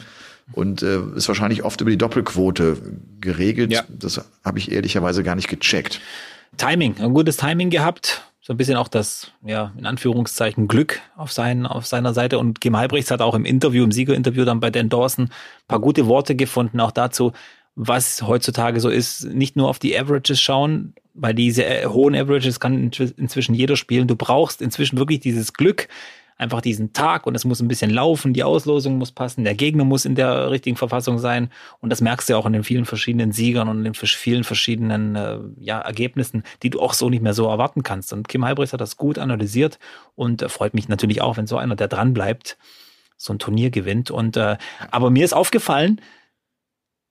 und 0.53 0.81
äh, 0.81 1.01
ist 1.15 1.27
wahrscheinlich 1.27 1.63
oft 1.63 1.81
über 1.81 1.89
die 1.89 1.97
Doppelquote 1.97 2.77
geregelt. 3.19 3.71
Ja. 3.71 3.83
Das 3.89 4.21
habe 4.45 4.59
ich 4.59 4.71
ehrlicherweise 4.71 5.23
gar 5.23 5.35
nicht 5.35 5.49
gecheckt. 5.49 5.99
Timing, 6.55 6.95
ein 6.99 7.13
gutes 7.13 7.37
Timing 7.37 7.69
gehabt. 7.69 8.23
So 8.41 8.53
ein 8.53 8.57
bisschen 8.57 8.77
auch 8.77 8.87
das, 8.87 9.33
ja, 9.45 9.73
in 9.77 9.85
Anführungszeichen 9.85 10.69
Glück 10.69 11.01
auf, 11.17 11.33
sein, 11.33 11.65
auf 11.65 11.85
seiner 11.85 12.13
Seite. 12.13 12.39
Und 12.39 12.61
Kim 12.61 12.77
Halbrechts 12.77 13.11
hat 13.11 13.21
auch 13.21 13.35
im 13.35 13.43
Interview, 13.43 13.83
im 13.83 13.91
Siegerinterview 13.91 14.45
dann 14.45 14.61
bei 14.61 14.69
Dan 14.69 14.87
Dawson 14.87 15.25
ein 15.25 15.67
paar 15.67 15.81
gute 15.81 16.07
Worte 16.07 16.33
gefunden, 16.33 16.79
auch 16.79 16.91
dazu, 16.91 17.33
was 17.75 18.21
heutzutage 18.21 18.79
so 18.79 18.89
ist, 18.89 19.25
nicht 19.25 19.57
nur 19.57 19.67
auf 19.67 19.79
die 19.79 19.99
Averages 19.99 20.39
schauen, 20.39 20.93
weil 21.13 21.33
diese 21.33 21.63
hohen 21.91 22.15
Averages 22.15 22.59
kann 22.59 22.89
inzwischen 23.17 23.53
jeder 23.53 23.75
spielen. 23.75 24.07
Du 24.07 24.15
brauchst 24.15 24.61
inzwischen 24.61 24.97
wirklich 24.97 25.19
dieses 25.19 25.51
Glück, 25.53 25.89
einfach 26.37 26.61
diesen 26.61 26.93
Tag 26.93 27.25
und 27.25 27.35
es 27.35 27.45
muss 27.45 27.59
ein 27.59 27.67
bisschen 27.67 27.89
laufen, 27.89 28.33
die 28.33 28.43
Auslosung 28.43 28.97
muss 28.97 29.11
passen, 29.11 29.43
der 29.43 29.55
Gegner 29.55 29.85
muss 29.85 30.05
in 30.05 30.15
der 30.15 30.51
richtigen 30.51 30.75
Verfassung 30.75 31.17
sein 31.17 31.49
und 31.79 31.89
das 31.89 32.01
merkst 32.01 32.29
du 32.29 32.37
auch 32.37 32.45
in 32.45 32.53
den 32.53 32.63
vielen 32.63 32.85
verschiedenen 32.85 33.31
Siegern 33.31 33.67
und 33.67 33.79
in 33.79 33.83
den 33.83 33.93
vielen 33.95 34.43
verschiedenen 34.43 35.15
äh, 35.15 35.39
ja, 35.59 35.79
Ergebnissen, 35.79 36.43
die 36.61 36.69
du 36.69 36.79
auch 36.79 36.93
so 36.93 37.09
nicht 37.09 37.23
mehr 37.23 37.33
so 37.33 37.47
erwarten 37.47 37.83
kannst. 37.83 38.13
Und 38.13 38.27
Kim 38.27 38.45
Halbrechts 38.45 38.73
hat 38.73 38.81
das 38.81 38.97
gut 38.97 39.17
analysiert 39.17 39.79
und 40.15 40.41
äh, 40.41 40.49
freut 40.49 40.73
mich 40.73 40.87
natürlich 40.87 41.21
auch, 41.21 41.37
wenn 41.37 41.47
so 41.47 41.57
einer, 41.57 41.75
der 41.75 41.87
dran 41.87 42.13
bleibt, 42.13 42.57
so 43.17 43.33
ein 43.33 43.39
Turnier 43.39 43.71
gewinnt. 43.71 44.11
Und 44.11 44.37
äh, 44.37 44.57
aber 44.91 45.09
mir 45.09 45.25
ist 45.25 45.33
aufgefallen, 45.33 46.01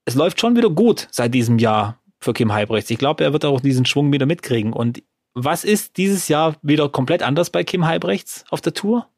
es 0.05 0.15
läuft 0.15 0.39
schon 0.39 0.55
wieder 0.55 0.69
gut 0.69 1.07
seit 1.11 1.33
diesem 1.33 1.59
Jahr 1.59 1.99
für 2.19 2.33
Kim 2.33 2.53
Halbrechts. 2.53 2.89
Ich 2.89 2.97
glaube, 2.97 3.25
er 3.25 3.33
wird 3.33 3.43
auch 3.43 3.59
diesen 3.59 3.85
Schwung 3.85 4.11
wieder 4.13 4.25
mitkriegen. 4.25 4.71
Und 4.71 5.03
was 5.33 5.65
ist 5.65 5.97
dieses 5.97 6.29
Jahr 6.29 6.55
wieder 6.61 6.89
komplett 6.89 7.21
anders 7.21 7.49
bei 7.49 7.63
Kim 7.63 7.85
Halbrechts 7.85 8.45
auf 8.49 8.61
der 8.61 8.73
Tour? 8.73 9.09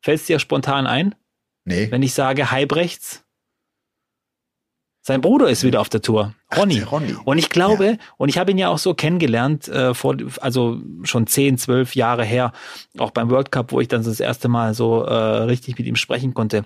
Fällt 0.00 0.20
es 0.20 0.26
dir 0.26 0.38
spontan 0.38 0.86
ein? 0.86 1.14
Nee. 1.64 1.90
Wenn 1.90 2.02
ich 2.02 2.14
sage 2.14 2.50
Halbrechts? 2.50 3.24
Sein 5.02 5.22
Bruder 5.22 5.48
ist 5.48 5.64
wieder 5.64 5.80
auf 5.80 5.88
der 5.88 6.02
Tour, 6.02 6.34
Ronny. 6.54 6.82
Ach, 6.84 6.92
Ronny. 6.92 7.16
Und 7.24 7.38
ich 7.38 7.48
glaube, 7.48 7.86
ja. 7.86 7.96
und 8.18 8.28
ich 8.28 8.36
habe 8.36 8.50
ihn 8.50 8.58
ja 8.58 8.68
auch 8.68 8.78
so 8.78 8.92
kennengelernt, 8.92 9.66
äh, 9.68 9.94
vor, 9.94 10.16
also 10.40 10.82
schon 11.04 11.26
zehn, 11.26 11.56
zwölf 11.56 11.94
Jahre 11.94 12.24
her, 12.24 12.52
auch 12.98 13.10
beim 13.10 13.30
World 13.30 13.50
Cup, 13.50 13.72
wo 13.72 13.80
ich 13.80 13.88
dann 13.88 14.02
so 14.02 14.10
das 14.10 14.20
erste 14.20 14.48
Mal 14.48 14.74
so 14.74 15.04
äh, 15.04 15.14
richtig 15.14 15.78
mit 15.78 15.86
ihm 15.86 15.96
sprechen 15.96 16.34
konnte 16.34 16.64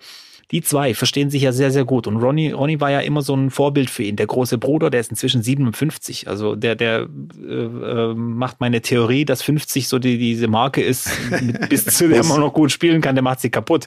die 0.50 0.60
zwei 0.60 0.94
verstehen 0.94 1.30
sich 1.30 1.42
ja 1.42 1.52
sehr, 1.52 1.70
sehr 1.70 1.84
gut. 1.84 2.06
Und 2.06 2.16
Ronny, 2.16 2.50
Ronny 2.50 2.80
war 2.80 2.90
ja 2.90 3.00
immer 3.00 3.22
so 3.22 3.34
ein 3.34 3.50
Vorbild 3.50 3.88
für 3.88 4.02
ihn. 4.02 4.16
Der 4.16 4.26
große 4.26 4.58
Bruder, 4.58 4.90
der 4.90 5.00
ist 5.00 5.10
inzwischen 5.10 5.42
57. 5.42 6.28
Also 6.28 6.56
der, 6.56 6.74
der 6.74 7.08
äh, 7.40 7.52
äh 7.52 8.14
macht 8.14 8.60
meine 8.60 8.82
Theorie, 8.82 9.24
dass 9.24 9.42
50 9.42 9.88
so 9.88 9.98
die, 9.98 10.18
diese 10.18 10.48
Marke 10.48 10.82
ist, 10.82 11.10
mit, 11.30 11.68
bis 11.68 11.84
zu 11.86 12.08
der 12.08 12.24
man 12.24 12.40
noch 12.40 12.52
gut 12.52 12.70
spielen 12.70 13.00
kann, 13.00 13.14
der 13.14 13.22
macht 13.22 13.40
sie 13.40 13.50
kaputt. 13.50 13.86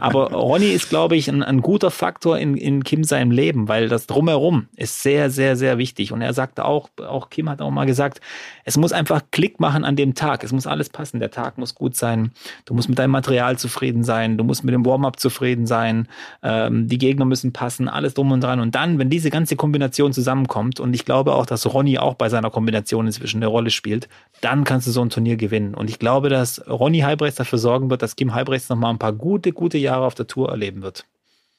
Aber 0.00 0.32
Ronny 0.32 0.72
ist, 0.72 0.88
glaube 0.88 1.16
ich, 1.16 1.28
ein, 1.28 1.42
ein 1.42 1.60
guter 1.62 1.90
Faktor 1.90 2.38
in, 2.38 2.56
in 2.56 2.82
Kim 2.84 3.04
seinem 3.04 3.30
Leben, 3.30 3.68
weil 3.68 3.88
das 3.88 4.06
drumherum 4.06 4.68
ist 4.76 5.02
sehr, 5.02 5.30
sehr, 5.30 5.56
sehr 5.56 5.78
wichtig. 5.78 6.12
Und 6.12 6.22
er 6.22 6.32
sagte 6.32 6.64
auch, 6.64 6.88
auch 7.06 7.30
Kim 7.30 7.48
hat 7.48 7.60
auch 7.60 7.70
mal 7.70 7.86
gesagt, 7.86 8.20
es 8.64 8.76
muss 8.76 8.92
einfach 8.92 9.22
Klick 9.30 9.60
machen 9.60 9.84
an 9.84 9.96
dem 9.96 10.14
Tag. 10.14 10.42
Es 10.42 10.52
muss 10.52 10.66
alles 10.66 10.88
passen. 10.88 11.20
Der 11.20 11.30
Tag 11.30 11.58
muss 11.58 11.74
gut 11.74 11.96
sein. 11.96 12.32
Du 12.64 12.74
musst 12.74 12.88
mit 12.88 12.98
deinem 12.98 13.10
Material 13.10 13.58
zufrieden 13.58 14.04
sein. 14.04 14.36
Du 14.36 14.44
musst 14.44 14.64
mit 14.64 14.74
dem 14.74 14.84
Warm-up 14.84 15.20
zufrieden 15.20 15.66
sein 15.66 15.81
sein, 15.82 16.08
ähm, 16.42 16.88
die 16.88 16.98
Gegner 16.98 17.24
müssen 17.24 17.52
passen, 17.52 17.88
alles 17.88 18.14
drum 18.14 18.30
und 18.32 18.42
dran. 18.42 18.60
Und 18.60 18.74
dann, 18.74 18.98
wenn 18.98 19.10
diese 19.10 19.30
ganze 19.30 19.56
Kombination 19.56 20.12
zusammenkommt, 20.12 20.80
und 20.80 20.94
ich 20.94 21.04
glaube 21.04 21.34
auch, 21.34 21.46
dass 21.46 21.72
Ronny 21.72 21.98
auch 21.98 22.14
bei 22.14 22.28
seiner 22.28 22.50
Kombination 22.50 23.06
inzwischen 23.06 23.38
eine 23.38 23.48
Rolle 23.48 23.70
spielt, 23.70 24.08
dann 24.40 24.64
kannst 24.64 24.86
du 24.86 24.92
so 24.92 25.02
ein 25.02 25.10
Turnier 25.10 25.36
gewinnen. 25.36 25.74
Und 25.74 25.90
ich 25.90 25.98
glaube, 25.98 26.28
dass 26.28 26.66
Ronny 26.68 27.00
Halbrechts 27.00 27.36
dafür 27.36 27.58
sorgen 27.58 27.90
wird, 27.90 28.02
dass 28.02 28.16
Kim 28.16 28.34
Halbrechts 28.34 28.68
noch 28.68 28.76
mal 28.76 28.90
ein 28.90 28.98
paar 28.98 29.12
gute, 29.12 29.52
gute 29.52 29.78
Jahre 29.78 30.04
auf 30.06 30.14
der 30.14 30.26
Tour 30.26 30.50
erleben 30.50 30.82
wird. 30.82 31.04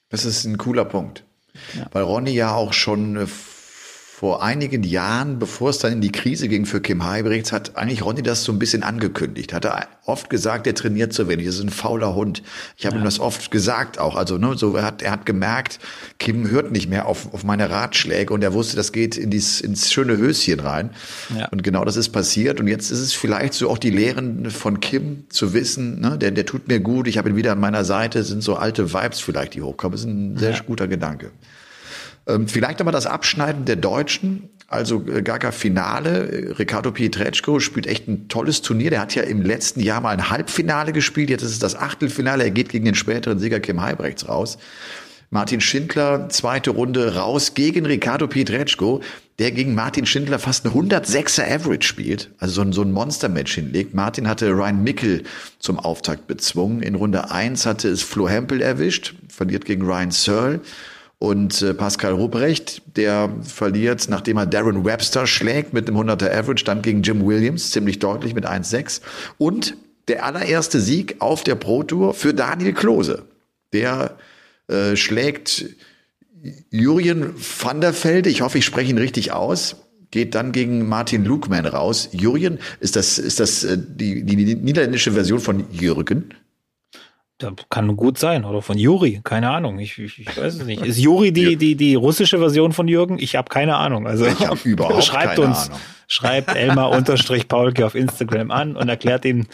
Das 0.09 0.25
ist 0.25 0.45
ein 0.45 0.57
cooler 0.57 0.86
Punkt. 0.86 1.23
Ja. 1.77 1.88
Weil 1.91 2.03
Ronny 2.03 2.31
ja 2.31 2.53
auch 2.53 2.73
schon 2.73 3.17
äh, 3.17 3.27
vor 4.23 4.41
einigen 4.41 4.83
Jahren, 4.83 5.38
bevor 5.38 5.71
es 5.71 5.79
dann 5.79 5.91
in 5.91 5.99
die 5.99 6.13
Krise 6.13 6.47
ging 6.47 6.65
für 6.65 6.79
Kim 6.79 7.03
Heibrechts, 7.03 7.51
hat 7.51 7.75
eigentlich 7.75 8.05
Ronny 8.05 8.23
das 8.23 8.45
so 8.45 8.53
ein 8.53 8.57
bisschen 8.57 8.81
angekündigt. 8.81 9.51
Hat 9.51 9.65
er 9.65 9.89
oft 10.05 10.29
gesagt, 10.29 10.65
er 10.65 10.73
trainiert 10.75 11.12
zu 11.12 11.27
wenig, 11.27 11.45
das 11.45 11.55
ist 11.55 11.62
ein 11.62 11.67
fauler 11.67 12.15
Hund. 12.15 12.41
Ich 12.77 12.86
habe 12.86 12.95
ja. 12.95 13.01
ihm 13.01 13.03
das 13.03 13.19
oft 13.19 13.51
gesagt 13.51 13.99
auch. 13.99 14.15
Also 14.15 14.38
ne, 14.38 14.55
so 14.55 14.77
er 14.77 14.86
hat 14.86 15.01
er 15.01 15.12
hat 15.12 15.25
gemerkt, 15.25 15.79
Kim 16.19 16.49
hört 16.49 16.71
nicht 16.71 16.89
mehr 16.89 17.05
auf, 17.05 17.33
auf 17.33 17.43
meine 17.43 17.69
Ratschläge 17.69 18.33
und 18.33 18.41
er 18.45 18.53
wusste, 18.53 18.77
das 18.77 18.93
geht 18.93 19.17
in 19.17 19.29
dies, 19.29 19.59
ins 19.59 19.91
schöne 19.91 20.15
Höschen 20.15 20.62
rein. 20.62 20.91
Ja. 21.38 21.49
Und 21.49 21.62
genau 21.62 21.83
das 21.83 21.97
ist 21.97 22.12
passiert. 22.12 22.62
Und 22.62 22.69
jetzt 22.69 22.91
ist 22.91 22.99
es 22.99 23.12
vielleicht 23.12 23.53
so 23.53 23.69
auch 23.69 23.77
die 23.77 23.89
Lehren 23.89 24.49
von 24.51 24.79
Kim 24.79 25.25
zu 25.27 25.53
wissen, 25.53 25.99
ne, 25.99 26.17
der, 26.17 26.31
der 26.31 26.45
tut 26.45 26.69
mir 26.69 26.79
gut, 26.79 27.09
ich 27.09 27.17
habe 27.17 27.27
ihn 27.27 27.36
wieder 27.36 27.51
an 27.51 27.59
meiner 27.59 27.83
Seite, 27.83 28.23
sind 28.23 28.41
so 28.41 28.55
alte 28.55 28.93
Vibes 28.93 29.19
vielleicht, 29.19 29.53
die 29.55 29.62
hochkommen. 29.62 29.91
Das 29.91 30.01
ist 30.05 30.07
ein 30.07 30.38
sehr 30.38 30.51
ja. 30.51 30.59
guter 30.65 30.88
Gedanke. 30.88 31.31
Ähm, 32.27 32.47
vielleicht 32.47 32.79
aber 32.79 32.91
das 32.91 33.05
Abschneiden 33.05 33.65
der 33.65 33.75
Deutschen, 33.75 34.49
also 34.67 35.05
äh, 35.07 35.21
Gaga 35.21 35.51
Finale. 35.51 36.55
Ricardo 36.57 36.91
Pietreczko 36.91 37.59
spielt 37.59 37.86
echt 37.88 38.07
ein 38.07 38.27
tolles 38.29 38.62
Turnier. 38.62 38.89
Der 38.89 39.01
hat 39.01 39.13
ja 39.15 39.23
im 39.23 39.41
letzten 39.41 39.81
Jahr 39.81 40.01
mal 40.01 40.12
ein 40.12 40.29
Halbfinale 40.29 40.93
gespielt. 40.93 41.29
Jetzt 41.29 41.43
ist 41.43 41.51
es 41.51 41.59
das 41.59 41.75
Achtelfinale. 41.75 42.45
Er 42.45 42.51
geht 42.51 42.69
gegen 42.69 42.86
den 42.86 42.95
späteren 42.95 43.39
Sieger 43.39 43.59
Kim 43.59 43.81
Heibrechts 43.81 44.27
raus. 44.27 44.57
Martin 45.33 45.62
Schindler, 45.62 46.29
zweite 46.29 46.69
Runde 46.69 47.15
raus 47.15 47.55
gegen 47.55 47.88
Ricardo 47.88 48.27
Pietreczko, 48.27 49.01
der 49.39 49.51
gegen 49.51 49.73
Martin 49.73 50.05
Schindler 50.05 50.38
fast 50.38 50.63
eine 50.63 50.75
106er 50.75 51.51
Average 51.51 51.88
spielt, 51.88 52.29
also 52.38 52.53
so 52.53 52.62
ein, 52.62 52.71
so 52.71 52.83
ein 52.83 52.91
Monster-Match 52.91 53.55
hinlegt. 53.55 53.95
Martin 53.95 54.27
hatte 54.27 54.51
Ryan 54.51 54.83
Mickel 54.83 55.23
zum 55.57 55.79
Auftakt 55.79 56.27
bezwungen. 56.27 56.83
In 56.83 56.93
Runde 56.93 57.31
eins 57.31 57.65
hatte 57.65 57.89
es 57.89 58.03
Flo 58.03 58.29
Hempel 58.29 58.62
erwischt, 58.62 59.15
verliert 59.27 59.65
gegen 59.65 59.83
Ryan 59.83 60.12
Searle. 60.12 60.62
Und 61.23 61.62
äh, 61.62 61.73
Pascal 61.73 62.12
Ruprecht, 62.12 62.81
der 62.97 63.29
verliert, 63.43 64.09
nachdem 64.09 64.36
er 64.36 64.45
Darren 64.45 64.83
Webster 64.83 65.25
schlägt 65.25 65.71
mit 65.71 65.88
einem 65.88 65.97
100er 65.97 66.29
Average, 66.29 66.65
dann 66.65 66.81
gegen 66.81 67.01
Jim 67.01 67.25
Williams, 67.25 67.71
ziemlich 67.71 67.99
deutlich 67.99 68.33
mit 68.33 68.45
1-6. 68.45 68.99
Und 69.38 69.77
der 70.09 70.25
allererste 70.25 70.81
Sieg 70.81 71.15
auf 71.19 71.45
der 71.45 71.55
Pro 71.55 71.83
Tour 71.83 72.13
für 72.13 72.33
Daniel 72.33 72.73
Klose. 72.73 73.23
Der 73.71 74.17
äh, 74.67 74.97
schlägt 74.97 75.65
Jurien 76.71 77.33
van 77.38 77.79
der 77.79 77.93
Velde, 78.03 78.29
ich 78.29 78.41
hoffe, 78.41 78.57
ich 78.57 78.65
spreche 78.65 78.89
ihn 78.89 78.97
richtig 78.97 79.31
aus, 79.31 79.77
geht 80.12 80.36
dann 80.36 80.51
gegen 80.51 80.89
Martin 80.89 81.23
Lukman 81.23 81.65
raus. 81.65 82.09
Jurien, 82.12 82.59
ist 82.81 82.97
das, 82.97 83.17
ist 83.17 83.39
das 83.39 83.63
äh, 83.63 83.77
die, 83.77 84.25
die 84.25 84.55
niederländische 84.55 85.13
Version 85.13 85.39
von 85.39 85.71
Jürgen? 85.71 86.33
Das 87.43 87.53
kann 87.69 87.95
gut 87.97 88.17
sein. 88.17 88.45
Oder 88.45 88.62
von 88.62 88.77
Juri, 88.77 89.19
keine 89.23 89.49
Ahnung. 89.49 89.79
Ich, 89.79 89.97
ich, 89.97 90.19
ich 90.19 90.38
weiß 90.38 90.56
es 90.56 90.65
nicht. 90.65 90.86
Ist 90.86 90.97
Juri 90.97 91.32
die, 91.32 91.58
die, 91.58 91.75
die 91.75 91.95
russische 91.95 92.39
Version 92.39 92.71
von 92.71 92.88
Jürgen? 92.88 93.19
Ich 93.19 93.36
habe 93.36 93.49
keine 93.49 93.75
Ahnung. 93.75 94.08
Also 94.08 94.25
ich 94.25 94.47
habe 94.47 94.60
überhaupt 94.63 95.03
schreibt 95.03 95.36
keine 95.36 95.47
uns, 95.47 95.67
Ahnung. 95.67 95.79
Schreibt 96.08 96.56
Elmar 96.56 96.91
unterstrich 96.91 97.47
Paulke 97.47 97.86
auf 97.86 97.95
Instagram 97.95 98.51
an 98.51 98.75
und 98.75 98.88
erklärt 98.88 99.25
ihm 99.25 99.47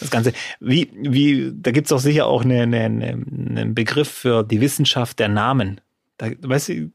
das 0.00 0.10
Ganze. 0.10 0.32
Wie, 0.60 0.90
wie, 0.94 1.52
da 1.54 1.70
gibt's 1.70 1.92
auch 1.92 2.00
sicher 2.00 2.26
auch 2.26 2.44
eine, 2.44 2.62
eine, 2.62 2.76
einen 2.76 3.74
Begriff 3.74 4.10
für 4.10 4.42
die 4.42 4.60
Wissenschaft 4.60 5.18
der 5.18 5.28
Namen. 5.28 5.80
Da, 6.18 6.28
weißt 6.40 6.68
du? 6.68 6.92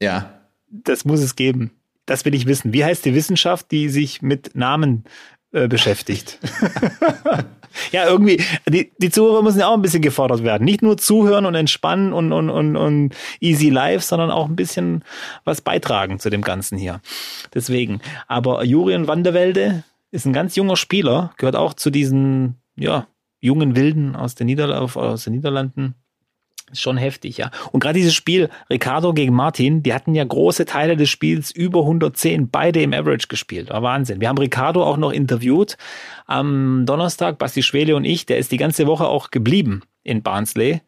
Ja. 0.00 0.40
Das 0.70 1.04
muss 1.04 1.20
es 1.20 1.36
geben. 1.36 1.72
Das 2.06 2.24
will 2.24 2.34
ich 2.34 2.46
wissen. 2.46 2.72
Wie 2.72 2.84
heißt 2.84 3.04
die 3.04 3.14
Wissenschaft, 3.14 3.70
die 3.70 3.88
sich 3.88 4.22
mit 4.22 4.54
Namen 4.54 5.04
äh, 5.52 5.68
beschäftigt? 5.68 6.38
Ja, 7.92 8.06
irgendwie, 8.06 8.42
die, 8.68 8.92
die 8.98 9.10
Zuhörer 9.10 9.42
müssen 9.42 9.60
ja 9.60 9.68
auch 9.68 9.74
ein 9.74 9.82
bisschen 9.82 10.02
gefordert 10.02 10.42
werden. 10.42 10.64
Nicht 10.64 10.82
nur 10.82 10.96
zuhören 10.96 11.46
und 11.46 11.54
entspannen 11.54 12.12
und, 12.12 12.32
und, 12.32 12.50
und, 12.50 12.76
und 12.76 13.14
easy 13.40 13.68
life, 13.68 14.04
sondern 14.04 14.30
auch 14.30 14.48
ein 14.48 14.56
bisschen 14.56 15.04
was 15.44 15.60
beitragen 15.60 16.18
zu 16.18 16.30
dem 16.30 16.42
Ganzen 16.42 16.78
hier. 16.78 17.00
Deswegen. 17.54 18.00
Aber 18.28 18.64
Jurien 18.64 19.08
Wanderwelde 19.08 19.84
ist 20.10 20.26
ein 20.26 20.32
ganz 20.32 20.56
junger 20.56 20.76
Spieler, 20.76 21.32
gehört 21.36 21.56
auch 21.56 21.74
zu 21.74 21.90
diesen, 21.90 22.56
ja, 22.76 23.06
jungen 23.40 23.74
Wilden 23.74 24.16
aus 24.16 24.34
den, 24.34 24.46
Niederl 24.46 24.72
aus 24.72 25.24
den 25.24 25.32
Niederlanden. 25.32 25.94
Ist 26.72 26.82
schon 26.82 26.96
heftig, 26.96 27.38
ja. 27.38 27.50
Und 27.72 27.80
gerade 27.80 27.98
dieses 27.98 28.14
Spiel, 28.14 28.48
Ricardo 28.68 29.12
gegen 29.12 29.34
Martin, 29.34 29.82
die 29.82 29.92
hatten 29.92 30.14
ja 30.14 30.24
große 30.24 30.64
Teile 30.66 30.96
des 30.96 31.08
Spiels 31.08 31.50
über 31.50 31.80
110, 31.80 32.50
beide 32.50 32.80
im 32.80 32.92
Average 32.92 33.26
gespielt. 33.28 33.70
War 33.70 33.82
Wahnsinn. 33.82 34.20
Wir 34.20 34.28
haben 34.28 34.38
Ricardo 34.38 34.84
auch 34.84 34.96
noch 34.96 35.10
interviewt 35.10 35.76
am 36.26 36.84
Donnerstag, 36.86 37.38
Basti 37.38 37.62
Schwele 37.62 37.96
und 37.96 38.04
ich, 38.04 38.26
der 38.26 38.38
ist 38.38 38.52
die 38.52 38.56
ganze 38.56 38.86
Woche 38.86 39.06
auch 39.06 39.30
geblieben 39.30 39.82
in 40.02 40.22
Barnsley. 40.22 40.80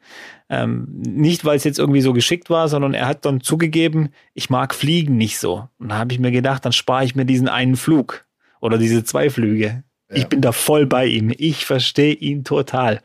Ähm, 0.49 0.87
nicht, 0.91 1.45
weil 1.45 1.57
es 1.57 1.65
jetzt 1.65 1.79
irgendwie 1.79 2.01
so 2.01 2.13
geschickt 2.13 2.51
war, 2.51 2.69
sondern 2.69 2.95
er 2.95 3.07
hat 3.07 3.25
dann 3.25 3.41
zugegeben, 3.41 4.11
ich 4.35 4.51
mag 4.51 4.75
Fliegen 4.75 5.17
nicht 5.17 5.39
so. 5.39 5.69
Und 5.79 5.89
da 5.89 5.97
habe 5.97 6.13
ich 6.13 6.21
mir 6.21 6.31
gedacht, 6.31 6.65
dann 6.65 6.73
spare 6.73 7.05
ich 7.05 7.15
mir 7.15 7.25
diesen 7.25 7.49
einen 7.49 7.77
Flug 7.77 8.25
oder 8.61 8.79
diese 8.79 9.03
zwei 9.03 9.31
Flüge. 9.31 9.83
Ja. 10.11 10.17
Ich 10.17 10.27
bin 10.27 10.41
da 10.41 10.53
voll 10.53 10.87
bei 10.87 11.07
ihm. 11.07 11.33
Ich 11.37 11.65
verstehe 11.65 12.15
ihn 12.15 12.45
total. 12.45 13.01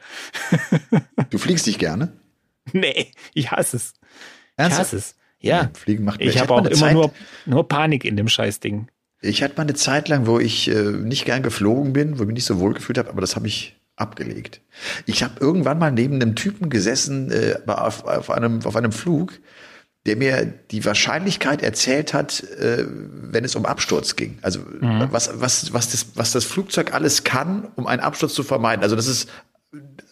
du 1.29 1.37
fliegst 1.37 1.65
dich 1.65 1.79
gerne? 1.79 2.11
Nee, 2.73 3.11
ich 3.33 3.51
hasse 3.51 3.77
es. 3.77 3.93
Ernsthaft? 4.55 4.81
Ich 4.81 4.87
hasse 4.87 4.95
es. 4.97 5.15
Ja. 5.39 5.69
Fliegen 5.73 6.03
macht 6.03 6.21
Ich 6.21 6.39
habe 6.39 6.53
auch 6.53 6.65
immer 6.65 6.71
Zeit, 6.71 6.93
nur, 6.93 7.13
nur 7.45 7.67
Panik 7.67 8.05
in 8.05 8.17
dem 8.17 8.27
Scheißding. 8.27 8.87
Ich 9.21 9.43
hatte 9.43 9.55
mal 9.55 9.63
eine 9.63 9.73
Zeit 9.73 10.09
lang, 10.09 10.27
wo 10.27 10.39
ich 10.39 10.69
äh, 10.69 10.91
nicht 10.91 11.25
gern 11.25 11.43
geflogen 11.43 11.93
bin, 11.93 12.17
wo 12.17 12.23
ich 12.23 12.27
mich 12.27 12.35
nicht 12.35 12.45
so 12.45 12.59
wohl 12.59 12.73
gefühlt 12.73 12.97
habe, 12.97 13.09
aber 13.09 13.21
das 13.21 13.35
habe 13.35 13.47
ich 13.47 13.75
abgelegt. 13.95 14.61
Ich 15.05 15.23
habe 15.23 15.33
irgendwann 15.39 15.79
mal 15.79 15.91
neben 15.91 16.15
einem 16.15 16.35
Typen 16.35 16.69
gesessen 16.69 17.31
äh, 17.31 17.55
auf, 17.65 18.05
auf, 18.05 18.29
einem, 18.29 18.63
auf 18.63 18.75
einem 18.75 18.91
Flug, 18.91 19.39
der 20.05 20.15
mir 20.15 20.45
die 20.45 20.85
Wahrscheinlichkeit 20.85 21.63
erzählt 21.63 22.13
hat, 22.13 22.43
äh, 22.43 22.85
wenn 22.87 23.43
es 23.43 23.55
um 23.55 23.65
Absturz 23.65 24.15
ging. 24.15 24.37
Also 24.43 24.59
mhm. 24.59 25.07
was, 25.11 25.31
was, 25.41 25.73
was, 25.73 25.91
das, 25.91 26.07
was 26.15 26.31
das 26.31 26.45
Flugzeug 26.45 26.93
alles 26.93 27.23
kann, 27.23 27.67
um 27.75 27.87
einen 27.87 28.01
Absturz 28.01 28.33
zu 28.33 28.43
vermeiden. 28.43 28.83
Also 28.83 28.95
das 28.95 29.07
ist 29.07 29.29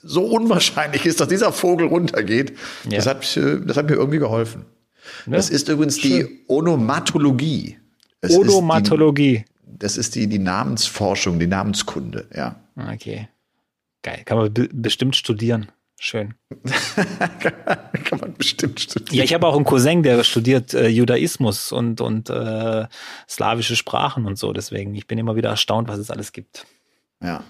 so 0.04 0.26
unwahrscheinlich 0.26 1.06
ist, 1.06 1.20
dass 1.20 1.28
dieser 1.28 1.52
Vogel 1.52 1.88
runtergeht. 1.88 2.58
Ja. 2.90 2.98
Das, 2.98 3.08
hat, 3.08 3.38
äh, 3.38 3.62
das 3.66 3.78
hat 3.78 3.90
mir 3.90 3.96
irgendwie 3.96 4.20
geholfen. 4.20 4.66
Ja, 5.26 5.34
das 5.34 5.50
ist 5.50 5.70
übrigens 5.70 6.00
schön. 6.00 6.28
die 6.28 6.46
Onomatologie. 6.48 7.78
Es 8.22 8.36
Onomatologie. 8.36 9.46
Die, 9.46 9.78
das 9.78 9.98
ist 9.98 10.16
die, 10.16 10.28
die 10.28 10.40
Namensforschung, 10.40 11.40
die 11.40 11.48
Namenskunde, 11.48 12.28
ja. 12.36 12.60
Okay. 12.76 13.30
Geil. 14.02 14.22
Kann 14.26 14.38
man 14.38 14.54
bestimmt 14.74 15.16
studieren. 15.16 15.72
Schön. 15.98 16.36
Kann 18.04 18.20
man 18.20 18.34
bestimmt 18.34 18.80
studieren. 18.80 19.16
Ja, 19.16 19.24
ich 19.24 19.34
habe 19.34 19.48
auch 19.48 19.56
einen 19.56 19.66
Cousin, 19.66 20.04
der 20.04 20.24
studiert 20.24 20.74
äh, 20.74 20.88
Judaismus 20.88 21.72
und, 21.72 22.02
und 22.02 22.30
äh, 22.30 22.86
slawische 23.30 23.76
Sprachen 23.76 24.26
und 24.26 24.38
so. 24.38 24.52
Deswegen, 24.52 24.94
ich 24.94 25.08
bin 25.08 25.18
immer 25.18 25.36
wieder 25.36 25.50
erstaunt, 25.50 25.88
was 25.88 25.98
es 25.98 26.12
alles 26.12 26.34
gibt. 26.34 26.68
Ja. 27.24 27.44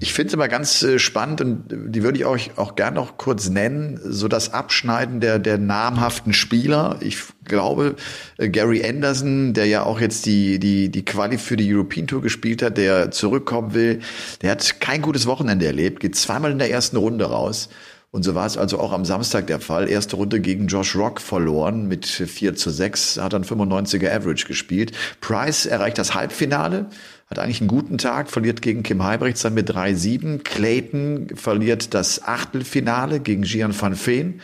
Ich 0.00 0.12
finde 0.12 0.28
es 0.28 0.34
immer 0.34 0.48
ganz 0.48 0.82
äh, 0.82 0.98
spannend 0.98 1.40
und 1.40 1.64
die 1.68 2.02
würde 2.02 2.18
ich 2.18 2.24
euch 2.24 2.56
auch 2.56 2.76
gerne 2.76 2.96
noch 2.96 3.16
kurz 3.16 3.48
nennen, 3.48 4.00
so 4.02 4.28
das 4.28 4.52
Abschneiden 4.52 5.20
der, 5.20 5.38
der 5.38 5.58
namhaften 5.58 6.32
Spieler. 6.32 6.96
Ich 7.00 7.18
glaube, 7.44 7.96
äh, 8.38 8.48
Gary 8.48 8.84
Anderson, 8.86 9.54
der 9.54 9.66
ja 9.66 9.82
auch 9.82 10.00
jetzt 10.00 10.26
die, 10.26 10.58
die, 10.58 10.90
die 10.90 11.04
Quali 11.04 11.38
für 11.38 11.56
die 11.56 11.72
European 11.72 12.06
Tour 12.06 12.22
gespielt 12.22 12.62
hat, 12.62 12.76
der 12.78 13.10
zurückkommen 13.10 13.74
will, 13.74 14.00
der 14.42 14.52
hat 14.52 14.80
kein 14.80 15.02
gutes 15.02 15.26
Wochenende 15.26 15.66
erlebt, 15.66 16.00
geht 16.00 16.16
zweimal 16.16 16.52
in 16.52 16.58
der 16.58 16.70
ersten 16.70 16.96
Runde 16.96 17.24
raus. 17.24 17.68
Und 18.12 18.22
so 18.22 18.34
war 18.34 18.46
es 18.46 18.56
also 18.56 18.78
auch 18.78 18.92
am 18.92 19.04
Samstag 19.04 19.46
der 19.46 19.60
Fall. 19.60 19.90
Erste 19.90 20.16
Runde 20.16 20.40
gegen 20.40 20.68
Josh 20.68 20.96
Rock 20.96 21.20
verloren 21.20 21.86
mit 21.86 22.06
4 22.06 22.54
zu 22.54 22.70
6, 22.70 23.18
hat 23.20 23.34
dann 23.34 23.44
95er 23.44 24.10
Average 24.10 24.46
gespielt. 24.46 24.92
Price 25.20 25.66
erreicht 25.66 25.98
das 25.98 26.14
Halbfinale 26.14 26.86
hat 27.28 27.40
eigentlich 27.40 27.60
einen 27.60 27.68
guten 27.68 27.98
Tag, 27.98 28.30
verliert 28.30 28.62
gegen 28.62 28.84
Kim 28.84 29.02
Heibrechts 29.02 29.42
dann 29.42 29.54
mit 29.54 29.68
3-7. 29.68 30.44
Clayton 30.44 31.26
verliert 31.34 31.92
das 31.92 32.22
Achtelfinale 32.22 33.18
gegen 33.18 33.42
Gian 33.42 33.78
van 33.78 33.96
Veen. 33.96 34.40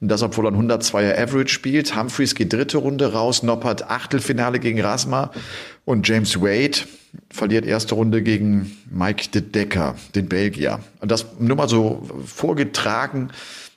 Und 0.00 0.08
das, 0.08 0.22
obwohl 0.22 0.46
er 0.46 0.52
ein 0.52 0.70
102er 0.70 1.22
Average 1.22 1.52
spielt. 1.52 1.94
Humphreys 1.94 2.34
geht 2.34 2.52
dritte 2.54 2.78
Runde 2.78 3.12
raus. 3.12 3.42
Noppert 3.42 3.90
Achtelfinale 3.90 4.60
gegen 4.60 4.80
Rasma. 4.80 5.30
Und 5.84 6.08
James 6.08 6.40
Wade 6.40 6.78
verliert 7.28 7.66
erste 7.66 7.94
Runde 7.96 8.22
gegen 8.22 8.78
Mike 8.90 9.28
de 9.28 9.42
Decker, 9.42 9.96
den 10.14 10.28
Belgier. 10.28 10.80
Und 11.00 11.10
das 11.10 11.26
nur 11.38 11.56
mal 11.56 11.68
so 11.68 12.08
vorgetragen, 12.24 13.28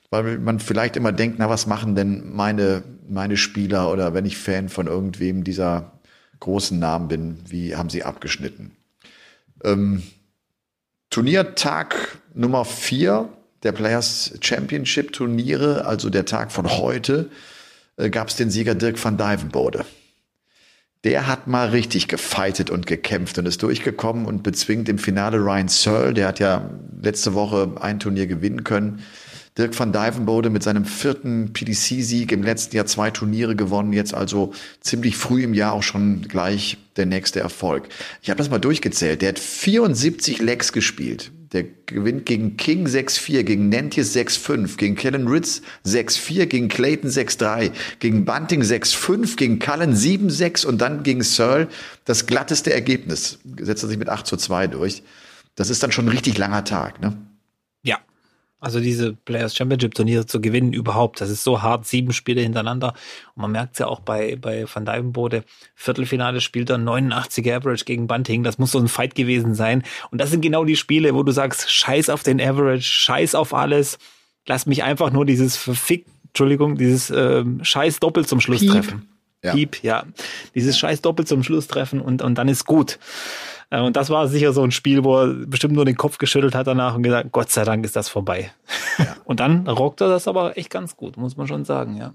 weil 0.08 0.38
man 0.38 0.60
vielleicht 0.60 0.96
immer 0.96 1.12
denkt, 1.12 1.38
na, 1.38 1.50
was 1.50 1.66
machen 1.66 1.94
denn 1.94 2.34
meine, 2.34 2.84
meine 3.06 3.36
Spieler 3.36 3.92
oder 3.92 4.14
wenn 4.14 4.24
ich 4.24 4.38
Fan 4.38 4.70
von 4.70 4.86
irgendwem 4.86 5.44
dieser 5.44 5.92
großen 6.40 6.78
Namen 6.78 7.08
bin, 7.08 7.38
wie 7.48 7.76
haben 7.76 7.90
sie 7.90 8.04
abgeschnitten. 8.04 8.76
Ähm, 9.64 10.02
Turniertag 11.10 12.18
Nummer 12.34 12.64
vier 12.64 13.28
der 13.62 13.72
Players 13.72 14.34
Championship 14.40 15.12
Turniere, 15.12 15.86
also 15.86 16.10
der 16.10 16.24
Tag 16.24 16.52
von 16.52 16.68
heute, 16.68 17.30
äh, 17.96 18.10
gab 18.10 18.28
es 18.28 18.36
den 18.36 18.50
Sieger 18.50 18.74
Dirk 18.74 19.02
van 19.02 19.16
Dijvenbode. 19.16 19.84
Der 21.04 21.26
hat 21.26 21.46
mal 21.46 21.68
richtig 21.68 22.08
gefeitet 22.08 22.70
und 22.70 22.86
gekämpft 22.86 23.38
und 23.38 23.46
ist 23.46 23.62
durchgekommen 23.62 24.26
und 24.26 24.42
bezwingt 24.42 24.88
im 24.88 24.98
Finale 24.98 25.38
Ryan 25.38 25.68
Searle. 25.68 26.14
Der 26.14 26.28
hat 26.28 26.40
ja 26.40 26.68
letzte 27.00 27.34
Woche 27.34 27.72
ein 27.80 28.00
Turnier 28.00 28.26
gewinnen 28.26 28.64
können. 28.64 29.02
Dirk 29.58 29.78
van 29.78 29.90
Dijvenbode 29.92 30.50
mit 30.50 30.62
seinem 30.62 30.84
vierten 30.84 31.52
PDC-Sieg 31.54 32.30
im 32.30 32.42
letzten 32.42 32.76
Jahr 32.76 32.84
zwei 32.84 33.10
Turniere 33.10 33.56
gewonnen, 33.56 33.94
jetzt 33.94 34.12
also 34.12 34.52
ziemlich 34.80 35.16
früh 35.16 35.44
im 35.44 35.54
Jahr 35.54 35.72
auch 35.72 35.82
schon 35.82 36.22
gleich 36.22 36.76
der 36.96 37.06
nächste 37.06 37.40
Erfolg. 37.40 37.88
Ich 38.20 38.28
habe 38.28 38.38
das 38.38 38.50
mal 38.50 38.58
durchgezählt. 38.58 39.22
Der 39.22 39.30
hat 39.30 39.38
74 39.38 40.40
Legs 40.40 40.72
gespielt. 40.72 41.32
Der 41.52 41.64
gewinnt 41.86 42.26
gegen 42.26 42.58
King 42.58 42.86
6-4, 42.86 43.44
gegen 43.44 43.68
Nentjes 43.70 44.14
6-5, 44.14 44.76
gegen 44.76 44.94
Kellen 44.94 45.26
Ritz 45.26 45.62
6-4, 45.86 46.46
gegen 46.46 46.68
Clayton 46.68 47.08
6-3, 47.08 47.70
gegen 47.98 48.24
Bunting 48.26 48.62
6-5, 48.62 49.36
gegen 49.36 49.58
Cullen 49.58 49.94
7-6 49.94 50.66
und 50.66 50.80
dann 50.82 51.02
gegen 51.02 51.22
Searle 51.22 51.68
das 52.04 52.26
glatteste 52.26 52.74
Ergebnis. 52.74 53.38
Setzt 53.60 53.84
er 53.84 53.88
sich 53.88 53.98
mit 53.98 54.10
8 54.10 54.26
zu 54.26 54.36
2 54.36 54.66
durch. 54.66 55.02
Das 55.54 55.70
ist 55.70 55.82
dann 55.82 55.92
schon 55.92 56.06
ein 56.06 56.10
richtig 56.10 56.36
langer 56.36 56.64
Tag, 56.64 57.00
ne? 57.00 57.16
Ja, 57.82 58.00
also 58.58 58.80
diese 58.80 59.12
Players 59.12 59.54
Championship 59.54 59.94
Turniere 59.94 60.26
zu 60.26 60.40
gewinnen 60.40 60.72
überhaupt, 60.72 61.20
das 61.20 61.28
ist 61.28 61.44
so 61.44 61.62
hart, 61.62 61.86
sieben 61.86 62.12
Spiele 62.12 62.40
hintereinander. 62.40 62.94
Und 63.34 63.42
man 63.42 63.52
merkt 63.52 63.74
es 63.74 63.80
ja 63.80 63.86
auch 63.86 64.00
bei, 64.00 64.36
bei 64.36 64.64
Van 64.72 64.86
Dijvenbode, 64.86 65.44
Viertelfinale 65.74 66.40
spielt 66.40 66.70
er 66.70 66.76
89er 66.76 67.56
Average 67.56 67.84
gegen 67.84 68.06
Bunting. 68.06 68.42
Das 68.42 68.58
muss 68.58 68.72
so 68.72 68.78
ein 68.78 68.88
Fight 68.88 69.14
gewesen 69.14 69.54
sein. 69.54 69.82
Und 70.10 70.20
das 70.20 70.30
sind 70.30 70.40
genau 70.40 70.64
die 70.64 70.76
Spiele, 70.76 71.14
wo 71.14 71.22
du 71.22 71.32
sagst, 71.32 71.70
scheiß 71.70 72.08
auf 72.08 72.22
den 72.22 72.40
Average, 72.40 72.82
scheiß 72.82 73.34
auf 73.34 73.52
alles. 73.52 73.98
Lass 74.46 74.66
mich 74.66 74.82
einfach 74.82 75.10
nur 75.10 75.26
dieses 75.26 75.56
verfickt, 75.56 76.08
Entschuldigung, 76.28 76.76
dieses 76.76 77.10
ähm, 77.10 77.62
scheiß 77.62 78.00
Doppel 78.00 78.26
zum 78.26 78.40
Schluss 78.40 78.60
Piep. 78.60 78.70
treffen. 78.70 79.08
Ja. 79.44 79.52
Piep, 79.52 79.82
ja. 79.82 80.04
Dieses 80.54 80.78
scheiß 80.78 81.02
Doppel 81.02 81.26
zum 81.26 81.42
Schluss 81.42 81.66
treffen 81.66 82.00
und, 82.00 82.22
und 82.22 82.36
dann 82.36 82.48
ist 82.48 82.64
gut. 82.64 82.98
Äh, 83.70 83.80
und 83.80 83.96
das 83.96 84.10
war 84.10 84.28
sicher 84.28 84.52
so 84.52 84.62
ein 84.62 84.70
Spiel, 84.70 85.04
wo 85.04 85.18
er 85.18 85.26
bestimmt 85.46 85.74
nur 85.74 85.84
den 85.84 85.96
Kopf 85.96 86.18
geschüttelt 86.18 86.54
hat 86.54 86.66
danach 86.66 86.94
und 86.94 87.02
gesagt, 87.02 87.32
Gott 87.32 87.50
sei 87.50 87.64
Dank 87.64 87.84
ist 87.84 87.96
das 87.96 88.08
vorbei. 88.08 88.50
Ja. 88.98 89.16
Und 89.24 89.40
dann 89.40 89.66
rockt 89.66 90.00
er 90.00 90.08
das 90.08 90.28
aber 90.28 90.56
echt 90.56 90.70
ganz 90.70 90.96
gut, 90.96 91.16
muss 91.16 91.36
man 91.36 91.48
schon 91.48 91.64
sagen, 91.64 91.96
ja. 91.96 92.14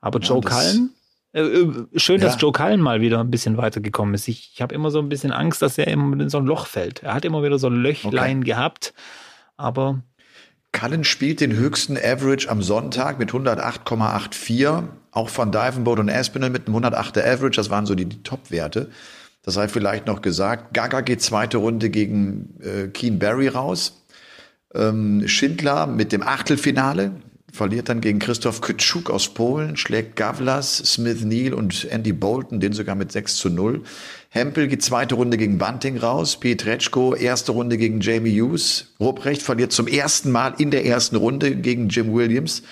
Aber 0.00 0.20
Joe 0.20 0.40
ja, 0.42 0.50
Cullen, 0.50 0.94
äh, 1.32 1.40
äh, 1.40 1.98
schön, 1.98 2.20
dass 2.20 2.40
Joe 2.40 2.52
Cullen 2.52 2.80
mal 2.80 3.00
wieder 3.00 3.18
ein 3.20 3.30
bisschen 3.30 3.56
weitergekommen 3.56 4.14
ist. 4.14 4.28
Ich, 4.28 4.52
ich 4.54 4.62
habe 4.62 4.74
immer 4.74 4.90
so 4.90 5.00
ein 5.00 5.08
bisschen 5.08 5.32
Angst, 5.32 5.62
dass 5.62 5.78
er 5.78 5.88
immer 5.88 6.18
in 6.20 6.28
so 6.28 6.38
ein 6.38 6.46
Loch 6.46 6.66
fällt. 6.66 7.02
Er 7.02 7.14
hat 7.14 7.24
immer 7.24 7.42
wieder 7.42 7.58
so 7.58 7.66
ein 7.66 7.74
Löchlein 7.74 8.38
okay. 8.38 8.46
gehabt, 8.46 8.94
aber 9.56 10.00
Cullen 10.72 11.04
spielt 11.04 11.40
den 11.40 11.54
höchsten 11.54 11.96
Average 11.96 12.48
am 12.50 12.62
Sonntag 12.62 13.18
mit 13.18 13.30
108,84. 13.32 14.84
Auch 15.10 15.30
von 15.30 15.50
Divenboat 15.50 15.98
und 15.98 16.10
Aspinall 16.10 16.50
mit 16.50 16.66
einem 16.66 16.76
108er 16.76 17.24
Average. 17.24 17.56
Das 17.56 17.70
waren 17.70 17.86
so 17.86 17.94
die, 17.94 18.04
die 18.04 18.22
Top-Werte. 18.22 18.90
Das 19.46 19.54
sei 19.54 19.68
vielleicht 19.68 20.06
noch 20.06 20.22
gesagt. 20.22 20.74
Gaga 20.74 21.02
geht 21.02 21.22
zweite 21.22 21.58
Runde 21.58 21.88
gegen 21.88 22.58
äh, 22.60 22.88
Keen 22.88 23.20
Barry 23.20 23.46
raus. 23.46 24.02
Ähm, 24.74 25.28
Schindler 25.28 25.86
mit 25.86 26.10
dem 26.10 26.24
Achtelfinale 26.24 27.12
verliert 27.52 27.88
dann 27.88 28.00
gegen 28.00 28.18
Christoph 28.18 28.60
Kütschuk 28.60 29.08
aus 29.08 29.32
Polen, 29.32 29.76
schlägt 29.76 30.16
Gavlas, 30.16 30.78
Smith 30.78 31.24
Neal 31.24 31.54
und 31.54 31.86
Andy 31.90 32.12
Bolton, 32.12 32.58
den 32.58 32.72
sogar 32.72 32.96
mit 32.96 33.12
6 33.12 33.36
zu 33.36 33.48
0. 33.48 33.82
Hempel 34.30 34.66
geht 34.66 34.82
zweite 34.82 35.14
Runde 35.14 35.36
gegen 35.36 35.58
Bunting 35.58 35.96
raus, 35.96 36.40
Pietreczko 36.40 37.14
erste 37.14 37.52
Runde 37.52 37.78
gegen 37.78 38.00
Jamie 38.00 38.42
Hughes. 38.42 38.94
Ruprecht 38.98 39.42
verliert 39.42 39.70
zum 39.70 39.86
ersten 39.86 40.32
Mal 40.32 40.54
in 40.58 40.72
der 40.72 40.84
ersten 40.84 41.14
Runde 41.14 41.54
gegen 41.54 41.88
Jim 41.88 42.12
Williams. 42.12 42.62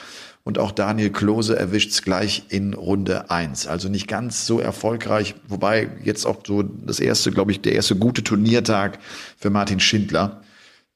Und 0.44 0.58
auch 0.58 0.72
Daniel 0.72 1.10
Klose 1.10 1.58
erwischt 1.58 1.90
es 1.90 2.02
gleich 2.02 2.44
in 2.50 2.74
Runde 2.74 3.30
eins. 3.30 3.66
Also 3.66 3.88
nicht 3.88 4.06
ganz 4.06 4.44
so 4.44 4.60
erfolgreich, 4.60 5.34
wobei 5.48 5.90
jetzt 6.04 6.26
auch 6.26 6.40
so 6.46 6.62
das 6.62 7.00
erste, 7.00 7.30
glaube 7.30 7.50
ich, 7.50 7.62
der 7.62 7.72
erste 7.72 7.96
gute 7.96 8.22
Turniertag 8.22 8.98
für 9.38 9.48
Martin 9.48 9.80
Schindler. 9.80 10.42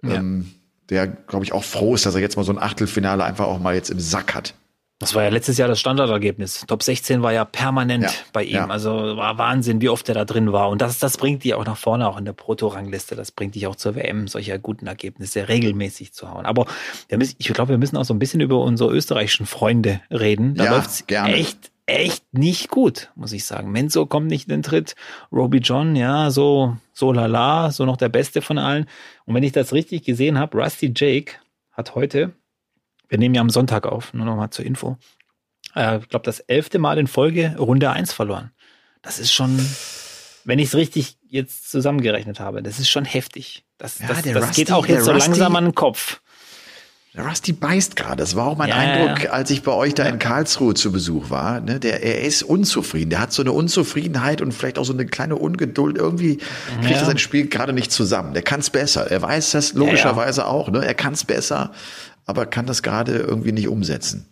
Ja. 0.02 0.16
Ähm, 0.16 0.50
der, 0.90 1.06
glaube 1.06 1.44
ich, 1.44 1.52
auch 1.52 1.64
froh 1.64 1.94
ist, 1.94 2.04
dass 2.04 2.14
er 2.14 2.20
jetzt 2.20 2.36
mal 2.36 2.44
so 2.44 2.52
ein 2.52 2.58
Achtelfinale 2.58 3.24
einfach 3.24 3.46
auch 3.46 3.58
mal 3.58 3.74
jetzt 3.74 3.90
im 3.90 4.00
Sack 4.00 4.34
hat. 4.34 4.54
Das 5.00 5.14
war 5.14 5.22
ja 5.22 5.28
letztes 5.28 5.58
Jahr 5.58 5.68
das 5.68 5.78
Standardergebnis. 5.78 6.64
Top 6.66 6.82
16 6.82 7.22
war 7.22 7.32
ja 7.32 7.44
permanent 7.44 8.04
ja, 8.04 8.10
bei 8.32 8.42
ihm. 8.42 8.54
Ja. 8.54 8.66
Also 8.66 9.16
war 9.16 9.38
Wahnsinn, 9.38 9.80
wie 9.80 9.88
oft 9.88 10.08
er 10.08 10.14
da 10.16 10.24
drin 10.24 10.52
war. 10.52 10.70
Und 10.70 10.82
das, 10.82 10.98
das 10.98 11.16
bringt 11.16 11.44
die 11.44 11.54
auch 11.54 11.64
nach 11.64 11.76
vorne, 11.76 12.08
auch 12.08 12.18
in 12.18 12.24
der 12.24 12.32
Proto-Rangliste. 12.32 13.14
Das 13.14 13.30
bringt 13.30 13.54
dich 13.54 13.68
auch 13.68 13.76
zur 13.76 13.94
WM, 13.94 14.26
solche 14.26 14.58
guten 14.58 14.88
Ergebnisse 14.88 15.48
regelmäßig 15.48 16.12
zu 16.12 16.30
hauen. 16.32 16.46
Aber 16.46 16.66
müssen, 17.14 17.36
ich 17.38 17.46
glaube, 17.46 17.70
wir 17.70 17.78
müssen 17.78 17.96
auch 17.96 18.04
so 18.04 18.12
ein 18.12 18.18
bisschen 18.18 18.40
über 18.40 18.60
unsere 18.60 18.90
österreichischen 18.90 19.46
Freunde 19.46 20.00
reden. 20.10 20.56
Da 20.56 20.64
ja, 20.64 20.70
läuft's 20.72 21.06
gerne. 21.06 21.32
echt, 21.32 21.70
echt 21.86 22.24
nicht 22.32 22.68
gut, 22.68 23.12
muss 23.14 23.32
ich 23.32 23.44
sagen. 23.44 23.70
Menzo 23.70 24.04
kommt 24.04 24.26
nicht 24.26 24.48
in 24.48 24.56
den 24.56 24.62
Tritt. 24.64 24.96
Roby 25.30 25.58
John, 25.58 25.94
ja, 25.94 26.32
so, 26.32 26.76
so 26.92 27.12
lala, 27.12 27.70
so 27.70 27.84
noch 27.84 27.98
der 27.98 28.08
Beste 28.08 28.42
von 28.42 28.58
allen. 28.58 28.86
Und 29.26 29.34
wenn 29.36 29.44
ich 29.44 29.52
das 29.52 29.72
richtig 29.72 30.02
gesehen 30.02 30.40
habe, 30.40 30.60
Rusty 30.60 30.92
Jake 30.92 31.34
hat 31.70 31.94
heute 31.94 32.32
wir 33.08 33.18
nehmen 33.18 33.34
ja 33.34 33.40
am 33.40 33.50
Sonntag 33.50 33.86
auf, 33.86 34.12
nur 34.14 34.26
nochmal 34.26 34.50
zur 34.50 34.64
Info. 34.64 34.96
Äh, 35.74 35.98
ich 35.98 36.08
glaube, 36.08 36.24
das 36.24 36.40
elfte 36.40 36.78
Mal 36.78 36.98
in 36.98 37.06
Folge 37.06 37.56
Runde 37.58 37.90
1 37.90 38.12
verloren. 38.12 38.50
Das 39.02 39.18
ist 39.18 39.32
schon, 39.32 39.58
wenn 40.44 40.58
ich 40.58 40.68
es 40.68 40.74
richtig 40.74 41.16
jetzt 41.28 41.70
zusammengerechnet 41.70 42.40
habe, 42.40 42.62
das 42.62 42.78
ist 42.78 42.88
schon 42.88 43.04
heftig. 43.04 43.64
Das, 43.78 43.98
ja, 43.98 44.08
das, 44.08 44.22
das 44.22 44.48
Rusty, 44.48 44.64
geht 44.64 44.72
auch 44.72 44.86
jetzt 44.86 45.04
so 45.04 45.12
Rusty, 45.12 45.28
langsam 45.28 45.56
an 45.56 45.64
den 45.64 45.74
Kopf. 45.74 46.20
Der 47.14 47.26
Rusty 47.26 47.52
beißt 47.52 47.96
gerade. 47.96 48.16
Das 48.16 48.36
war 48.36 48.46
auch 48.46 48.56
mein 48.56 48.68
ja, 48.68 48.76
Eindruck, 48.76 49.24
ja. 49.24 49.30
als 49.30 49.50
ich 49.50 49.62
bei 49.62 49.72
euch 49.72 49.94
da 49.94 50.04
in 50.04 50.18
Karlsruhe 50.18 50.74
zu 50.74 50.92
Besuch 50.92 51.30
war. 51.30 51.60
Ne, 51.60 51.80
der, 51.80 52.02
er 52.02 52.22
ist 52.22 52.42
unzufrieden. 52.42 53.10
Der 53.10 53.20
hat 53.20 53.32
so 53.32 53.42
eine 53.42 53.52
Unzufriedenheit 53.52 54.42
und 54.42 54.52
vielleicht 54.52 54.78
auch 54.78 54.84
so 54.84 54.92
eine 54.92 55.06
kleine 55.06 55.36
Ungeduld. 55.36 55.96
Irgendwie 55.96 56.38
kriegt 56.82 56.96
er 56.96 57.04
sein 57.04 57.18
Spiel 57.18 57.48
gerade 57.48 57.72
nicht 57.72 57.92
zusammen. 57.92 58.34
Der 58.34 58.42
kann 58.42 58.60
es 58.60 58.70
besser. 58.70 59.10
Er 59.10 59.22
weiß 59.22 59.52
das 59.52 59.72
logischerweise 59.72 60.46
auch. 60.46 60.70
Ne? 60.70 60.84
Er 60.84 60.94
kann 60.94 61.14
es 61.14 61.24
besser 61.24 61.72
aber 62.28 62.46
kann 62.46 62.66
das 62.66 62.82
gerade 62.82 63.16
irgendwie 63.16 63.52
nicht 63.52 63.68
umsetzen. 63.68 64.28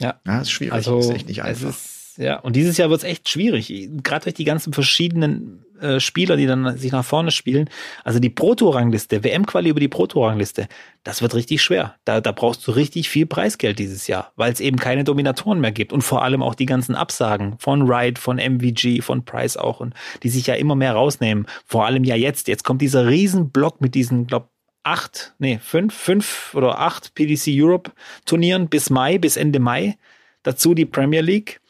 Ja. 0.00 0.20
Ja, 0.26 0.40
ist 0.40 0.50
schwierig, 0.50 0.74
also, 0.74 0.98
ist 0.98 1.10
echt 1.10 1.28
nicht 1.28 1.42
einfach. 1.42 1.70
Es 1.70 1.76
ist 1.76 2.02
ja, 2.18 2.38
und 2.40 2.56
dieses 2.56 2.76
Jahr 2.76 2.90
wird 2.90 3.00
es 3.00 3.08
echt 3.08 3.28
schwierig, 3.28 3.72
gerade 4.02 4.24
durch 4.24 4.34
die 4.34 4.44
ganzen 4.44 4.72
verschiedenen 4.74 5.64
äh, 5.80 5.98
Spieler, 5.98 6.36
die 6.36 6.46
dann 6.46 6.76
sich 6.76 6.92
nach 6.92 7.04
vorne 7.04 7.30
spielen. 7.30 7.70
Also 8.04 8.18
die 8.18 8.28
Pro-Tour-Rangliste, 8.28 9.24
WM-Quali 9.24 9.70
über 9.70 9.80
die 9.80 9.88
Pro-Tour-Rangliste, 9.88 10.68
das 11.04 11.22
wird 11.22 11.34
richtig 11.34 11.62
schwer. 11.62 11.96
Da, 12.04 12.20
da 12.20 12.32
brauchst 12.32 12.66
du 12.66 12.72
richtig 12.72 13.08
viel 13.08 13.24
Preisgeld 13.24 13.78
dieses 13.78 14.08
Jahr, 14.08 14.32
weil 14.36 14.52
es 14.52 14.60
eben 14.60 14.76
keine 14.76 15.04
Dominatoren 15.04 15.60
mehr 15.60 15.72
gibt 15.72 15.92
und 15.92 16.02
vor 16.02 16.22
allem 16.22 16.42
auch 16.42 16.54
die 16.54 16.66
ganzen 16.66 16.94
Absagen 16.94 17.58
von 17.58 17.88
Wright, 17.88 18.18
von 18.18 18.36
MVG, 18.36 19.00
von 19.00 19.24
Price 19.24 19.56
auch 19.56 19.80
und 19.80 19.94
die 20.22 20.28
sich 20.28 20.46
ja 20.46 20.54
immer 20.54 20.74
mehr 20.74 20.92
rausnehmen. 20.92 21.46
Vor 21.64 21.86
allem 21.86 22.04
ja 22.04 22.14
jetzt. 22.14 22.46
Jetzt 22.46 22.64
kommt 22.64 22.82
dieser 22.82 23.08
Riesenblock 23.08 23.80
mit 23.80 23.94
diesen, 23.94 24.26
glaub 24.26 24.51
acht, 24.82 25.34
nee, 25.38 25.58
fünf, 25.62 25.94
fünf 25.94 26.54
oder 26.54 26.78
acht 26.78 27.14
PDC 27.14 27.48
Europe 27.48 27.92
Turnieren 28.24 28.68
bis 28.68 28.90
Mai, 28.90 29.18
bis 29.18 29.36
Ende 29.36 29.58
Mai. 29.58 29.96
Dazu 30.42 30.74
die 30.74 30.86
Premier 30.86 31.20
League, 31.20 31.60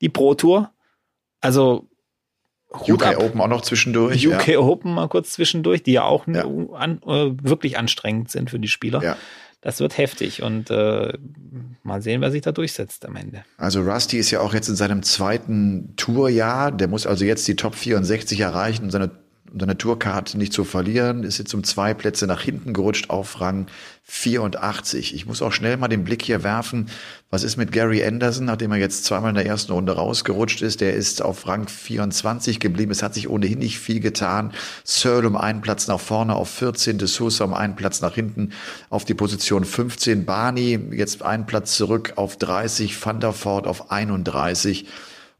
die 0.00 0.08
Pro 0.08 0.34
Tour. 0.34 0.70
Also 1.40 1.88
UK 2.70 3.06
ab. 3.06 3.18
Open 3.18 3.40
auch 3.40 3.48
noch 3.48 3.62
zwischendurch. 3.62 4.26
UK 4.26 4.48
ja. 4.48 4.58
Open 4.58 4.94
mal 4.94 5.08
kurz 5.08 5.32
zwischendurch, 5.32 5.82
die 5.82 5.92
ja 5.92 6.04
auch 6.04 6.26
ja. 6.26 6.44
An, 6.74 7.00
äh, 7.06 7.32
wirklich 7.42 7.78
anstrengend 7.78 8.30
sind 8.30 8.50
für 8.50 8.58
die 8.58 8.68
Spieler. 8.68 9.02
Ja. 9.02 9.16
Das 9.60 9.80
wird 9.80 9.98
heftig 9.98 10.42
und 10.42 10.70
äh, 10.70 11.14
mal 11.82 12.02
sehen, 12.02 12.20
wer 12.20 12.30
sich 12.30 12.42
da 12.42 12.52
durchsetzt 12.52 13.04
am 13.06 13.16
Ende. 13.16 13.42
Also 13.56 13.80
Rusty 13.80 14.18
ist 14.18 14.30
ja 14.30 14.40
auch 14.40 14.54
jetzt 14.54 14.68
in 14.68 14.76
seinem 14.76 15.02
zweiten 15.02 15.94
Tourjahr. 15.96 16.70
Der 16.70 16.88
muss 16.88 17.06
also 17.06 17.24
jetzt 17.24 17.48
die 17.48 17.56
Top 17.56 17.74
64 17.74 18.38
erreichen, 18.38 18.84
um 18.84 18.90
seine 18.90 19.10
seine 19.58 19.78
Tourkarte 19.78 20.38
nicht 20.38 20.52
zu 20.52 20.64
verlieren, 20.64 21.24
ist 21.24 21.38
jetzt 21.38 21.54
um 21.54 21.64
zwei 21.64 21.94
Plätze 21.94 22.26
nach 22.26 22.40
hinten 22.40 22.72
gerutscht 22.72 23.10
auf 23.10 23.40
Rang 23.40 23.66
84. 24.04 25.14
Ich 25.14 25.26
muss 25.26 25.42
auch 25.42 25.52
schnell 25.52 25.76
mal 25.76 25.88
den 25.88 26.04
Blick 26.04 26.22
hier 26.22 26.44
werfen. 26.44 26.88
Was 27.30 27.42
ist 27.42 27.56
mit 27.56 27.72
Gary 27.72 28.04
Anderson, 28.04 28.44
nachdem 28.44 28.70
er 28.70 28.78
jetzt 28.78 29.04
zweimal 29.04 29.30
in 29.30 29.34
der 29.34 29.46
ersten 29.46 29.72
Runde 29.72 29.92
rausgerutscht 29.92 30.62
ist? 30.62 30.80
Der 30.80 30.94
ist 30.94 31.22
auf 31.22 31.48
Rang 31.48 31.66
24 31.66 32.60
geblieben. 32.60 32.92
Es 32.92 33.02
hat 33.02 33.14
sich 33.14 33.28
ohnehin 33.28 33.58
nicht 33.58 33.80
viel 33.80 34.00
getan. 34.00 34.52
Searle 34.84 35.26
um 35.26 35.36
einen 35.36 35.60
Platz 35.60 35.88
nach 35.88 36.00
vorne 36.00 36.36
auf 36.36 36.48
14, 36.50 36.98
De 36.98 37.08
Sousa 37.08 37.44
um 37.44 37.54
einen 37.54 37.74
Platz 37.74 38.00
nach 38.00 38.14
hinten 38.14 38.52
auf 38.90 39.04
die 39.04 39.14
Position 39.14 39.64
15. 39.64 40.24
Barney 40.24 40.78
jetzt 40.92 41.22
einen 41.22 41.46
Platz 41.46 41.76
zurück 41.76 42.12
auf 42.16 42.36
30, 42.36 43.04
Van 43.04 43.18
der 43.18 43.32
Voort 43.32 43.66
auf 43.66 43.90
31. 43.90 44.86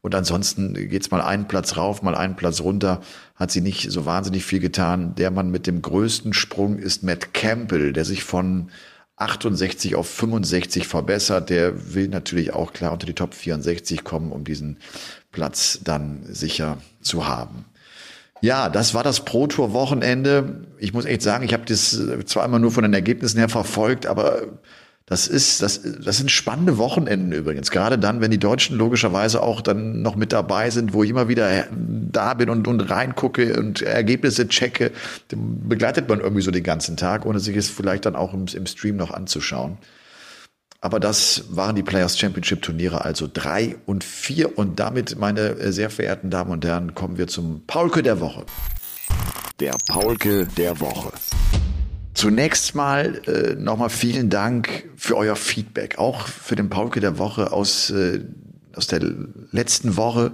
Und 0.07 0.15
ansonsten 0.15 0.73
geht's 0.73 1.11
mal 1.11 1.19
einen 1.19 1.49
Platz 1.49 1.75
rauf, 1.75 2.01
mal 2.01 2.15
einen 2.15 2.37
Platz 2.37 2.61
runter. 2.61 3.01
Hat 3.35 3.51
sie 3.51 3.59
nicht 3.59 3.91
so 3.91 4.05
wahnsinnig 4.05 4.45
viel 4.45 4.61
getan. 4.61 5.15
Der 5.15 5.31
Mann 5.31 5.51
mit 5.51 5.67
dem 5.67 5.81
größten 5.81 6.31
Sprung 6.31 6.79
ist 6.79 7.03
Matt 7.03 7.33
Campbell, 7.33 7.91
der 7.91 8.05
sich 8.05 8.23
von 8.23 8.71
68 9.17 9.95
auf 9.95 10.07
65 10.07 10.87
verbessert. 10.87 11.49
Der 11.49 11.93
will 11.93 12.07
natürlich 12.07 12.53
auch 12.53 12.71
klar 12.71 12.93
unter 12.93 13.05
die 13.05 13.15
Top 13.15 13.33
64 13.33 14.05
kommen, 14.05 14.31
um 14.31 14.45
diesen 14.45 14.77
Platz 15.33 15.81
dann 15.83 16.21
sicher 16.29 16.77
zu 17.01 17.27
haben. 17.27 17.65
Ja, 18.39 18.69
das 18.69 18.93
war 18.93 19.03
das 19.03 19.25
Pro 19.25 19.47
Tour 19.47 19.73
Wochenende. 19.73 20.67
Ich 20.77 20.93
muss 20.93 21.03
echt 21.03 21.21
sagen, 21.21 21.43
ich 21.43 21.51
habe 21.51 21.65
das 21.65 22.01
zwar 22.27 22.45
immer 22.45 22.59
nur 22.59 22.71
von 22.71 22.83
den 22.83 22.93
Ergebnissen 22.93 23.39
her 23.39 23.49
verfolgt, 23.49 24.05
aber 24.05 24.43
das 25.09 25.25
ist, 25.29 25.61
das, 25.61 25.81
das 25.83 26.17
sind 26.17 26.31
spannende 26.31 26.77
Wochenenden 26.77 27.31
übrigens. 27.31 27.71
Gerade 27.71 27.97
dann, 27.97 28.19
wenn 28.19 28.29
die 28.29 28.39
Deutschen 28.39 28.77
logischerweise 28.77 29.41
auch 29.41 29.61
dann 29.61 30.01
noch 30.01 30.17
mit 30.17 30.33
dabei 30.33 30.69
sind, 30.69 30.91
wo 30.91 31.01
ich 31.01 31.09
immer 31.09 31.29
wieder 31.29 31.65
da 31.71 32.33
bin 32.33 32.49
und, 32.49 32.67
und 32.67 32.81
reingucke 32.81 33.57
und 33.57 33.81
Ergebnisse 33.81 34.49
checke, 34.49 34.91
begleitet 35.29 36.09
man 36.09 36.19
irgendwie 36.19 36.41
so 36.41 36.51
den 36.51 36.63
ganzen 36.63 36.97
Tag, 36.97 37.25
ohne 37.25 37.39
sich 37.39 37.55
es 37.55 37.69
vielleicht 37.69 38.05
dann 38.05 38.17
auch 38.17 38.33
im, 38.33 38.47
im 38.53 38.65
Stream 38.65 38.97
noch 38.97 39.11
anzuschauen. 39.11 39.77
Aber 40.81 40.99
das 40.99 41.45
waren 41.51 41.77
die 41.77 41.83
Players 41.83 42.19
Championship 42.19 42.61
Turniere, 42.61 43.05
also 43.05 43.29
drei 43.31 43.77
und 43.85 44.03
vier. 44.03 44.57
Und 44.57 44.77
damit, 44.77 45.17
meine 45.17 45.71
sehr 45.71 45.89
verehrten 45.89 46.29
Damen 46.29 46.51
und 46.51 46.65
Herren, 46.65 46.95
kommen 46.95 47.17
wir 47.17 47.27
zum 47.27 47.65
Paulke 47.65 48.03
der 48.03 48.19
Woche. 48.19 48.45
Der 49.61 49.73
Paulke 49.87 50.45
der 50.57 50.81
Woche. 50.81 51.13
Zunächst 52.17 52.73
mal 52.73 53.21
äh, 53.27 53.53
nochmal 53.53 53.91
vielen 53.91 54.31
Dank 54.31 54.85
für 54.95 55.15
euer 55.15 55.35
Feedback, 55.35 55.99
auch 55.99 56.27
für 56.27 56.55
den 56.55 56.67
Paulke 56.67 56.99
der 56.99 57.19
Woche 57.19 57.51
aus, 57.53 57.91
äh, 57.91 58.21
aus 58.73 58.87
der 58.87 59.01
letzten 59.51 59.97
Woche, 59.97 60.31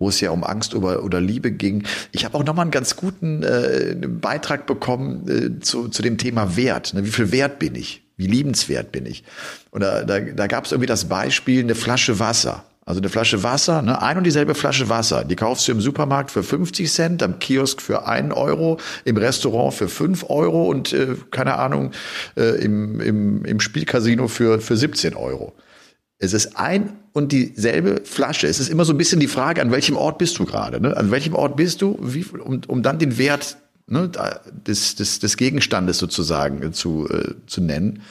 wo 0.00 0.08
es 0.08 0.20
ja 0.20 0.32
um 0.32 0.42
Angst 0.42 0.74
oder, 0.74 1.04
oder 1.04 1.20
Liebe 1.20 1.52
ging. 1.52 1.84
Ich 2.10 2.24
habe 2.24 2.36
auch 2.36 2.42
nochmal 2.42 2.64
einen 2.64 2.72
ganz 2.72 2.96
guten 2.96 3.44
äh, 3.44 3.94
Beitrag 4.08 4.66
bekommen 4.66 5.28
äh, 5.28 5.60
zu, 5.60 5.86
zu 5.86 6.02
dem 6.02 6.18
Thema 6.18 6.56
Wert. 6.56 6.94
Ne? 6.94 7.04
Wie 7.04 7.10
viel 7.10 7.30
Wert 7.30 7.60
bin 7.60 7.76
ich? 7.76 8.02
Wie 8.16 8.26
liebenswert 8.26 8.90
bin 8.90 9.06
ich? 9.06 9.22
Oder 9.70 10.04
da, 10.04 10.18
da 10.18 10.48
gab 10.48 10.64
es 10.64 10.72
irgendwie 10.72 10.88
das 10.88 11.04
Beispiel, 11.04 11.60
eine 11.62 11.76
Flasche 11.76 12.18
Wasser. 12.18 12.64
Also 12.90 13.00
eine 13.00 13.08
Flasche 13.08 13.44
Wasser, 13.44 13.82
ne, 13.82 14.02
ein 14.02 14.18
und 14.18 14.24
dieselbe 14.24 14.56
Flasche 14.56 14.88
Wasser, 14.88 15.24
die 15.24 15.36
kaufst 15.36 15.68
du 15.68 15.72
im 15.72 15.80
Supermarkt 15.80 16.32
für 16.32 16.42
50 16.42 16.90
Cent, 16.90 17.22
am 17.22 17.38
Kiosk 17.38 17.80
für 17.80 18.08
einen 18.08 18.32
Euro, 18.32 18.78
im 19.04 19.16
Restaurant 19.16 19.72
für 19.72 19.88
fünf 19.88 20.28
Euro 20.28 20.68
und 20.68 20.92
äh, 20.92 21.14
keine 21.30 21.54
Ahnung, 21.54 21.92
äh, 22.36 22.60
im, 22.60 23.00
im, 23.00 23.44
im 23.44 23.60
Spielcasino 23.60 24.26
für, 24.26 24.60
für 24.60 24.76
17 24.76 25.14
Euro. 25.14 25.52
Es 26.18 26.32
ist 26.32 26.56
ein 26.56 26.94
und 27.12 27.30
dieselbe 27.30 28.02
Flasche. 28.02 28.48
Es 28.48 28.58
ist 28.58 28.68
immer 28.68 28.84
so 28.84 28.92
ein 28.92 28.98
bisschen 28.98 29.20
die 29.20 29.28
Frage, 29.28 29.62
an 29.62 29.70
welchem 29.70 29.96
Ort 29.96 30.18
bist 30.18 30.36
du 30.40 30.44
gerade? 30.44 30.80
Ne? 30.80 30.96
An 30.96 31.12
welchem 31.12 31.36
Ort 31.36 31.54
bist 31.54 31.82
du, 31.82 31.96
wie, 32.02 32.24
um, 32.24 32.60
um 32.66 32.82
dann 32.82 32.98
den 32.98 33.18
Wert 33.18 33.56
ne, 33.86 34.10
des, 34.66 34.96
des, 34.96 35.20
des 35.20 35.36
Gegenstandes 35.36 35.98
sozusagen 35.98 36.72
zu, 36.72 37.08
äh, 37.08 37.34
zu 37.46 37.60
nennen. 37.60 38.02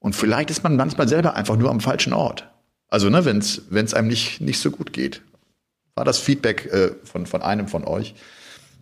Und 0.00 0.16
vielleicht 0.16 0.50
ist 0.50 0.64
man 0.64 0.74
manchmal 0.74 1.06
selber 1.06 1.36
einfach 1.36 1.56
nur 1.56 1.70
am 1.70 1.78
falschen 1.78 2.12
Ort. 2.12 2.49
Also, 2.90 3.08
ne, 3.08 3.24
wenn 3.24 3.38
es 3.38 3.94
einem 3.94 4.08
nicht, 4.08 4.40
nicht 4.40 4.58
so 4.58 4.70
gut 4.70 4.92
geht. 4.92 5.22
War 5.94 6.04
das 6.04 6.18
Feedback 6.18 6.66
äh, 6.66 6.90
von, 7.04 7.26
von 7.26 7.42
einem 7.42 7.68
von 7.68 7.84
euch? 7.84 8.14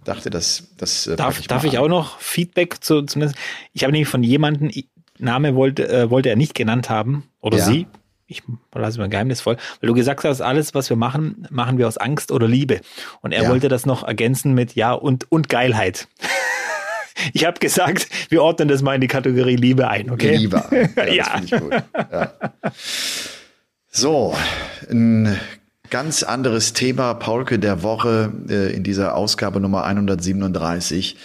Dachte, 0.04 0.30
das, 0.30 0.68
das 0.78 1.06
äh, 1.06 1.16
darf, 1.16 1.38
ich, 1.38 1.48
darf 1.48 1.64
ich 1.64 1.78
auch 1.78 1.88
noch 1.88 2.18
Feedback 2.20 2.82
zu, 2.82 3.02
zumindest? 3.02 3.38
Ich 3.72 3.82
habe 3.82 3.92
nämlich 3.92 4.08
von 4.08 4.22
jemandem, 4.22 4.70
Name 5.18 5.54
wollte, 5.54 5.88
äh, 5.88 6.10
wollte 6.10 6.30
er 6.30 6.36
nicht 6.36 6.54
genannt 6.54 6.88
haben, 6.90 7.24
oder 7.40 7.58
ja. 7.58 7.64
sie. 7.64 7.86
Ich 8.30 8.42
lasse 8.74 8.98
mal 8.98 9.08
geheimnisvoll, 9.08 9.56
weil 9.80 9.88
du 9.88 9.94
gesagt 9.94 10.22
hast, 10.24 10.42
alles, 10.42 10.74
was 10.74 10.90
wir 10.90 10.96
machen, 10.96 11.46
machen 11.50 11.78
wir 11.78 11.88
aus 11.88 11.96
Angst 11.96 12.30
oder 12.30 12.46
Liebe. 12.46 12.80
Und 13.22 13.32
er 13.32 13.44
ja. 13.44 13.48
wollte 13.48 13.68
das 13.68 13.86
noch 13.86 14.02
ergänzen 14.02 14.52
mit 14.52 14.74
Ja 14.74 14.92
und, 14.92 15.30
und 15.30 15.48
Geilheit. 15.48 16.08
Ich 17.32 17.44
habe 17.44 17.58
gesagt, 17.58 18.06
wir 18.28 18.44
ordnen 18.44 18.68
das 18.68 18.80
mal 18.80 18.94
in 18.94 19.00
die 19.00 19.08
Kategorie 19.08 19.56
Liebe 19.56 19.88
ein, 19.88 20.08
okay? 20.08 20.36
Liebe. 20.36 20.62
Ja, 21.10 21.42
ja. 22.12 22.32
So, 24.00 24.32
ein 24.88 25.36
ganz 25.90 26.22
anderes 26.22 26.72
Thema, 26.72 27.14
Paulke 27.14 27.58
der 27.58 27.82
Woche 27.82 28.32
äh, 28.48 28.72
in 28.72 28.84
dieser 28.84 29.16
Ausgabe 29.16 29.58
Nummer 29.58 29.82
137. 29.82 31.16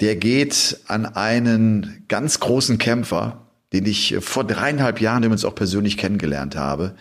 Der 0.00 0.16
geht 0.16 0.80
an 0.86 1.06
einen 1.06 2.04
ganz 2.08 2.38
großen 2.38 2.76
Kämpfer, 2.76 3.46
den 3.72 3.86
ich 3.86 4.18
vor 4.20 4.44
dreieinhalb 4.44 5.00
Jahren 5.00 5.22
übrigens 5.22 5.46
auch 5.46 5.54
persönlich 5.54 5.96
kennengelernt 5.96 6.56
habe, 6.56 6.94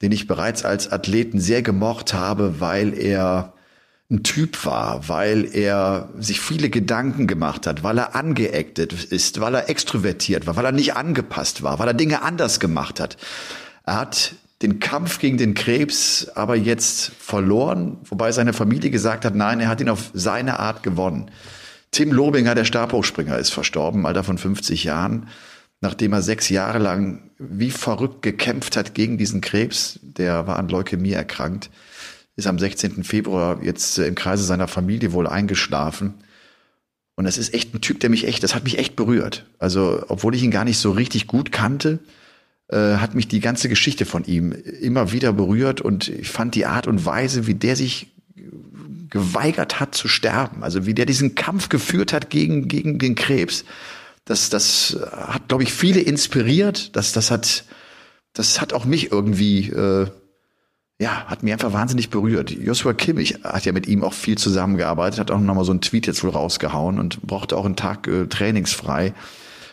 den 0.00 0.12
ich 0.12 0.28
bereits 0.28 0.64
als 0.64 0.92
Athleten 0.92 1.40
sehr 1.40 1.62
gemocht 1.62 2.14
habe, 2.14 2.60
weil 2.60 2.96
er 2.96 3.54
ein 4.12 4.22
Typ 4.22 4.64
war, 4.64 5.08
weil 5.08 5.56
er 5.56 6.10
sich 6.20 6.40
viele 6.40 6.70
Gedanken 6.70 7.26
gemacht 7.26 7.66
hat, 7.66 7.82
weil 7.82 7.98
er 7.98 8.14
angeeckt 8.14 8.78
ist, 8.78 9.40
weil 9.40 9.56
er 9.56 9.68
extrovertiert 9.68 10.46
war, 10.46 10.54
weil 10.54 10.66
er 10.66 10.70
nicht 10.70 10.94
angepasst 10.94 11.64
war, 11.64 11.80
weil 11.80 11.88
er 11.88 11.94
Dinge 11.94 12.22
anders 12.22 12.60
gemacht 12.60 13.00
hat. 13.00 13.16
Er 13.84 13.96
hat 13.96 14.36
den 14.62 14.78
Kampf 14.78 15.18
gegen 15.18 15.38
den 15.38 15.54
Krebs 15.54 16.28
aber 16.34 16.56
jetzt 16.56 17.12
verloren, 17.18 17.98
wobei 18.04 18.32
seine 18.32 18.52
Familie 18.52 18.90
gesagt 18.90 19.24
hat, 19.24 19.34
nein, 19.34 19.60
er 19.60 19.68
hat 19.68 19.80
ihn 19.80 19.88
auf 19.88 20.10
seine 20.14 20.58
Art 20.60 20.82
gewonnen. 20.82 21.30
Tim 21.90 22.12
Lobinger, 22.12 22.54
der 22.54 22.64
Stabhochspringer, 22.64 23.38
ist 23.38 23.50
verstorben, 23.50 24.06
Alter 24.06 24.24
von 24.24 24.38
50 24.38 24.84
Jahren, 24.84 25.28
nachdem 25.80 26.12
er 26.12 26.22
sechs 26.22 26.48
Jahre 26.48 26.78
lang 26.78 27.30
wie 27.38 27.70
verrückt 27.70 28.22
gekämpft 28.22 28.76
hat 28.76 28.94
gegen 28.94 29.18
diesen 29.18 29.40
Krebs. 29.40 29.98
Der 30.02 30.46
war 30.46 30.58
an 30.58 30.68
Leukämie 30.68 31.12
erkrankt, 31.12 31.70
ist 32.36 32.46
am 32.46 32.58
16. 32.58 33.04
Februar 33.04 33.62
jetzt 33.62 33.98
im 33.98 34.14
Kreise 34.14 34.44
seiner 34.44 34.68
Familie 34.68 35.12
wohl 35.12 35.26
eingeschlafen. 35.26 36.14
Und 37.16 37.24
das 37.24 37.36
ist 37.36 37.52
echt 37.52 37.74
ein 37.74 37.80
Typ, 37.82 38.00
der 38.00 38.08
mich 38.08 38.26
echt, 38.26 38.42
das 38.42 38.54
hat 38.54 38.64
mich 38.64 38.78
echt 38.78 38.96
berührt. 38.96 39.44
Also, 39.58 40.02
obwohl 40.08 40.34
ich 40.34 40.42
ihn 40.42 40.50
gar 40.50 40.64
nicht 40.64 40.78
so 40.78 40.92
richtig 40.92 41.26
gut 41.26 41.52
kannte, 41.52 41.98
äh, 42.72 42.96
hat 42.96 43.14
mich 43.14 43.28
die 43.28 43.40
ganze 43.40 43.68
Geschichte 43.68 44.06
von 44.06 44.24
ihm 44.24 44.52
immer 44.52 45.12
wieder 45.12 45.32
berührt 45.32 45.80
und 45.80 46.08
ich 46.08 46.30
fand 46.30 46.54
die 46.54 46.66
Art 46.66 46.86
und 46.86 47.04
Weise, 47.04 47.46
wie 47.46 47.54
der 47.54 47.76
sich 47.76 48.08
geweigert 49.10 49.78
hat 49.78 49.94
zu 49.94 50.08
sterben, 50.08 50.64
also 50.64 50.86
wie 50.86 50.94
der 50.94 51.04
diesen 51.04 51.34
Kampf 51.34 51.68
geführt 51.68 52.14
hat 52.14 52.30
gegen, 52.30 52.68
gegen 52.68 52.98
den 52.98 53.14
Krebs, 53.14 53.66
das, 54.24 54.48
das 54.48 54.96
hat, 55.10 55.48
glaube 55.48 55.64
ich, 55.64 55.72
viele 55.72 56.00
inspiriert. 56.00 56.96
Das, 56.96 57.12
das 57.12 57.30
hat, 57.30 57.64
das 58.32 58.60
hat 58.60 58.72
auch 58.72 58.84
mich 58.84 59.12
irgendwie, 59.12 59.68
äh, 59.68 60.06
ja, 60.98 61.26
hat 61.26 61.42
mich 61.42 61.52
einfach 61.52 61.72
wahnsinnig 61.72 62.08
berührt. 62.08 62.50
Joshua 62.50 62.94
Kimmich 62.94 63.40
hat 63.42 63.66
ja 63.66 63.72
mit 63.72 63.86
ihm 63.86 64.04
auch 64.04 64.14
viel 64.14 64.38
zusammengearbeitet, 64.38 65.18
hat 65.18 65.30
auch 65.30 65.40
nochmal 65.40 65.64
so 65.64 65.72
einen 65.72 65.82
Tweet 65.82 66.06
jetzt 66.06 66.22
wohl 66.24 66.30
rausgehauen 66.30 66.98
und 66.98 67.20
brauchte 67.22 67.56
auch 67.56 67.66
einen 67.66 67.76
Tag 67.76 68.06
äh, 68.06 68.26
trainingsfrei 68.26 69.12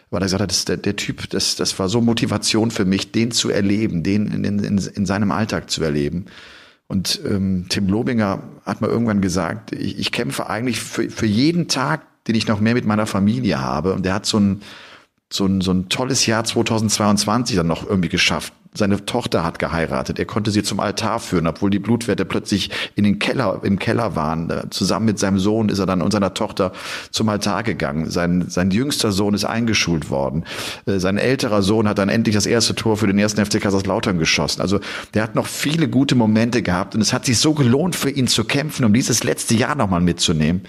weil 0.10 0.22
er 0.22 0.26
gesagt 0.26 0.42
hat, 0.42 0.52
das, 0.52 0.66
der, 0.66 0.78
der 0.78 0.96
Typ, 0.96 1.30
das, 1.30 1.56
das 1.56 1.78
war 1.78 1.90
so 1.90 2.02
Motivation 2.02 2.72
für 2.72 2.86
mich, 2.86 3.12
den 3.12 3.32
zu 3.32 3.50
erleben, 3.50 4.04
den 4.04 4.28
in, 4.28 4.44
in, 4.44 4.78
in 4.78 5.06
seinem 5.06 5.32
Alltag 5.32 5.70
zu 5.70 5.84
erleben. 5.84 6.26
Und 6.88 7.22
ähm, 7.26 7.68
Tim 7.70 7.88
Lobinger 7.88 8.42
hat 8.66 8.82
mal 8.82 8.90
irgendwann 8.90 9.22
gesagt, 9.22 9.72
ich, 9.72 10.00
ich 10.00 10.12
kämpfe 10.12 10.50
eigentlich 10.50 10.80
für, 10.80 11.10
für 11.10 11.28
jeden 11.28 11.68
Tag, 11.68 12.02
den 12.26 12.34
ich 12.34 12.48
noch 12.48 12.60
mehr 12.60 12.74
mit 12.74 12.86
meiner 12.86 13.06
Familie 13.06 13.62
habe. 13.62 13.94
Und 13.94 14.06
der 14.06 14.16
hat 14.16 14.26
so 14.26 14.40
ein, 14.40 14.62
so 15.32 15.46
ein, 15.46 15.62
so 15.62 15.72
ein 15.72 15.90
tolles 15.90 16.26
Jahr 16.26 16.44
2022 16.44 17.56
dann 17.56 17.68
noch 17.68 17.88
irgendwie 17.88 18.10
geschafft. 18.10 18.54
Seine 18.72 19.04
Tochter 19.04 19.44
hat 19.44 19.58
geheiratet. 19.58 20.20
Er 20.20 20.26
konnte 20.26 20.52
sie 20.52 20.62
zum 20.62 20.80
Altar 20.80 21.20
führen, 21.20 21.48
obwohl 21.48 21.72
die 21.72 21.80
Blutwerte 21.80 22.24
plötzlich 22.24 22.70
in 22.96 23.04
den 23.04 23.18
Keller, 23.18 23.62
im 23.64 23.80
Keller 23.80 24.16
waren. 24.16 24.52
Zusammen 24.70 25.08
mit 25.08 25.18
seinem 25.18 25.40
Sohn 25.40 25.70
ist 25.70 25.80
er 25.80 25.88
dann 25.88 26.04
und 26.04 26.12
seiner 26.12 26.36
Tochter 26.36 26.72
zum 27.10 27.30
Altar 27.30 27.64
gegangen. 27.64 28.12
Sein, 28.12 28.46
sein 28.48 28.70
jüngster 28.70 29.12
Sohn 29.12 29.34
ist 29.34 29.44
eingeschult 29.44 30.12
worden. 30.12 30.46
Äh, 30.86 31.00
sein 31.00 31.18
älterer 31.18 31.64
Sohn 31.64 31.88
hat 31.88 31.98
dann 31.98 32.10
endlich 32.10 32.36
das 32.36 32.46
erste 32.46 32.76
Tor 32.76 32.96
für 32.98 33.08
den 33.08 33.18
ersten 33.18 33.44
FC 33.44 33.60
Kaiserslautern 33.60 34.20
geschossen. 34.20 34.62
Also 34.62 34.80
der 35.16 35.24
hat 35.24 35.34
noch 35.34 35.48
viele 35.48 35.88
gute 35.88 36.14
Momente 36.14 36.62
gehabt 36.62 36.94
und 36.94 37.02
es 37.02 37.12
hat 37.12 37.26
sich 37.26 37.40
so 37.40 37.56
gelohnt 37.56 37.96
für 37.96 38.12
ihn 38.12 38.28
zu 38.28 38.44
kämpfen, 38.44 38.86
um 38.86 38.94
dieses 38.94 39.24
letzte 39.24 39.56
Jahr 39.56 39.74
nochmal 39.74 40.02
mitzunehmen, 40.02 40.62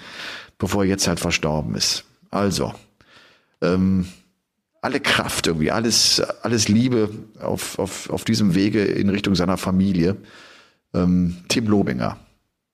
bevor 0.57 0.83
er 0.83 0.89
jetzt 0.89 1.07
halt 1.07 1.19
verstorben 1.19 1.75
ist. 1.75 2.03
Also, 2.31 2.73
ähm, 3.61 4.07
alle 4.81 4.99
Kraft 4.99 5.45
irgendwie, 5.47 5.71
alles, 5.71 6.19
alles 6.41 6.67
Liebe 6.67 7.09
auf, 7.39 7.77
auf, 7.77 8.09
auf 8.09 8.25
diesem 8.25 8.55
Wege 8.55 8.83
in 8.83 9.09
Richtung 9.09 9.35
seiner 9.35 9.57
Familie. 9.57 10.17
Ähm, 10.93 11.37
Tim 11.47 11.67
Lobinger, 11.67 12.17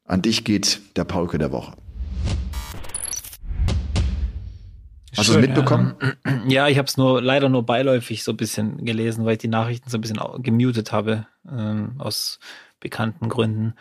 an 0.05 0.21
dich 0.21 0.45
geht 0.45 0.79
der 0.95 1.03
Paulke 1.03 1.37
der 1.37 1.51
Woche. 1.51 1.73
Hast 5.15 5.29
du 5.29 5.33
es 5.33 5.39
mitbekommen? 5.39 5.95
Ja, 6.25 6.31
ja 6.47 6.67
ich 6.69 6.77
habe 6.77 6.87
es 6.87 6.95
nur 6.95 7.21
leider 7.21 7.49
nur 7.49 7.65
beiläufig 7.65 8.23
so 8.23 8.31
ein 8.31 8.37
bisschen 8.37 8.85
gelesen, 8.85 9.25
weil 9.25 9.33
ich 9.33 9.39
die 9.39 9.47
Nachrichten 9.49 9.89
so 9.89 9.97
ein 9.97 10.01
bisschen 10.01 10.19
gemutet 10.43 10.93
habe 10.93 11.27
ähm, 11.51 11.95
aus 11.97 12.39
bekannten 12.79 13.27
Gründen. 13.27 13.73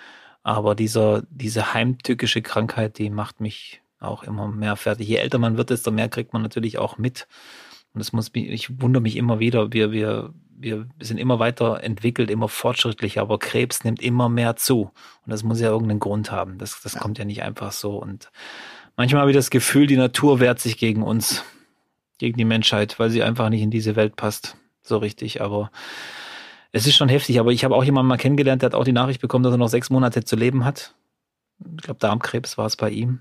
Aber 0.42 0.74
dieser 0.74 1.22
diese 1.30 1.74
heimtückische 1.74 2.42
Krankheit, 2.42 2.98
die 2.98 3.10
macht 3.10 3.40
mich 3.40 3.82
auch 4.00 4.22
immer 4.24 4.48
mehr 4.48 4.76
fertig. 4.76 5.08
Je 5.08 5.16
älter 5.16 5.38
man 5.38 5.56
wird, 5.56 5.70
desto 5.70 5.90
mehr 5.90 6.08
kriegt 6.08 6.32
man 6.32 6.42
natürlich 6.42 6.78
auch 6.78 6.98
mit. 6.98 7.26
Und 7.96 8.00
das 8.00 8.12
muss 8.12 8.34
mich, 8.34 8.50
ich 8.50 8.82
wundere 8.82 9.00
mich 9.00 9.16
immer 9.16 9.38
wieder, 9.38 9.72
wir, 9.72 9.90
wir, 9.90 10.34
wir 10.54 10.86
sind 11.00 11.16
immer 11.16 11.38
weiter 11.38 11.82
entwickelt, 11.82 12.30
immer 12.30 12.46
fortschrittlicher, 12.46 13.22
aber 13.22 13.38
Krebs 13.38 13.84
nimmt 13.84 14.02
immer 14.02 14.28
mehr 14.28 14.54
zu. 14.54 14.90
Und 15.24 15.30
das 15.30 15.42
muss 15.42 15.62
ja 15.62 15.70
irgendeinen 15.70 16.00
Grund 16.00 16.30
haben. 16.30 16.58
Das, 16.58 16.82
das 16.82 16.92
ja. 16.92 17.00
kommt 17.00 17.16
ja 17.16 17.24
nicht 17.24 17.42
einfach 17.42 17.72
so. 17.72 17.96
Und 17.96 18.30
manchmal 18.98 19.22
habe 19.22 19.30
ich 19.30 19.36
das 19.36 19.48
Gefühl, 19.48 19.86
die 19.86 19.96
Natur 19.96 20.40
wehrt 20.40 20.60
sich 20.60 20.76
gegen 20.76 21.02
uns, 21.02 21.42
gegen 22.18 22.36
die 22.36 22.44
Menschheit, 22.44 22.98
weil 22.98 23.08
sie 23.08 23.22
einfach 23.22 23.48
nicht 23.48 23.62
in 23.62 23.70
diese 23.70 23.96
Welt 23.96 24.14
passt. 24.16 24.58
So 24.82 24.98
richtig. 24.98 25.40
Aber 25.40 25.70
es 26.72 26.86
ist 26.86 26.96
schon 26.96 27.08
heftig. 27.08 27.40
Aber 27.40 27.50
ich 27.50 27.64
habe 27.64 27.74
auch 27.74 27.84
jemanden 27.84 28.08
mal 28.08 28.18
kennengelernt, 28.18 28.60
der 28.60 28.66
hat 28.66 28.74
auch 28.74 28.84
die 28.84 28.92
Nachricht 28.92 29.22
bekommen, 29.22 29.42
dass 29.42 29.54
er 29.54 29.56
noch 29.56 29.68
sechs 29.68 29.88
Monate 29.88 30.22
zu 30.22 30.36
leben 30.36 30.66
hat. 30.66 30.94
Ich 31.78 31.82
glaube, 31.84 32.00
Darmkrebs 32.00 32.58
war 32.58 32.66
es 32.66 32.76
bei 32.76 32.90
ihm. 32.90 33.20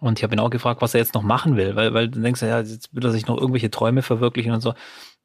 Und 0.00 0.18
ich 0.18 0.22
habe 0.24 0.34
ihn 0.34 0.40
auch 0.40 0.50
gefragt, 0.50 0.80
was 0.80 0.94
er 0.94 1.00
jetzt 1.00 1.14
noch 1.14 1.22
machen 1.22 1.56
will, 1.56 1.76
weil, 1.76 1.92
weil 1.92 2.08
du 2.08 2.20
denkst, 2.20 2.42
ja, 2.42 2.58
jetzt 2.58 2.94
will 2.94 3.04
er 3.04 3.12
sich 3.12 3.26
noch 3.26 3.36
irgendwelche 3.36 3.70
Träume 3.70 4.02
verwirklichen 4.02 4.52
und 4.52 4.62
so. 4.62 4.74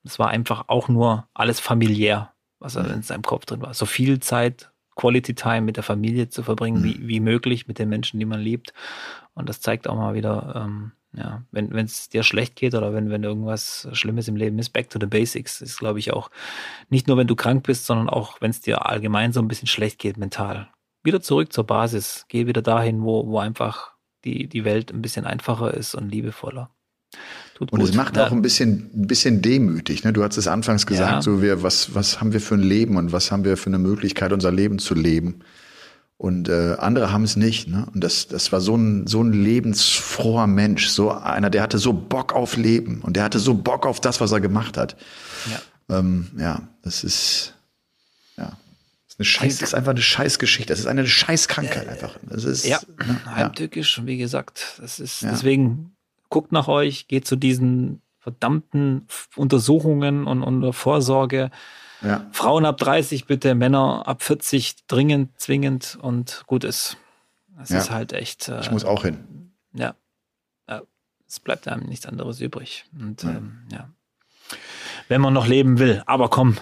Es 0.04 0.20
war 0.20 0.28
einfach 0.28 0.66
auch 0.68 0.90
nur 0.90 1.28
alles 1.34 1.60
familiär, 1.60 2.34
was 2.60 2.76
er 2.76 2.84
mhm. 2.84 2.96
in 2.96 3.02
seinem 3.02 3.24
Kopf 3.24 3.46
drin 3.46 3.62
war. 3.62 3.74
So 3.74 3.86
viel 3.86 4.20
Zeit, 4.20 4.72
Quality 4.96 5.34
Time 5.34 5.62
mit 5.62 5.78
der 5.78 5.84
Familie 5.84 6.30
zu 6.30 6.44
verbringen, 6.44 6.82
mhm. 6.82 6.84
wie, 6.84 7.08
wie 7.08 7.20
möglich 7.22 7.68
mit 7.68 7.80
den 7.80 7.90
Menschen, 7.90 8.20
die 8.20 8.26
man 8.26 8.42
liebt. 8.42 8.74
Und 9.34 9.50
das 9.50 9.62
zeigt 9.62 9.88
auch 9.88 9.96
mal 9.96 10.14
wieder, 10.14 10.62
ähm, 10.64 10.92
ja, 11.14 11.44
wenn 11.52 11.74
es 11.74 12.10
dir 12.10 12.24
schlecht 12.24 12.56
geht 12.58 12.76
oder 12.76 12.94
wenn, 12.94 13.10
wenn 13.10 13.24
irgendwas 13.24 13.88
Schlimmes 13.94 14.28
im 14.28 14.36
Leben 14.36 14.60
ist, 14.60 14.70
back 14.70 14.90
to 14.90 15.00
the 15.00 15.06
basics 15.06 15.62
ist, 15.62 15.80
glaube 15.80 16.00
ich, 16.00 16.12
auch 16.12 16.30
nicht 16.90 17.08
nur, 17.08 17.18
wenn 17.18 17.28
du 17.28 17.36
krank 17.36 17.64
bist, 17.64 17.86
sondern 17.86 18.10
auch, 18.10 18.42
wenn 18.42 18.52
es 18.52 18.62
dir 18.62 18.86
allgemein 18.86 19.32
so 19.32 19.40
ein 19.40 19.48
bisschen 19.48 19.68
schlecht 19.68 20.00
geht, 20.00 20.18
mental. 20.18 20.70
Wieder 21.04 21.22
zurück 21.22 21.54
zur 21.54 21.66
Basis. 21.66 22.26
Geh 22.28 22.48
wieder 22.48 22.62
dahin, 22.62 23.04
wo, 23.04 23.28
wo 23.28 23.40
einfach 23.40 23.95
die, 24.26 24.48
die 24.48 24.66
Welt 24.66 24.92
ein 24.92 25.02
bisschen 25.02 25.26
einfacher 25.26 25.74
ist 25.74 25.96
und 25.96 26.10
liebevoller. 26.10 26.70
Tut 27.56 27.72
und 27.72 27.80
gut. 27.80 27.90
es 27.90 27.96
macht 27.96 28.18
auch 28.20 28.32
ein 28.32 28.42
bisschen, 28.42 28.90
ein 28.94 29.08
bisschen 29.08 29.42
demütig. 29.42 30.04
Ne? 30.04 30.12
Du 30.12 30.24
hast 30.24 30.38
es 30.38 30.48
anfangs 30.48 30.86
gesagt, 30.86 31.12
ja. 31.12 31.22
so 31.22 31.42
wir, 31.42 31.64
was, 31.64 31.96
was 31.96 32.20
haben 32.20 32.34
wir 32.34 32.42
für 32.42 32.56
ein 32.56 32.64
Leben 32.64 32.98
und 32.98 33.14
was 33.14 33.32
haben 33.32 33.46
wir 33.46 33.56
für 33.56 33.68
eine 33.68 33.80
Möglichkeit, 33.80 34.34
unser 34.34 34.52
Leben 34.52 34.80
zu 34.80 34.94
leben. 34.94 35.40
Und 36.18 36.50
äh, 36.50 36.76
andere 36.80 37.12
haben 37.12 37.24
es 37.24 37.36
nicht. 37.36 37.68
Ne? 37.68 37.88
Und 37.94 38.04
das, 38.04 38.28
das 38.28 38.52
war 38.52 38.62
so 38.62 38.76
ein, 38.76 39.08
so 39.08 39.22
ein 39.22 39.34
lebensfroher 39.34 40.48
Mensch, 40.48 40.88
so 40.88 41.12
einer, 41.12 41.50
der 41.50 41.62
hatte 41.62 41.78
so 41.78 41.94
Bock 41.94 42.34
auf 42.34 42.58
Leben 42.58 43.02
und 43.02 43.16
der 43.16 43.24
hatte 43.24 43.40
so 43.40 43.54
Bock 43.54 43.86
auf 43.86 44.00
das, 44.00 44.22
was 44.22 44.32
er 44.32 44.42
gemacht 44.42 44.78
hat. 44.78 44.96
Ja, 45.50 46.00
ähm, 46.00 46.28
ja 46.38 46.68
das 46.84 47.04
ist, 47.04 47.55
eine 49.18 49.26
Scheiß, 49.26 49.60
das 49.60 49.70
ist 49.70 49.74
einfach 49.74 49.92
eine 49.92 50.02
Scheißgeschichte. 50.02 50.74
Das 50.74 50.80
ist 50.80 50.88
eine 50.88 51.08
Scheißkrankheit 51.08 51.88
einfach. 51.88 52.18
Das 52.24 52.44
ist, 52.44 52.66
ja, 52.66 52.80
ne, 53.06 53.22
heimtückisch, 53.26 54.02
wie 54.06 54.18
gesagt. 54.18 54.80
Das 54.80 55.00
ist, 55.00 55.22
ja. 55.22 55.32
deswegen 55.32 55.96
guckt 56.30 56.52
nach 56.52 56.68
euch, 56.68 57.08
geht 57.08 57.26
zu 57.26 57.36
diesen 57.36 58.02
verdammten 58.20 59.08
Untersuchungen 59.36 60.26
und, 60.28 60.42
und 60.44 60.74
Vorsorge. 60.74 61.52
Ja. 62.02 62.28
Frauen 62.32 62.66
ab 62.66 62.78
30 62.78 63.26
bitte, 63.26 63.56
Männer 63.56 64.08
ab 64.08 64.22
40 64.22 64.88
dringend, 64.88 65.40
zwingend 65.40 65.98
und 66.02 66.44
gut 66.46 66.64
ist. 66.64 66.98
Ja. 67.70 67.78
ist 67.78 67.90
halt 67.90 68.12
echt. 68.12 68.50
Äh, 68.50 68.60
ich 68.60 68.72
muss 68.72 68.84
auch 68.84 69.04
hin. 69.04 69.54
Ja. 69.74 69.96
Es 71.28 71.40
bleibt 71.40 71.68
einem 71.68 71.84
nichts 71.88 72.06
anderes 72.06 72.40
übrig. 72.40 72.86
Und 72.98 73.24
ja. 73.24 73.30
Ähm, 73.32 73.64
ja. 73.72 73.90
Wenn 75.08 75.22
man 75.22 75.34
noch 75.34 75.48
leben 75.48 75.80
will. 75.80 76.04
Aber 76.06 76.30
komm, 76.30 76.58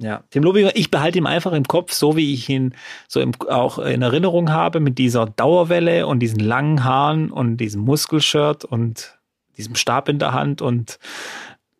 ja, 0.00 0.24
Tim 0.30 0.42
Lobinger, 0.44 0.74
ich 0.74 0.90
behalte 0.90 1.18
ihn 1.18 1.26
einfach 1.26 1.52
im 1.52 1.64
Kopf, 1.64 1.92
so 1.92 2.16
wie 2.16 2.32
ich 2.32 2.48
ihn 2.48 2.74
so 3.06 3.20
im, 3.20 3.32
auch 3.48 3.78
in 3.78 4.00
Erinnerung 4.00 4.50
habe, 4.50 4.80
mit 4.80 4.96
dieser 4.96 5.26
Dauerwelle 5.26 6.06
und 6.06 6.20
diesen 6.20 6.40
langen 6.40 6.84
Haaren 6.84 7.30
und 7.30 7.58
diesem 7.58 7.82
Muskelshirt 7.82 8.64
und 8.64 9.18
diesem 9.58 9.74
Stab 9.74 10.08
in 10.08 10.18
der 10.18 10.32
Hand. 10.32 10.62
Und 10.62 10.98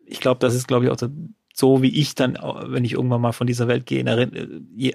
ich 0.05 0.19
glaube, 0.19 0.39
das 0.39 0.53
ist, 0.53 0.67
glaube 0.67 0.85
ich, 0.85 0.91
auch 0.91 0.97
so, 1.53 1.81
wie 1.81 1.99
ich 1.99 2.13
dann, 2.13 2.37
wenn 2.65 2.85
ich 2.85 2.93
irgendwann 2.93 3.21
mal 3.21 3.31
von 3.31 3.47
dieser 3.47 3.67
Welt 3.67 3.87
gehe, 3.87 4.05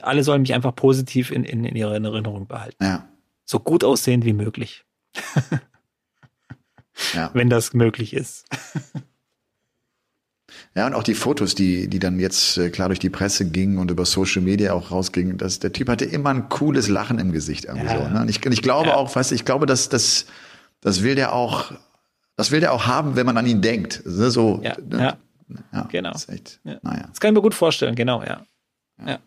alle 0.03 0.23
sollen 0.23 0.43
mich 0.43 0.55
einfach 0.55 0.75
positiv 0.75 1.33
in, 1.33 1.43
in, 1.43 1.65
in 1.65 1.75
ihrer 1.75 1.93
Erinnerung 1.93 2.47
behalten. 2.47 2.83
Ja. 2.83 3.09
So 3.45 3.59
gut 3.59 3.83
aussehend 3.83 4.25
wie 4.25 4.35
möglich. 4.35 4.85
ja. 7.13 7.31
Wenn 7.35 7.51
das 7.51 7.75
möglich 7.75 8.15
ist. 8.15 8.47
Ja, 10.77 10.87
und 10.87 10.95
auch 10.95 11.03
die 11.03 11.15
Fotos, 11.15 11.55
die, 11.55 11.89
die 11.89 11.99
dann 11.99 12.21
jetzt 12.21 12.59
äh, 12.59 12.69
klar 12.69 12.89
durch 12.89 12.99
die 12.99 13.09
Presse 13.09 13.49
gingen 13.49 13.79
und 13.79 13.91
über 13.91 14.05
Social 14.05 14.43
Media 14.43 14.75
auch 14.75 14.91
rausgingen, 14.91 15.39
dass 15.39 15.59
der 15.59 15.73
Typ 15.73 15.89
hatte 15.89 16.05
immer 16.05 16.29
ein 16.29 16.51
cooles 16.51 16.89
Lachen 16.89 17.19
im 17.19 17.33
Gesicht 17.33 17.65
irgendwie 17.65 17.87
ja. 17.87 17.97
so. 17.97 18.09
Ne? 18.13 18.21
Und 18.21 18.29
ich, 18.29 18.45
ich 18.45 18.61
glaube 18.61 18.91
ja. 18.91 18.97
auch, 18.97 19.17
weißt 19.17 19.31
du, 19.31 19.35
ich 19.35 19.47
glaube, 19.47 19.65
dass 19.65 19.89
das, 19.89 20.27
das 20.83 21.03
will 21.03 21.15
der 21.15 21.33
auch, 21.33 21.73
das 22.37 22.51
will 22.51 22.61
der 22.61 22.75
auch 22.75 22.87
haben, 22.87 23.17
wenn 23.17 23.25
man 23.25 23.39
an 23.39 23.47
ihn 23.47 23.63
denkt. 23.63 24.03
Ne? 24.05 24.31
So, 24.31 24.61
ja, 24.63 24.77
ne? 24.87 25.17
ja. 25.73 25.89
genau. 25.91 26.13
Das, 26.13 26.29
echt, 26.29 26.61
naja. 26.63 27.07
das 27.09 27.21
kann 27.21 27.31
ich 27.31 27.35
mir 27.35 27.43
gut 27.43 27.55
vorstellen, 27.55 27.95
genau, 27.95 28.23
ja. 28.23 28.43
ja. 29.07 29.19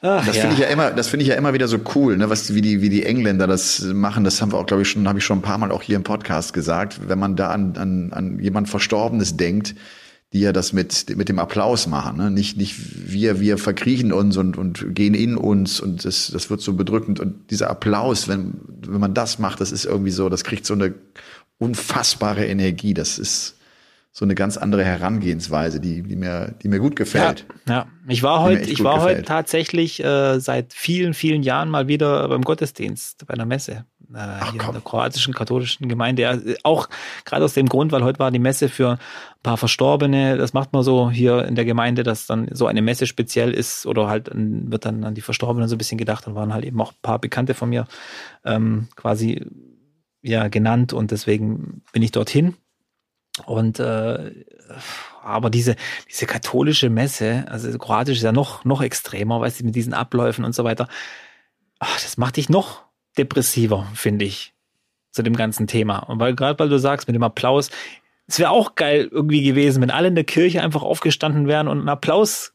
Ach, 0.00 0.26
das 0.26 0.36
finde 0.36 0.54
ich 0.54 0.60
ja 0.60 0.66
immer, 0.66 0.90
das 0.90 1.08
finde 1.08 1.22
ich 1.22 1.28
ja 1.28 1.36
immer 1.36 1.54
wieder 1.54 1.68
so 1.68 1.78
cool, 1.94 2.16
ne, 2.16 2.28
was 2.30 2.54
wie 2.54 2.60
die 2.60 2.82
wie 2.82 2.88
die 2.88 3.04
Engländer 3.04 3.48
das 3.48 3.82
machen. 3.82 4.22
Das 4.22 4.40
haben 4.40 4.52
wir 4.52 4.58
auch, 4.58 4.66
glaube 4.66 4.82
ich, 4.82 4.88
schon 4.88 5.08
habe 5.08 5.18
ich 5.18 5.24
schon 5.24 5.38
ein 5.38 5.42
paar 5.42 5.58
Mal 5.58 5.72
auch 5.72 5.82
hier 5.82 5.96
im 5.96 6.04
Podcast 6.04 6.52
gesagt. 6.52 7.08
Wenn 7.08 7.18
man 7.18 7.34
da 7.34 7.50
an 7.50 7.76
an, 7.76 8.12
an 8.12 8.38
jemand 8.38 8.68
Verstorbenes 8.68 9.36
denkt, 9.36 9.74
die 10.32 10.40
ja 10.40 10.52
das 10.52 10.72
mit, 10.72 11.16
mit 11.16 11.28
dem 11.28 11.38
Applaus 11.38 11.86
machen. 11.86 12.18
Ne? 12.18 12.30
Nicht, 12.30 12.56
nicht 12.58 12.76
wir, 13.10 13.40
wir 13.40 13.56
verkriechen 13.56 14.12
uns 14.12 14.36
und, 14.36 14.58
und 14.58 14.94
gehen 14.94 15.14
in 15.14 15.36
uns 15.36 15.80
und 15.80 16.04
das, 16.04 16.30
das 16.32 16.50
wird 16.50 16.60
so 16.60 16.74
bedrückend. 16.74 17.18
Und 17.18 17.50
dieser 17.50 17.70
Applaus, 17.70 18.28
wenn, 18.28 18.60
wenn 18.86 19.00
man 19.00 19.14
das 19.14 19.38
macht, 19.38 19.60
das 19.60 19.72
ist 19.72 19.86
irgendwie 19.86 20.10
so, 20.10 20.28
das 20.28 20.44
kriegt 20.44 20.66
so 20.66 20.74
eine 20.74 20.94
unfassbare 21.58 22.46
Energie. 22.46 22.92
Das 22.92 23.18
ist 23.18 23.56
so 24.12 24.24
eine 24.24 24.34
ganz 24.34 24.58
andere 24.58 24.84
Herangehensweise, 24.84 25.80
die, 25.80 26.02
die 26.02 26.16
mir, 26.16 26.54
die 26.62 26.68
mir 26.68 26.78
gut 26.78 26.96
gefällt. 26.96 27.46
Ja, 27.66 27.74
ja. 27.74 27.86
ich 28.08 28.22
war 28.22 28.42
heute, 28.42 28.68
ich 28.68 28.82
war 28.82 29.00
heute 29.00 29.22
tatsächlich 29.22 30.02
äh, 30.02 30.40
seit 30.40 30.74
vielen, 30.74 31.14
vielen 31.14 31.42
Jahren 31.42 31.70
mal 31.70 31.88
wieder 31.88 32.28
beim 32.28 32.42
Gottesdienst 32.42 33.26
bei 33.26 33.34
einer 33.34 33.46
Messe 33.46 33.86
äh, 34.12 34.18
Ach, 34.18 34.50
hier 34.52 34.60
komm. 34.60 34.68
in 34.68 34.74
der 34.74 34.82
kroatischen 34.82 35.34
katholischen 35.34 35.88
Gemeinde. 35.88 36.22
Ja, 36.22 36.38
auch 36.64 36.88
gerade 37.24 37.44
aus 37.44 37.54
dem 37.54 37.68
Grund, 37.68 37.92
weil 37.92 38.04
heute 38.04 38.18
war 38.18 38.30
die 38.30 38.38
Messe 38.38 38.68
für 38.68 38.92
ein 38.92 38.98
paar 39.42 39.56
Verstorbene. 39.56 40.36
Das 40.36 40.52
macht 40.52 40.72
man 40.72 40.82
so 40.82 41.10
hier 41.10 41.44
in 41.44 41.54
der 41.54 41.64
Gemeinde, 41.64 42.02
dass 42.02 42.26
dann 42.26 42.48
so 42.52 42.66
eine 42.66 42.82
Messe 42.82 43.06
speziell 43.06 43.52
ist 43.52 43.86
oder 43.86 44.08
halt 44.08 44.30
wird 44.32 44.84
dann 44.84 45.04
an 45.04 45.14
die 45.14 45.20
Verstorbenen 45.20 45.68
so 45.68 45.74
ein 45.74 45.78
bisschen 45.78 45.98
gedacht. 45.98 46.26
Dann 46.26 46.34
waren 46.34 46.52
halt 46.52 46.64
eben 46.64 46.80
auch 46.80 46.92
ein 46.92 47.02
paar 47.02 47.18
Bekannte 47.18 47.54
von 47.54 47.68
mir 47.68 47.86
ähm, 48.44 48.88
quasi 48.96 49.46
ja 50.22 50.48
genannt 50.48 50.92
und 50.92 51.10
deswegen 51.10 51.82
bin 51.92 52.02
ich 52.02 52.10
dorthin 52.10 52.56
und 53.46 53.78
äh, 53.78 54.44
aber 55.22 55.50
diese, 55.50 55.76
diese 56.10 56.26
katholische 56.26 56.90
Messe, 56.90 57.44
also 57.48 57.76
Kroatisch 57.78 58.18
ist 58.18 58.24
ja 58.24 58.32
noch, 58.32 58.64
noch 58.64 58.82
extremer, 58.82 59.40
weißt 59.40 59.60
du, 59.60 59.64
mit 59.64 59.76
diesen 59.76 59.94
Abläufen 59.94 60.44
und 60.44 60.54
so 60.54 60.64
weiter. 60.64 60.88
Ach, 61.78 62.00
das 62.00 62.16
macht 62.16 62.36
dich 62.36 62.48
noch 62.48 62.87
depressiver, 63.18 63.86
finde 63.94 64.24
ich, 64.24 64.54
zu 65.10 65.22
dem 65.22 65.36
ganzen 65.36 65.66
Thema. 65.66 65.98
Und 65.98 66.20
weil 66.20 66.34
gerade 66.34 66.58
weil 66.58 66.68
du 66.68 66.78
sagst, 66.78 67.08
mit 67.08 67.14
dem 67.14 67.22
Applaus, 67.22 67.70
es 68.26 68.38
wäre 68.38 68.50
auch 68.50 68.74
geil 68.74 69.08
irgendwie 69.10 69.42
gewesen, 69.42 69.82
wenn 69.82 69.90
alle 69.90 70.08
in 70.08 70.14
der 70.14 70.24
Kirche 70.24 70.62
einfach 70.62 70.82
aufgestanden 70.82 71.48
wären 71.48 71.68
und 71.68 71.78
einen 71.78 71.88
Applaus 71.88 72.52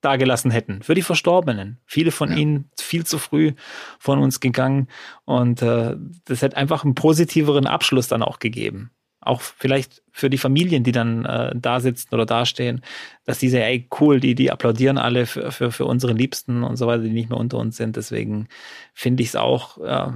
dagelassen 0.00 0.50
hätten 0.50 0.82
für 0.82 0.94
die 0.94 1.02
Verstorbenen. 1.02 1.78
Viele 1.86 2.10
von 2.12 2.30
ja. 2.30 2.36
ihnen 2.36 2.70
viel 2.78 3.04
zu 3.04 3.18
früh 3.18 3.52
von 3.98 4.20
uns 4.20 4.40
gegangen 4.40 4.88
und 5.24 5.62
äh, 5.62 5.96
das 6.24 6.42
hätte 6.42 6.56
einfach 6.56 6.84
einen 6.84 6.94
positiveren 6.94 7.66
Abschluss 7.66 8.08
dann 8.08 8.22
auch 8.22 8.38
gegeben. 8.38 8.90
Auch 9.26 9.40
vielleicht 9.40 10.02
für 10.12 10.30
die 10.30 10.38
Familien, 10.38 10.84
die 10.84 10.92
dann 10.92 11.24
äh, 11.24 11.52
da 11.54 11.80
sitzen 11.80 12.14
oder 12.14 12.24
dastehen, 12.26 12.82
dass 13.24 13.38
diese, 13.38 13.62
ey, 13.62 13.88
cool, 14.00 14.20
die, 14.20 14.34
die 14.34 14.50
applaudieren 14.50 14.98
alle 14.98 15.26
für, 15.26 15.52
für, 15.52 15.70
für 15.70 15.84
unsere 15.84 16.12
Liebsten 16.12 16.62
und 16.62 16.76
so 16.76 16.86
weiter, 16.86 17.02
die 17.02 17.10
nicht 17.10 17.28
mehr 17.28 17.38
unter 17.38 17.58
uns 17.58 17.76
sind. 17.76 17.96
Deswegen 17.96 18.48
finde 18.94 19.22
ich 19.22 19.30
es 19.30 19.36
auch, 19.36 19.78
äh, 19.78 20.12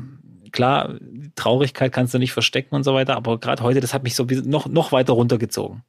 klar, 0.52 0.94
Traurigkeit 1.34 1.92
kannst 1.92 2.14
du 2.14 2.18
nicht 2.18 2.32
verstecken 2.32 2.74
und 2.74 2.84
so 2.84 2.94
weiter, 2.94 3.16
aber 3.16 3.38
gerade 3.38 3.62
heute, 3.62 3.80
das 3.80 3.94
hat 3.94 4.02
mich 4.02 4.14
so 4.14 4.26
noch, 4.44 4.66
noch 4.66 4.92
weiter 4.92 5.12
runtergezogen. 5.12 5.82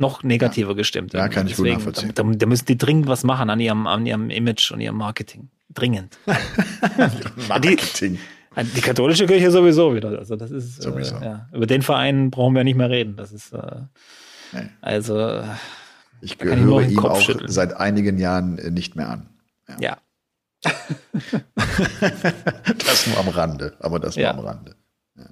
Noch 0.00 0.22
negativer 0.22 0.70
ja. 0.70 0.76
gestimmt. 0.76 1.12
Ja, 1.12 1.28
kann 1.28 1.46
ich 1.46 1.54
Deswegen, 1.54 1.76
gut 1.76 1.86
nachvollziehen. 1.86 2.12
Da, 2.14 2.22
da, 2.22 2.46
müssen 2.46 2.66
die 2.66 2.78
dringend 2.78 3.08
was 3.08 3.24
machen 3.24 3.50
an 3.50 3.58
ihrem, 3.58 3.86
an 3.88 4.06
ihrem 4.06 4.30
Image 4.30 4.70
und 4.70 4.80
ihrem 4.80 4.96
Marketing. 4.96 5.48
Dringend. 5.74 6.18
Marketing. 7.48 8.14
Die, 8.14 8.37
die, 8.62 8.80
katholische 8.80 9.26
Kirche 9.26 9.50
sowieso 9.50 9.94
wieder. 9.94 10.18
Also 10.18 10.36
das 10.36 10.50
ist 10.50 10.82
sowieso. 10.82 11.16
Äh, 11.16 11.24
ja. 11.24 11.48
über 11.52 11.66
den 11.66 11.82
Verein 11.82 12.30
brauchen 12.30 12.54
wir 12.54 12.64
nicht 12.64 12.76
mehr 12.76 12.90
reden. 12.90 13.16
Das 13.16 13.32
ist 13.32 13.52
äh, 13.52 13.82
nee. 14.52 14.68
also. 14.80 15.42
Ich 16.20 16.38
gehöre 16.38 16.82
ihm 16.82 16.98
auch 16.98 17.30
seit 17.46 17.76
einigen 17.76 18.18
Jahren 18.18 18.54
nicht 18.72 18.96
mehr 18.96 19.08
an. 19.08 19.28
Ja. 19.68 19.76
ja. 19.80 19.98
das 22.86 23.06
nur 23.06 23.18
am 23.18 23.28
Rande, 23.28 23.74
aber 23.78 24.00
das 24.00 24.16
nur 24.16 24.24
ja. 24.24 24.30
am 24.32 24.40
Rande. 24.40 24.74
Ja, 25.16 25.26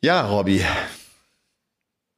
ja 0.00 0.26
Robby. 0.26 0.64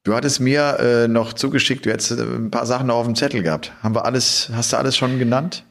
Du 0.03 0.15
hattest 0.15 0.39
mir 0.39 0.79
äh, 0.79 1.07
noch 1.07 1.33
zugeschickt, 1.33 1.85
du 1.85 1.91
hättest 1.91 2.11
äh, 2.11 2.23
ein 2.23 2.49
paar 2.49 2.65
Sachen 2.65 2.87
noch 2.87 2.95
auf 2.95 3.05
dem 3.05 3.15
Zettel 3.15 3.43
gehabt. 3.43 3.71
Haben 3.83 3.93
wir 3.93 4.05
alles, 4.05 4.49
hast 4.53 4.73
du 4.73 4.77
alles 4.77 4.97
schon 4.97 5.19
genannt? 5.19 5.63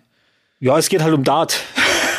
Ja, 0.60 0.78
es 0.78 0.88
geht 0.88 1.02
halt 1.02 1.14
um 1.14 1.24
Dart. 1.24 1.64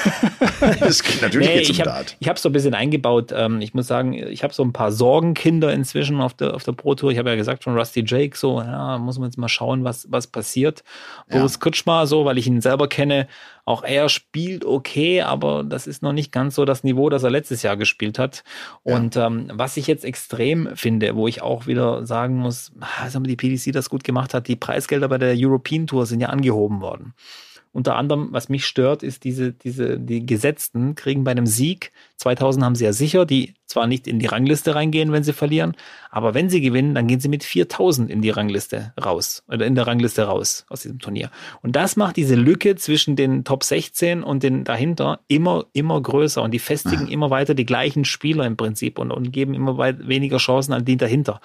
es 0.81 1.03
geht, 1.03 1.21
natürlich 1.21 1.47
nee, 1.47 1.57
geht's 1.57 1.69
um 1.69 1.73
ich 1.73 1.79
hab, 1.81 1.85
Dart. 1.85 2.17
Ich 2.19 2.27
habe 2.27 2.39
so 2.39 2.49
ein 2.49 2.51
bisschen 2.51 2.73
eingebaut. 2.73 3.31
Ähm, 3.35 3.61
ich 3.61 3.73
muss 3.73 3.87
sagen, 3.87 4.13
ich 4.13 4.43
habe 4.43 4.53
so 4.53 4.63
ein 4.63 4.73
paar 4.73 4.91
Sorgenkinder 4.91 5.73
inzwischen 5.73 6.21
auf 6.21 6.33
der, 6.33 6.53
auf 6.53 6.63
der 6.63 6.73
Pro 6.73 6.95
Tour. 6.95 7.11
Ich 7.11 7.17
habe 7.17 7.29
ja 7.29 7.35
gesagt 7.35 7.63
schon 7.63 7.77
Rusty 7.77 8.03
Jake, 8.05 8.37
so, 8.37 8.59
ja, 8.61 8.97
muss 8.97 9.17
man 9.17 9.29
jetzt 9.29 9.37
mal 9.37 9.49
schauen, 9.49 9.83
was, 9.83 10.07
was 10.09 10.27
passiert. 10.27 10.83
Ja. 11.29 11.37
Boris 11.37 11.59
Kutschmar, 11.59 12.07
so, 12.07 12.25
weil 12.25 12.37
ich 12.37 12.47
ihn 12.47 12.61
selber 12.61 12.87
kenne, 12.87 13.27
auch 13.65 13.83
er 13.83 14.09
spielt 14.09 14.65
okay, 14.65 15.21
aber 15.21 15.63
das 15.63 15.87
ist 15.87 16.01
noch 16.01 16.13
nicht 16.13 16.31
ganz 16.31 16.55
so 16.55 16.65
das 16.65 16.83
Niveau, 16.83 17.09
das 17.09 17.23
er 17.23 17.29
letztes 17.29 17.61
Jahr 17.61 17.77
gespielt 17.77 18.17
hat. 18.17 18.43
Und 18.83 19.15
ja. 19.15 19.27
ähm, 19.27 19.49
was 19.53 19.77
ich 19.77 19.87
jetzt 19.87 20.03
extrem 20.03 20.69
finde, 20.75 21.15
wo 21.15 21.27
ich 21.27 21.41
auch 21.41 21.67
wieder 21.67 22.05
sagen 22.05 22.37
muss, 22.37 22.71
also 23.01 23.19
die 23.19 23.35
PDC 23.35 23.71
das 23.71 23.89
gut 23.89 24.03
gemacht 24.03 24.33
hat, 24.33 24.47
die 24.47 24.55
Preisgelder 24.55 25.07
bei 25.07 25.17
der 25.17 25.35
European 25.37 25.87
Tour 25.87 26.05
sind 26.05 26.21
ja 26.21 26.29
angehoben 26.29 26.81
worden. 26.81 27.13
Unter 27.73 27.95
anderem, 27.95 28.29
was 28.31 28.49
mich 28.49 28.65
stört, 28.65 29.01
ist 29.01 29.23
diese, 29.23 29.53
diese, 29.53 29.97
die 29.97 30.25
Gesetzten 30.25 30.95
kriegen 30.95 31.23
bei 31.23 31.31
einem 31.31 31.45
Sieg, 31.45 31.93
2000 32.17 32.65
haben 32.65 32.75
sie 32.75 32.83
ja 32.83 32.91
sicher, 32.91 33.25
die 33.25 33.53
zwar 33.65 33.87
nicht 33.87 34.07
in 34.07 34.19
die 34.19 34.25
Rangliste 34.25 34.75
reingehen, 34.75 35.13
wenn 35.13 35.23
sie 35.23 35.31
verlieren, 35.31 35.77
aber 36.09 36.33
wenn 36.33 36.49
sie 36.49 36.59
gewinnen, 36.59 36.93
dann 36.93 37.07
gehen 37.07 37.21
sie 37.21 37.29
mit 37.29 37.45
4000 37.45 38.11
in 38.11 38.21
die 38.21 38.29
Rangliste 38.29 38.93
raus, 39.01 39.43
oder 39.47 39.65
in 39.65 39.75
der 39.75 39.87
Rangliste 39.87 40.23
raus 40.23 40.65
aus 40.67 40.81
diesem 40.81 40.99
Turnier. 40.99 41.31
Und 41.61 41.77
das 41.77 41.95
macht 41.95 42.17
diese 42.17 42.35
Lücke 42.35 42.75
zwischen 42.75 43.15
den 43.15 43.45
Top 43.45 43.63
16 43.63 44.21
und 44.21 44.43
den 44.43 44.65
dahinter 44.65 45.21
immer, 45.29 45.65
immer 45.71 46.01
größer 46.01 46.43
und 46.43 46.51
die 46.51 46.59
festigen 46.59 47.07
immer 47.07 47.29
weiter 47.29 47.53
die 47.53 47.65
gleichen 47.65 48.03
Spieler 48.03 48.45
im 48.45 48.57
Prinzip 48.57 48.99
und, 48.99 49.11
und 49.11 49.31
geben 49.31 49.53
immer 49.53 49.77
weniger 49.77 50.37
Chancen 50.37 50.73
an 50.73 50.83
die 50.83 50.97
dahinter. 50.97 51.39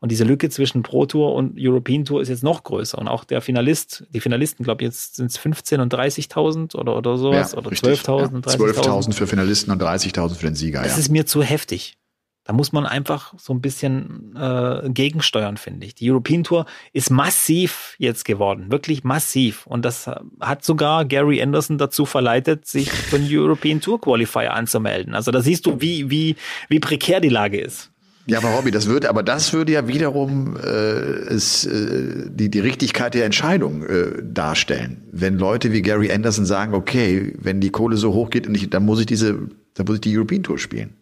Und 0.00 0.10
diese 0.10 0.24
Lücke 0.24 0.48
zwischen 0.48 0.82
Pro 0.82 1.04
Tour 1.04 1.34
und 1.34 1.56
European 1.58 2.06
Tour 2.06 2.22
ist 2.22 2.28
jetzt 2.28 2.42
noch 2.42 2.64
größer. 2.64 2.96
Und 2.98 3.06
auch 3.06 3.24
der 3.24 3.42
Finalist, 3.42 4.06
die 4.14 4.20
Finalisten, 4.20 4.64
glaube 4.64 4.82
ich, 4.82 4.88
jetzt 4.88 5.16
sind 5.16 5.26
es 5.26 5.36
15 5.36 5.80
und 5.80 5.92
30.000 5.92 6.74
oder, 6.74 6.96
oder 6.96 7.18
sowas. 7.18 7.52
Ja, 7.52 7.58
oder 7.58 7.70
12.000 7.70 8.18
ja. 8.18 8.26
und 8.28 8.46
30.000. 8.46 8.74
12.000 8.74 9.12
für 9.12 9.26
Finalisten 9.26 9.70
und 9.70 9.82
30.000 9.82 10.34
für 10.36 10.46
den 10.46 10.54
Sieger. 10.54 10.82
Das 10.82 10.92
ja. 10.92 10.98
ist 10.98 11.10
mir 11.10 11.26
zu 11.26 11.42
heftig. 11.42 11.98
Da 12.44 12.54
muss 12.54 12.72
man 12.72 12.86
einfach 12.86 13.34
so 13.36 13.52
ein 13.52 13.60
bisschen 13.60 14.34
äh, 14.34 14.88
gegensteuern, 14.88 15.58
finde 15.58 15.86
ich. 15.86 15.94
Die 15.94 16.10
European 16.10 16.42
Tour 16.42 16.64
ist 16.94 17.10
massiv 17.10 17.94
jetzt 17.98 18.24
geworden, 18.24 18.72
wirklich 18.72 19.04
massiv. 19.04 19.66
Und 19.66 19.84
das 19.84 20.10
hat 20.40 20.64
sogar 20.64 21.04
Gary 21.04 21.42
Anderson 21.42 21.76
dazu 21.76 22.06
verleitet, 22.06 22.66
sich 22.66 22.90
für 22.90 23.18
den 23.18 23.28
European 23.30 23.82
Tour 23.82 24.00
Qualifier 24.00 24.54
anzumelden. 24.54 25.14
Also 25.14 25.30
da 25.30 25.42
siehst 25.42 25.66
du, 25.66 25.80
wie, 25.82 26.10
wie, 26.10 26.36
wie 26.68 26.80
prekär 26.80 27.20
die 27.20 27.28
Lage 27.28 27.60
ist. 27.60 27.92
Ja, 28.30 28.38
aber 28.38 28.50
Robby, 28.50 28.70
das 28.70 28.86
würde, 28.86 29.08
aber 29.08 29.22
das 29.22 29.52
würde 29.52 29.72
ja 29.72 29.88
wiederum 29.88 30.56
äh, 30.56 30.68
es, 30.68 31.66
äh, 31.66 32.28
die, 32.28 32.48
die 32.48 32.60
Richtigkeit 32.60 33.14
der 33.14 33.24
Entscheidung 33.24 33.84
äh, 33.84 34.22
darstellen. 34.22 35.02
Wenn 35.10 35.36
Leute 35.36 35.72
wie 35.72 35.82
Gary 35.82 36.12
Anderson 36.12 36.46
sagen, 36.46 36.74
okay, 36.74 37.34
wenn 37.38 37.60
die 37.60 37.70
Kohle 37.70 37.96
so 37.96 38.14
hoch 38.14 38.30
geht 38.30 38.46
und 38.46 38.54
ich, 38.54 38.70
dann 38.70 38.84
muss 38.84 39.00
ich 39.00 39.06
diese, 39.06 39.48
dann 39.74 39.86
muss 39.86 39.96
ich 39.96 40.00
die 40.02 40.16
European 40.16 40.44
Tour 40.44 40.58
spielen. 40.58 40.94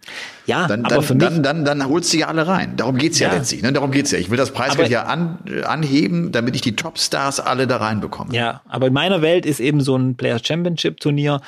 Ja, 0.46 0.66
dann, 0.66 0.86
aber 0.86 0.96
dann, 0.96 1.04
für 1.04 1.14
mich, 1.14 1.24
dann, 1.24 1.42
dann, 1.42 1.64
dann 1.66 1.86
holst 1.86 2.14
du 2.14 2.16
ja 2.16 2.28
alle 2.28 2.46
rein. 2.46 2.76
Darum 2.76 2.96
geht's 2.96 3.18
ja, 3.18 3.28
ja 3.28 3.34
letztlich. 3.34 3.62
Ne? 3.62 3.74
Darum 3.74 3.90
geht's 3.90 4.10
ja. 4.10 4.18
Ich 4.18 4.30
will 4.30 4.38
das 4.38 4.50
Preisgeld 4.50 4.88
ja 4.88 5.02
an, 5.02 5.38
anheben, 5.64 6.32
damit 6.32 6.54
ich 6.54 6.62
die 6.62 6.76
Topstars 6.76 7.40
alle 7.40 7.66
da 7.66 7.76
reinbekomme. 7.76 8.34
Ja, 8.34 8.62
aber 8.66 8.86
in 8.86 8.94
meiner 8.94 9.20
Welt 9.20 9.44
ist 9.44 9.60
eben 9.60 9.82
so 9.82 9.96
ein 9.96 10.16
Players 10.16 10.46
Championship 10.46 10.98
Turnier 11.00 11.42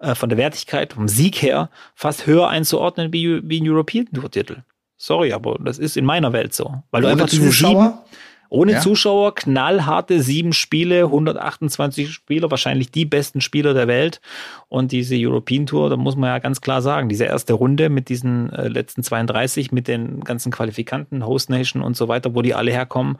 äh, 0.00 0.14
von 0.14 0.30
der 0.30 0.38
Wertigkeit, 0.38 0.94
vom 0.94 1.08
Sieg 1.08 1.42
her, 1.42 1.68
fast 1.94 2.26
höher 2.26 2.48
einzuordnen 2.48 3.12
wie, 3.12 3.42
wie 3.44 3.60
ein 3.60 3.68
European 3.68 4.06
Tour 4.12 4.30
Titel. 4.30 4.62
Sorry, 4.96 5.32
aber 5.32 5.58
das 5.60 5.78
ist 5.78 5.96
in 5.96 6.04
meiner 6.04 6.32
Welt 6.32 6.54
so. 6.54 6.82
Weil 6.90 7.02
du 7.02 7.08
ohne 7.08 7.22
einfach 7.22 7.28
Zuschauer? 7.28 7.84
Sieben, 7.84 8.26
ohne 8.48 8.72
ja. 8.72 8.80
Zuschauer, 8.80 9.34
knallharte 9.34 10.22
sieben 10.22 10.52
Spiele, 10.52 11.04
128 11.04 12.12
Spieler, 12.12 12.50
wahrscheinlich 12.50 12.90
die 12.90 13.04
besten 13.04 13.40
Spieler 13.40 13.74
der 13.74 13.88
Welt. 13.88 14.20
Und 14.68 14.92
diese 14.92 15.16
European 15.18 15.66
Tour, 15.66 15.90
da 15.90 15.96
muss 15.96 16.16
man 16.16 16.28
ja 16.28 16.38
ganz 16.38 16.60
klar 16.60 16.80
sagen, 16.80 17.08
diese 17.08 17.24
erste 17.24 17.54
Runde 17.54 17.88
mit 17.88 18.08
diesen 18.08 18.52
äh, 18.52 18.68
letzten 18.68 19.02
32, 19.02 19.72
mit 19.72 19.88
den 19.88 20.20
ganzen 20.20 20.52
Qualifikanten, 20.52 21.26
Host 21.26 21.50
Nation 21.50 21.82
und 21.82 21.96
so 21.96 22.08
weiter, 22.08 22.34
wo 22.34 22.42
die 22.42 22.54
alle 22.54 22.70
herkommen, 22.70 23.18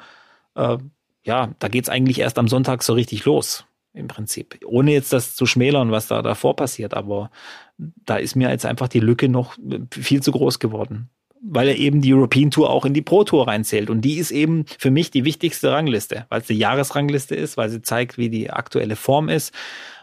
äh, 0.55 0.79
ja, 1.25 1.51
da 1.59 1.69
geht's 1.69 1.89
eigentlich 1.89 2.21
erst 2.21 2.39
am 2.39 2.47
Sonntag 2.47 2.85
so 2.85 2.93
richtig 2.93 3.25
los 3.25 3.67
im 3.93 4.07
Prinzip. 4.07 4.61
Ohne 4.65 4.93
jetzt 4.93 5.13
das 5.13 5.35
zu 5.35 5.45
schmälern, 5.47 5.91
was 5.91 6.07
da 6.07 6.23
davor 6.23 6.55
passiert, 6.55 6.95
aber 6.95 7.31
da 7.79 8.17
ist 8.17 8.37
mir 8.37 8.51
jetzt 8.51 8.67
einfach 8.67 8.89
die 8.89 9.01
Lücke 9.01 9.29
noch 9.29 9.57
viel 9.91 10.23
zu 10.23 10.31
groß 10.31 10.61
geworden 10.61 11.11
weil 11.49 11.69
er 11.69 11.77
eben 11.77 12.01
die 12.01 12.13
European 12.13 12.51
Tour 12.51 12.71
auch 12.71 12.85
in 12.85 12.95
die 12.95 13.03
Pro 13.03 13.25
Tour 13.25 13.47
reinzählt. 13.47 13.91
Und 13.91 14.01
die 14.03 14.19
ist 14.19 14.31
eben 14.31 14.65
für 14.79 14.91
mich 14.91 15.11
die 15.11 15.25
wichtigste 15.25 15.71
Rangliste, 15.71 16.27
weil 16.29 16.41
es 16.41 16.47
die 16.47 16.59
Jahresrangliste 16.59 17.35
ist, 17.35 17.57
weil 17.57 17.71
sie 17.71 17.83
zeigt, 17.83 18.19
wie 18.19 18.29
die 18.29 18.51
aktuelle 18.51 18.97
Form 18.97 19.29
ist, 19.29 19.53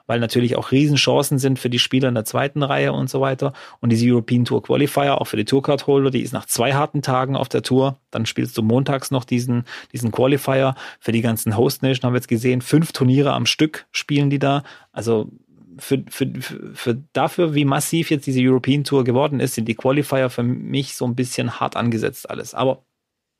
weil 0.07 0.19
natürlich 0.19 0.55
auch 0.55 0.71
Riesenchancen 0.71 1.37
sind 1.37 1.59
für 1.59 1.69
die 1.69 1.79
Spieler 1.79 2.09
in 2.09 2.15
der 2.15 2.25
zweiten 2.25 2.63
Reihe 2.63 2.91
und 2.93 3.09
so 3.09 3.21
weiter. 3.21 3.53
Und 3.79 3.89
diese 3.89 4.07
European 4.07 4.45
Tour 4.45 4.61
Qualifier, 4.61 5.19
auch 5.19 5.25
für 5.25 5.37
die 5.37 5.45
Tourcard 5.45 5.87
Holder, 5.87 6.11
die 6.11 6.21
ist 6.21 6.33
nach 6.33 6.45
zwei 6.45 6.73
harten 6.73 7.01
Tagen 7.01 7.35
auf 7.35 7.49
der 7.49 7.61
Tour. 7.61 7.97
Dann 8.11 8.25
spielst 8.25 8.57
du 8.57 8.63
montags 8.63 9.11
noch 9.11 9.23
diesen, 9.23 9.63
diesen 9.93 10.11
Qualifier. 10.11 10.75
Für 10.99 11.11
die 11.11 11.21
ganzen 11.21 11.55
Host 11.57 11.83
Nation 11.83 12.03
haben 12.03 12.13
wir 12.13 12.19
jetzt 12.19 12.27
gesehen, 12.27 12.61
fünf 12.61 12.91
Turniere 12.91 13.33
am 13.33 13.45
Stück 13.45 13.85
spielen 13.91 14.29
die 14.29 14.39
da. 14.39 14.63
Also 14.91 15.31
für, 15.79 16.03
für, 16.09 16.31
für 16.73 17.03
dafür, 17.13 17.55
wie 17.55 17.65
massiv 17.65 18.11
jetzt 18.11 18.27
diese 18.27 18.41
European 18.41 18.83
Tour 18.83 19.03
geworden 19.03 19.39
ist, 19.39 19.55
sind 19.55 19.67
die 19.67 19.75
Qualifier 19.75 20.29
für 20.29 20.43
mich 20.43 20.95
so 20.95 21.05
ein 21.05 21.15
bisschen 21.15 21.59
hart 21.59 21.75
angesetzt 21.75 22.29
alles. 22.29 22.53
Aber 22.53 22.83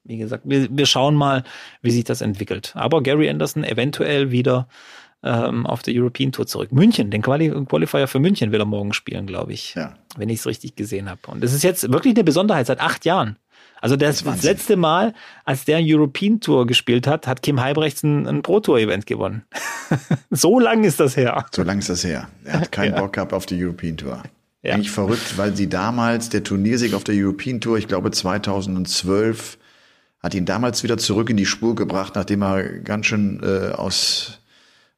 wie 0.04 0.18
gesagt, 0.18 0.44
wir, 0.46 0.68
wir 0.70 0.86
schauen 0.86 1.16
mal, 1.16 1.44
wie 1.82 1.92
sich 1.92 2.04
das 2.04 2.22
entwickelt. 2.22 2.74
Aber 2.76 3.02
Gary 3.02 3.30
Anderson 3.30 3.64
eventuell 3.64 4.32
wieder 4.32 4.68
ähm, 5.24 5.66
auf 5.66 5.82
der 5.82 5.94
European 5.96 6.32
Tour 6.32 6.46
zurück. 6.46 6.72
München, 6.72 7.10
den 7.10 7.22
Quali 7.22 7.50
Qualifier 7.66 8.08
für 8.08 8.20
München 8.20 8.52
will 8.52 8.60
er 8.60 8.66
morgen 8.66 8.94
spielen, 8.94 9.26
glaube 9.26 9.54
ich. 9.54 9.74
Ja. 9.76 9.96
Wenn 10.18 10.30
ich 10.30 10.40
es 10.40 10.48
richtig 10.48 10.76
gesehen 10.76 11.10
habe. 11.10 11.22
Und 11.28 11.44
das 11.44 11.54
ist 11.54 11.64
jetzt 11.64 11.92
wirklich 11.92 12.16
eine 12.16 12.24
Besonderheit 12.24 12.68
seit 12.68 12.82
acht 12.82 13.06
Jahren. 13.06 13.38
Also 13.84 13.98
das, 13.98 14.24
das, 14.24 14.44
letzte 14.44 14.78
Mal, 14.78 15.14
als 15.44 15.66
der 15.66 15.82
European 15.82 16.40
Tour 16.40 16.66
gespielt 16.66 17.06
hat, 17.06 17.28
hat 17.28 17.42
Kim 17.42 17.60
Heibrechts 17.60 18.02
ein, 18.02 18.26
ein 18.30 18.42
Pro 18.42 18.62
Tour 18.62 18.80
Event 18.80 19.06
gewonnen. 19.06 19.44
so 20.32 20.58
lang 20.58 20.86
ist 20.86 21.02
das 21.02 21.18
her. 21.18 21.46
So 21.54 21.64
lang 21.64 21.80
ist 21.80 21.90
das 21.90 22.06
her. 22.06 22.30
Er 22.46 22.62
hat 22.62 22.72
keinen 22.72 22.94
ja. 22.94 23.02
Bock 23.02 23.12
gehabt 23.12 23.34
auf 23.34 23.46
die 23.46 23.62
European 23.62 23.98
Tour. 23.98 24.24
Ja. 24.62 24.76
Eigentlich 24.76 24.90
verrückt, 24.90 25.38
weil 25.38 25.54
sie 25.58 25.68
damals, 25.68 26.30
der 26.30 26.46
Turniersieg 26.46 26.94
auf 26.94 27.04
der 27.04 27.16
European 27.16 27.60
Tour, 27.60 27.78
ich 27.78 27.90
glaube 27.90 28.10
2012, 28.12 29.58
hat 30.22 30.34
ihn 30.34 30.46
damals 30.46 30.84
wieder 30.84 30.98
zurück 30.98 31.30
in 31.30 31.36
die 31.36 31.46
Spur 31.46 31.76
gebracht, 31.76 32.16
nachdem 32.16 32.42
er 32.42 32.64
ganz 32.80 33.08
schön 33.08 33.42
äh, 33.44 33.74
aus, 33.74 34.40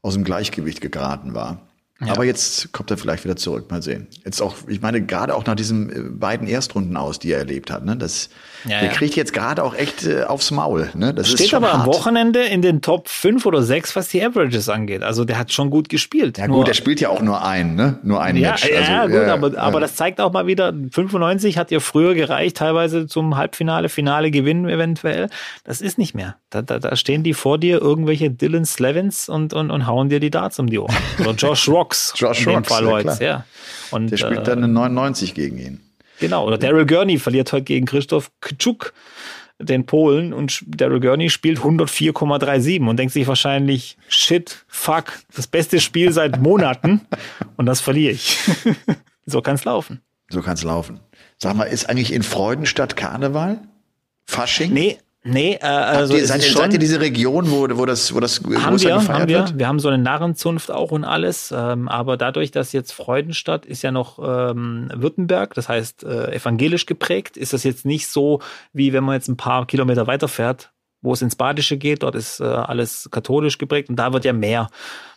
aus 0.03 0.13
dem 0.13 0.23
Gleichgewicht 0.23 0.81
geraten 0.91 1.33
war. 1.33 1.59
Ja. 2.01 2.11
Aber 2.11 2.25
jetzt 2.25 2.73
kommt 2.73 2.91
er 2.91 2.97
vielleicht 2.97 3.23
wieder 3.23 3.37
zurück. 3.37 3.71
Mal 3.71 3.81
sehen. 3.81 4.07
Jetzt 4.25 4.41
auch, 4.41 4.55
ich 4.67 4.81
meine, 4.81 5.01
gerade 5.01 5.33
auch 5.33 5.45
nach 5.45 5.55
diesen 5.55 5.89
äh, 5.89 5.99
beiden 6.09 6.45
Erstrunden 6.45 6.97
aus, 6.97 7.19
die 7.19 7.31
er 7.31 7.39
erlebt 7.39 7.71
hat, 7.71 7.85
ne, 7.85 7.95
das, 7.95 8.29
ja, 8.65 8.81
der 8.81 8.89
ja. 8.89 8.93
kriegt 8.93 9.15
jetzt 9.15 9.31
gerade 9.31 9.63
auch 9.63 9.73
echt 9.73 10.05
äh, 10.05 10.23
aufs 10.23 10.51
Maul. 10.51 10.89
Ne? 10.93 11.13
Das 11.13 11.29
Steht 11.29 11.53
aber 11.53 11.71
hart. 11.71 11.81
am 11.81 11.85
Wochenende 11.85 12.43
in 12.43 12.61
den 12.61 12.81
Top 12.81 13.07
5 13.07 13.45
oder 13.45 13.63
6, 13.63 13.95
was 13.95 14.09
die 14.09 14.21
Averages 14.21 14.67
angeht. 14.67 15.03
Also 15.03 15.23
der 15.23 15.39
hat 15.39 15.53
schon 15.53 15.69
gut 15.69 15.87
gespielt. 15.87 16.37
Ja 16.37 16.47
gut, 16.47 16.67
der 16.67 16.73
spielt 16.73 16.99
ja 16.99 17.07
auch 17.07 17.21
nur 17.21 17.45
einen, 17.45 17.75
ne? 17.75 17.97
Nur 18.03 18.21
ein 18.21 18.35
ja, 18.35 18.51
Match. 18.51 18.63
Also, 18.63 18.91
ja, 18.91 19.05
gut, 19.05 19.15
ja, 19.15 19.33
aber, 19.33 19.57
aber 19.57 19.79
das 19.79 19.95
zeigt 19.95 20.19
auch 20.19 20.33
mal 20.33 20.47
wieder, 20.47 20.73
95 20.73 21.57
hat 21.57 21.71
ja 21.71 21.79
früher 21.79 22.13
gereicht, 22.13 22.57
teilweise 22.57 23.07
zum 23.07 23.37
Halbfinale, 23.37 23.87
Finale 23.87 24.31
gewinnen 24.31 24.67
eventuell. 24.67 25.29
Das 25.63 25.79
ist 25.79 25.97
nicht 25.97 26.13
mehr. 26.13 26.35
Da, 26.49 26.61
da, 26.61 26.79
da 26.79 26.97
stehen 26.97 27.23
die 27.23 27.33
vor 27.33 27.57
dir, 27.57 27.81
irgendwelche 27.81 28.29
Dylan 28.31 28.65
Slevins 28.65 29.29
und, 29.29 29.53
und, 29.53 29.71
und 29.71 29.87
hauen 29.87 30.09
dir 30.09 30.19
die 30.19 30.31
Darts 30.31 30.59
um 30.59 30.69
die 30.69 30.79
Ohren. 30.79 30.93
Oder 31.19 31.31
Josh 31.31 31.69
Rocks. 31.85 32.13
Josh 32.15 32.47
Rocks, 32.47 32.67
Fall 32.67 32.85
heute, 32.87 33.23
ja. 33.23 33.45
Und, 33.91 34.11
der 34.11 34.17
spielt 34.17 34.39
äh, 34.39 34.43
dann 34.43 34.63
eine 34.63 34.67
99 34.67 35.33
gegen 35.33 35.57
ihn. 35.57 35.81
Genau, 36.19 36.47
oder 36.47 36.57
Daryl 36.57 36.85
Gurney 36.85 37.19
verliert 37.19 37.51
heute 37.51 37.65
gegen 37.65 37.85
Christoph 37.85 38.31
Kczuk, 38.41 38.93
den 39.59 39.85
Polen, 39.85 40.33
und 40.33 40.63
Daryl 40.67 40.99
Gurney 40.99 41.29
spielt 41.29 41.59
104,37 41.59 42.87
und 42.87 42.97
denkt 42.97 43.13
sich 43.13 43.27
wahrscheinlich, 43.27 43.97
shit, 44.07 44.65
fuck, 44.67 45.13
das 45.35 45.47
beste 45.47 45.79
Spiel 45.79 46.11
seit 46.11 46.39
Monaten 46.41 47.01
und 47.57 47.65
das 47.65 47.81
verliere 47.81 48.13
ich. 48.13 48.37
so 49.25 49.41
kann 49.41 49.55
es 49.55 49.65
laufen. 49.65 50.01
So 50.29 50.41
kann 50.41 50.53
es 50.53 50.63
laufen. 50.63 50.99
Sag 51.37 51.55
mal, 51.55 51.65
ist 51.65 51.89
eigentlich 51.89 52.13
in 52.13 52.23
Freudenstadt 52.23 52.95
Karneval? 52.95 53.59
Fasching? 54.25 54.73
Nee, 54.73 54.97
Nee, 55.27 55.55
äh, 55.55 55.65
also 55.65 56.15
ihr, 56.15 56.27
seid, 56.27 56.45
ihr, 56.45 56.53
seid 56.53 56.71
ihr 56.73 56.77
diese 56.77 56.99
Region, 56.99 57.49
wo, 57.49 57.67
wo 57.77 57.87
das, 57.87 58.13
wo 58.13 58.19
das 58.19 58.41
haben 58.43 58.79
wir, 58.79 59.07
haben 59.07 59.27
wir. 59.27 59.39
Wird? 59.39 59.57
Wir 59.57 59.67
haben 59.67 59.79
so 59.79 59.87
eine 59.87 59.97
Narrenzunft 59.97 60.69
auch 60.69 60.91
und 60.91 61.03
alles. 61.03 61.51
Ähm, 61.51 61.87
aber 61.87 62.15
dadurch, 62.15 62.51
dass 62.51 62.73
jetzt 62.73 62.91
Freudenstadt 62.91 63.65
ist 63.65 63.81
ja 63.81 63.91
noch 63.91 64.19
ähm, 64.19 64.87
Württemberg, 64.93 65.55
das 65.55 65.67
heißt 65.67 66.03
äh, 66.03 66.31
evangelisch 66.31 66.85
geprägt, 66.85 67.37
ist 67.37 67.53
das 67.53 67.63
jetzt 67.63 67.85
nicht 67.85 68.07
so, 68.07 68.39
wie 68.71 68.93
wenn 68.93 69.03
man 69.03 69.15
jetzt 69.15 69.27
ein 69.27 69.35
paar 69.35 69.65
Kilometer 69.65 70.05
weiterfährt, 70.05 70.69
wo 71.01 71.13
es 71.13 71.23
ins 71.23 71.35
Badische 71.35 71.77
geht. 71.77 72.03
Dort 72.03 72.13
ist 72.13 72.39
äh, 72.39 72.43
alles 72.43 73.09
katholisch 73.11 73.57
geprägt 73.57 73.89
und 73.89 73.95
da 73.95 74.13
wird 74.13 74.25
ja 74.25 74.33
mehr 74.33 74.69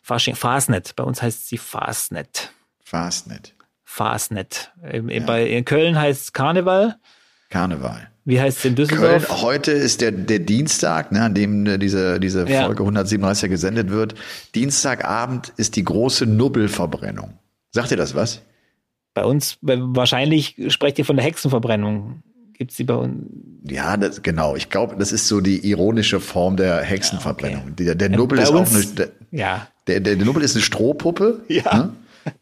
Fasching, 0.03 0.37
Fasnet. 0.37 0.97
Bei 0.97 1.05
uns 1.05 1.21
heißt 1.21 1.49
sie 1.49 1.59
Fasnet. 1.59 2.55
Fasnet. 2.83 3.55
Fasnet. 3.85 4.73
Ja. 4.83 5.27
Bei 5.27 5.47
in 5.47 5.67
Köln 5.67 5.99
heißt 5.99 6.23
es 6.23 6.33
Karneval. 6.33 6.97
Karneval. 7.49 8.09
Wie 8.24 8.38
heißt 8.38 8.59
es 8.59 8.64
in 8.66 8.74
Düsseldorf? 8.74 9.26
Köln, 9.26 9.42
heute 9.42 9.72
ist 9.72 10.03
der, 10.03 10.12
der 10.12 10.38
Dienstag, 10.40 11.12
ne, 11.12 11.22
an 11.22 11.34
dem 11.34 11.64
äh, 11.66 11.78
diese, 11.78 12.20
diese 12.20 12.46
ja. 12.46 12.66
Folge 12.66 12.82
137 12.82 13.49
gesendet 13.49 13.88
wird. 13.88 14.14
Dienstagabend 14.55 15.55
ist 15.57 15.76
die 15.76 15.84
große 15.84 16.26
Nubbelverbrennung. 16.26 17.38
Sagt 17.70 17.90
ihr 17.90 17.96
das 17.96 18.14
was? 18.14 18.42
Bei 19.14 19.24
uns, 19.24 19.57
wahrscheinlich 19.62 20.57
sprecht 20.68 20.99
ihr 20.99 21.07
von 21.07 21.16
der 21.16 21.24
Hexenverbrennung. 21.24 22.22
Gibt 22.53 22.72
es 22.72 22.76
die 22.76 22.84
bei 22.84 22.96
uns? 22.96 23.24
Ja, 23.64 23.96
das, 23.96 24.22
genau. 24.22 24.57
Ich 24.57 24.68
glaube, 24.68 24.96
das 24.99 25.12
ist 25.12 25.26
so 25.26 25.40
die 25.40 25.66
ironische 25.66 26.20
Form 26.20 26.57
der 26.57 26.82
Hexenverbrennung. 26.82 27.62
Ja, 27.62 27.72
okay. 27.72 27.84
Der, 27.84 27.94
der 27.94 28.09
Nubbel 28.11 28.40
ist 28.40 28.51
uns, 28.51 28.70
auch 28.70 28.74
eine, 28.74 28.86
der, 28.94 29.09
ja. 29.30 29.68
der, 29.86 30.01
der, 30.01 30.16
der 30.16 30.26
Nubbel 30.26 30.42
ist 30.42 30.55
eine 30.55 30.62
Strohpuppe. 30.62 31.40
Ja. 31.49 31.76
Ne? 31.76 31.92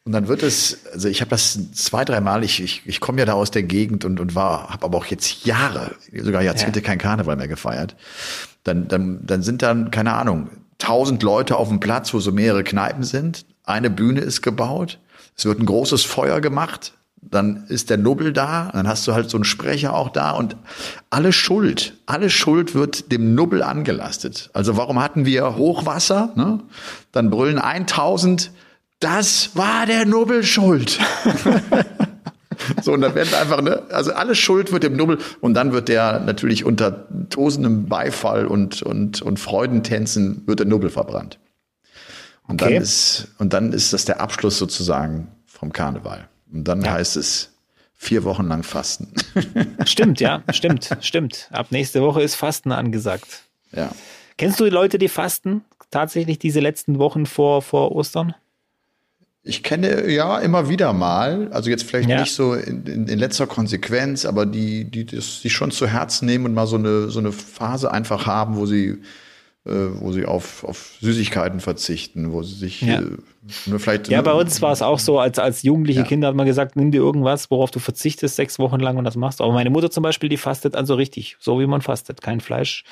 Und 0.05 0.13
dann 0.13 0.29
wird 0.29 0.43
es, 0.43 0.87
also 0.93 1.09
ich 1.09 1.21
habe 1.21 1.31
das 1.31 1.59
zwei, 1.73 2.05
dreimal, 2.05 2.45
ich, 2.45 2.63
ich, 2.63 2.83
ich 2.87 3.01
komme 3.01 3.19
ja 3.19 3.25
da 3.25 3.35
aus 3.35 3.51
der 3.51 3.63
Gegend 3.63 4.05
und, 4.05 4.21
und 4.21 4.35
war, 4.35 4.71
habe 4.71 4.85
aber 4.85 4.99
auch 4.99 5.07
jetzt 5.07 5.45
Jahre, 5.45 5.97
sogar 6.13 6.43
Jahrzehnte 6.43 6.81
ja. 6.81 6.87
kein 6.87 6.99
Karneval 6.99 7.37
mehr 7.37 7.49
gefeiert. 7.49 7.97
Dann, 8.65 8.89
dann, 8.89 9.21
dann 9.25 9.43
sind 9.43 9.63
dann, 9.63 9.91
keine 9.91 10.15
Ahnung, 10.15 10.51
tausend 10.79 11.23
Leute 11.23 11.57
auf 11.57 11.69
dem 11.69 11.81
Platz, 11.81 12.13
wo 12.15 12.21
so 12.21 12.33
mehrere 12.33 12.65
Kneipen 12.65 13.05
sind. 13.05 13.47
Eine 13.65 13.91
Bühne 13.91 14.21
ist 14.21 14.43
gebaut. 14.43 14.99
Es 15.37 15.45
wird 15.45 15.61
ein 15.61 15.67
großes 15.67 16.05
Feuer 16.05 16.41
gemacht. 16.41 16.93
Dann 17.21 17.65
ist 17.69 17.91
der 17.91 17.97
Nubbel 17.97 18.33
da. 18.33 18.71
Dann 18.73 18.87
hast 18.87 19.07
du 19.07 19.15
halt 19.15 19.31
so 19.31 19.37
einen 19.37 19.45
Sprecher 19.45 19.95
auch 19.95 20.11
da 20.11 20.33
und 20.33 20.57
alle 21.11 21.33
Schuld, 21.33 21.97
alle 22.07 22.31
Schuld 22.31 22.75
wird 22.75 23.11
dem 23.11 23.35
Nubbel 23.35 23.63
angelastet. 23.63 24.51
Also 24.53 24.77
warum 24.77 25.03
hatten 25.03 25.25
wir 25.25 25.57
Hochwasser? 25.57 26.33
Ne? 26.37 26.61
Dann 27.13 27.31
brüllen 27.31 27.59
1000 27.59 28.53
das 29.01 29.55
war 29.55 29.87
der 29.87 30.07
Nubbel 30.07 30.43
schuld. 30.43 30.99
so, 32.83 32.93
und 32.93 33.03
dann 33.03 33.15
werden 33.15 33.35
einfach, 33.35 33.61
ne, 33.61 33.83
also 33.91 34.13
alle 34.13 34.35
Schuld 34.35 34.73
wird 34.73 34.83
dem 34.83 34.97
Nubbel 34.97 35.19
und 35.41 35.55
dann 35.55 35.73
wird 35.73 35.89
der 35.89 36.21
natürlich 36.21 36.65
unter 36.65 37.07
tosendem 37.29 37.87
Beifall 37.87 38.47
und, 38.47 38.83
und, 38.83 39.23
und 39.23 39.39
Freudentänzen 39.39 40.47
wird 40.47 40.61
der 40.61 40.67
Nubbel 40.67 40.91
verbrannt. 40.91 41.39
Und 42.49 42.63
okay. 42.63 42.75
dann 42.75 42.83
ist, 42.83 43.29
und 43.39 43.53
dann 43.53 43.73
ist 43.73 43.93
das 43.93 44.05
der 44.05 44.21
Abschluss 44.21 44.59
sozusagen 44.59 45.29
vom 45.47 45.73
Karneval. 45.73 46.29
Und 46.53 46.65
dann 46.65 46.83
ja. 46.83 46.93
heißt 46.93 47.17
es 47.17 47.53
vier 47.95 48.25
Wochen 48.25 48.47
lang 48.47 48.63
Fasten. 48.63 49.13
Stimmt, 49.87 50.21
ja, 50.21 50.43
stimmt, 50.53 50.91
stimmt. 51.01 51.49
Ab 51.51 51.69
nächste 51.71 52.03
Woche 52.03 52.23
ist 52.23 52.35
Fasten 52.35 52.73
angesagt. 52.73 53.45
Ja. 53.73 53.91
Kennst 54.37 54.61
du 54.61 54.65
die 54.65 54.71
Leute, 54.71 54.99
die 54.99 55.09
fasten? 55.09 55.65
Tatsächlich 55.91 56.39
diese 56.39 56.61
letzten 56.61 56.99
Wochen 56.99 57.27
vor, 57.27 57.63
vor 57.63 57.93
Ostern? 57.93 58.35
Ich 59.49 59.63
kenne 59.63 60.11
ja 60.11 60.39
immer 60.41 60.69
wieder 60.69 60.93
mal, 60.93 61.49
also 61.53 61.71
jetzt 61.71 61.85
vielleicht 61.85 62.09
ja. 62.09 62.21
nicht 62.21 62.35
so 62.35 62.55
in, 62.55 62.85
in, 62.85 63.07
in, 63.07 63.19
letzter 63.19 63.47
Konsequenz, 63.47 64.27
aber 64.27 64.45
die, 64.45 64.85
die 64.85 65.07
das 65.07 65.41
sich 65.41 65.53
schon 65.53 65.71
zu 65.71 65.87
Herzen 65.87 66.27
nehmen 66.27 66.47
und 66.47 66.55
mal 66.55 66.67
so 66.67 66.77
eine, 66.77 67.11
so 67.11 67.21
eine 67.21 67.31
Phase 67.31 67.93
einfach 67.93 68.27
haben, 68.27 68.57
wo 68.57 68.67
sie, 68.67 68.99
wo 69.67 70.13
sie 70.13 70.27
auf, 70.27 70.65
auf 70.65 70.97
Süßigkeiten 71.01 71.61
verzichten, 71.61 72.33
wo 72.33 72.43
sie 72.43 72.55
sich 72.55 72.83
ja. 72.83 73.01
äh, 73.01 73.79
vielleicht. 73.79 74.09
Ja, 74.09 74.23
bei 74.23 74.33
uns 74.33 74.63
war 74.63 74.73
es 74.73 74.81
auch 74.81 74.99
so, 74.99 75.19
als, 75.19 75.39
als 75.39 75.63
jugendliche 75.63 76.01
ja. 76.01 76.07
Kinder 76.07 76.29
hat 76.29 76.37
man 76.37 76.47
gesagt, 76.47 76.77
nimm 76.77 76.93
dir 76.93 76.99
irgendwas, 76.99 77.51
worauf 77.51 77.71
du 77.71 77.81
verzichtest, 77.81 78.37
sechs 78.37 78.59
Wochen 78.59 78.79
lang 78.79 78.97
und 78.97 79.05
das 79.05 79.17
machst. 79.17 79.41
Aber 79.41 79.53
meine 79.53 79.71
Mutter 79.71 79.91
zum 79.91 80.03
Beispiel, 80.03 80.29
die 80.29 80.37
fastet 80.37 80.77
also 80.77 80.95
richtig, 80.95 81.37
so 81.41 81.59
wie 81.59 81.67
man 81.67 81.83
fastet. 81.83 82.23
Kein 82.23 82.41
Fleisch 82.41 82.85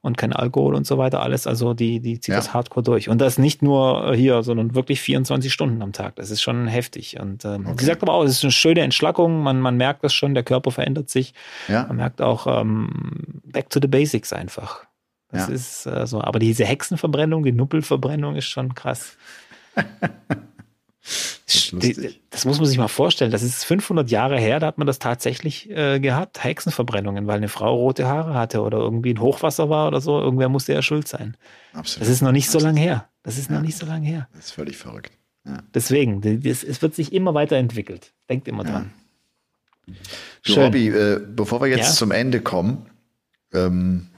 und 0.00 0.16
kein 0.16 0.32
Alkohol 0.32 0.74
und 0.74 0.86
so 0.86 0.98
weiter, 0.98 1.22
alles. 1.22 1.46
Also 1.46 1.74
die, 1.74 2.00
die 2.00 2.20
zieht 2.20 2.32
ja. 2.32 2.36
das 2.36 2.52
hardcore 2.52 2.82
durch. 2.82 3.08
Und 3.08 3.20
das 3.20 3.38
nicht 3.38 3.62
nur 3.62 4.14
hier, 4.14 4.42
sondern 4.42 4.74
wirklich 4.74 5.00
24 5.00 5.52
Stunden 5.52 5.82
am 5.82 5.92
Tag. 5.92 6.16
Das 6.16 6.30
ist 6.30 6.42
schon 6.42 6.66
heftig. 6.66 7.18
Und 7.20 7.44
ähm, 7.44 7.66
okay. 7.66 7.76
sie 7.78 7.86
sagt 7.86 8.02
aber 8.02 8.14
auch, 8.14 8.24
es 8.24 8.32
ist 8.32 8.44
eine 8.44 8.52
schöne 8.52 8.80
Entschlackung. 8.80 9.42
Man, 9.42 9.60
man 9.60 9.76
merkt 9.76 10.02
das 10.02 10.14
schon, 10.14 10.34
der 10.34 10.42
Körper 10.42 10.72
verändert 10.72 11.10
sich. 11.10 11.34
Ja. 11.68 11.84
Man 11.86 11.96
merkt 11.96 12.22
auch 12.22 12.46
ähm, 12.48 12.90
back 13.44 13.70
to 13.70 13.78
the 13.80 13.88
basics 13.88 14.32
einfach. 14.32 14.87
Das 15.30 15.48
ja. 15.48 15.54
ist 15.54 15.86
äh, 15.86 16.06
so. 16.06 16.20
Aber 16.22 16.38
diese 16.38 16.64
Hexenverbrennung, 16.64 17.44
die 17.44 17.52
Nuppelverbrennung 17.52 18.36
ist 18.36 18.46
schon 18.46 18.74
krass. 18.74 19.16
Das, 21.50 21.72
das, 22.28 22.44
muss 22.44 22.58
man 22.58 22.66
sich 22.66 22.76
mal 22.76 22.88
vorstellen. 22.88 23.30
Das 23.30 23.42
ist 23.42 23.64
500 23.64 24.10
Jahre 24.10 24.38
her, 24.38 24.60
da 24.60 24.66
hat 24.66 24.76
man 24.76 24.86
das 24.86 24.98
tatsächlich 24.98 25.70
äh, 25.70 25.98
gehabt, 25.98 26.44
Hexenverbrennungen, 26.44 27.26
weil 27.26 27.38
eine 27.38 27.48
Frau 27.48 27.74
rote 27.74 28.06
Haare 28.06 28.34
hatte 28.34 28.60
oder 28.60 28.78
irgendwie 28.78 29.14
ein 29.14 29.20
Hochwasser 29.20 29.70
war 29.70 29.88
oder 29.88 30.02
so. 30.02 30.20
Irgendwer 30.20 30.50
musste 30.50 30.74
ja 30.74 30.82
schuld 30.82 31.08
sein. 31.08 31.38
Absolut. 31.72 32.02
Das 32.02 32.12
ist 32.12 32.20
noch 32.20 32.32
nicht 32.32 32.50
so 32.50 32.58
lange 32.58 32.78
her. 32.78 33.08
Das 33.22 33.38
ist 33.38 33.48
ja. 33.48 33.56
noch 33.56 33.62
nicht 33.62 33.78
so 33.78 33.86
lange 33.86 34.06
her. 34.06 34.28
Das 34.34 34.46
ist 34.46 34.50
völlig 34.50 34.76
verrückt. 34.76 35.12
Ja. 35.46 35.62
Deswegen, 35.72 36.20
das, 36.42 36.62
es 36.62 36.82
wird 36.82 36.94
sich 36.94 37.14
immer 37.14 37.32
weiterentwickelt. 37.32 38.12
Denkt 38.28 38.46
immer 38.46 38.64
dran. 38.64 38.92
Du, 40.44 40.52
Robby, 40.54 40.88
äh, 40.88 41.20
bevor 41.34 41.62
wir 41.62 41.68
jetzt 41.68 41.96
zum 41.96 42.10
Ende 42.10 42.42
kommen, 42.42 42.84
ähm, 43.54 44.08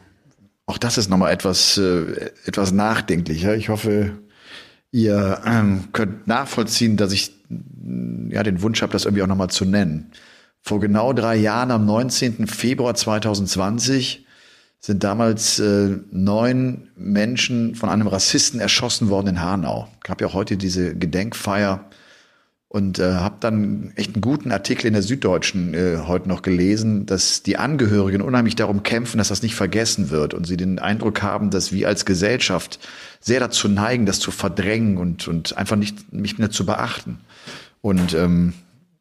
auch 0.71 0.79
das 0.79 0.99
ist 0.99 1.11
nochmal 1.11 1.33
etwas, 1.33 1.77
äh, 1.77 2.31
etwas 2.47 2.73
nachdenklicher. 2.73 3.55
Ich 3.57 3.69
hoffe, 3.69 4.19
Ihr 4.93 5.41
ähm, 5.45 5.89
könnt 5.93 6.27
nachvollziehen, 6.27 6.97
dass 6.97 7.13
ich 7.13 7.33
ja 8.29 8.43
den 8.43 8.63
Wunsch 8.63 8.83
habe, 8.83 8.93
das 8.93 9.05
irgendwie 9.05 9.23
auch 9.23 9.29
nochmal 9.29 9.51
zu 9.51 9.65
nennen. 9.65 10.11
Vor 10.63 10.81
genau 10.81 11.13
drei 11.13 11.37
Jahren, 11.37 11.71
am 11.71 11.87
19. 11.87 12.47
Februar 12.47 12.95
2020, 12.95 14.27
sind 14.81 15.05
damals 15.05 15.59
äh, 15.59 15.99
neun 16.11 16.89
Menschen 16.97 17.75
von 17.75 17.89
einem 17.89 18.07
Rassisten 18.07 18.61
erschossen 18.61 19.11
worden 19.11 19.29
in 19.29 19.41
Hanau. 19.41 19.89
Gab 20.03 20.21
ja 20.21 20.33
heute 20.33 20.57
diese 20.57 20.97
Gedenkfeier 20.97 21.85
und 22.71 23.01
äh, 23.01 23.15
habe 23.15 23.39
dann 23.41 23.93
echt 23.97 24.15
einen 24.15 24.21
guten 24.21 24.53
Artikel 24.53 24.87
in 24.87 24.93
der 24.93 25.03
Süddeutschen 25.03 25.75
äh, 25.75 25.99
heute 26.07 26.29
noch 26.29 26.41
gelesen, 26.41 27.05
dass 27.05 27.43
die 27.43 27.57
Angehörigen 27.57 28.23
unheimlich 28.23 28.55
darum 28.55 28.85
kämpfen, 28.85 29.19
dass 29.19 29.27
das 29.27 29.43
nicht 29.43 29.57
vergessen 29.57 30.11
wird 30.11 30.35
und 30.35 30.47
sie 30.47 30.57
den 30.57 30.79
Eindruck 30.79 31.21
haben, 31.21 31.51
dass 31.51 31.73
wir 31.73 31.89
als 31.89 32.05
Gesellschaft 32.05 32.79
sehr 33.19 33.41
dazu 33.41 33.67
neigen, 33.67 34.07
das 34.07 34.21
zu 34.21 34.31
verdrängen 34.31 34.99
und, 34.99 35.27
und 35.27 35.57
einfach 35.57 35.75
nicht, 35.75 36.13
nicht 36.13 36.39
mehr 36.39 36.51
zu 36.51 36.65
beachten. 36.65 37.19
Und 37.81 38.15
ähm, 38.15 38.53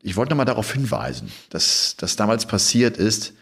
ich 0.01 0.15
wollte 0.15 0.31
nochmal 0.31 0.47
darauf 0.47 0.73
hinweisen, 0.73 1.31
dass 1.51 1.95
das 1.95 2.15
damals 2.15 2.47
passiert 2.47 2.97
ist 2.97 3.33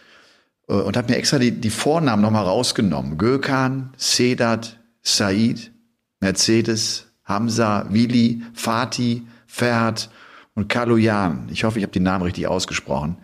äh, 0.67 0.73
und 0.73 0.97
habe 0.97 1.09
mir 1.09 1.17
extra 1.19 1.39
die, 1.39 1.51
die 1.51 1.69
Vornamen 1.69 2.21
nochmal 2.21 2.43
rausgenommen. 2.43 3.17
Gökhan, 3.17 3.93
Sedat, 3.95 4.77
Said, 5.01 5.71
Mercedes, 6.19 7.05
Hamza, 7.23 7.85
Willi, 7.91 8.41
Fatih, 8.53 9.21
Ferhat 9.47 10.09
und 10.53 10.69
Kaloyan, 10.69 11.49
ich 11.51 11.63
hoffe, 11.63 11.79
ich 11.79 11.83
habe 11.83 11.93
die 11.93 11.99
Namen 11.99 12.23
richtig 12.23 12.47
ausgesprochen, 12.47 13.17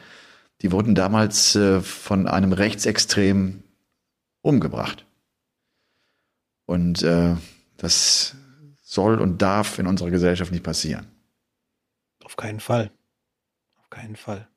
die 0.61 0.71
wurden 0.71 0.95
damals 0.95 1.55
äh, 1.55 1.81
von 1.81 2.27
einem 2.27 2.53
Rechtsextrem 2.53 3.63
umgebracht. 4.41 5.05
Und 6.65 7.03
äh, 7.03 7.35
das 7.77 8.35
soll 8.81 9.19
und 9.19 9.41
darf 9.41 9.79
in 9.79 9.87
unserer 9.87 10.09
Gesellschaft 10.09 10.51
nicht 10.51 10.63
passieren. 10.63 11.07
Auf 12.23 12.35
keinen 12.35 12.59
Fall. 12.59 12.91
Auf 13.79 13.89
keinen 13.89 14.15
Fall. 14.15 14.47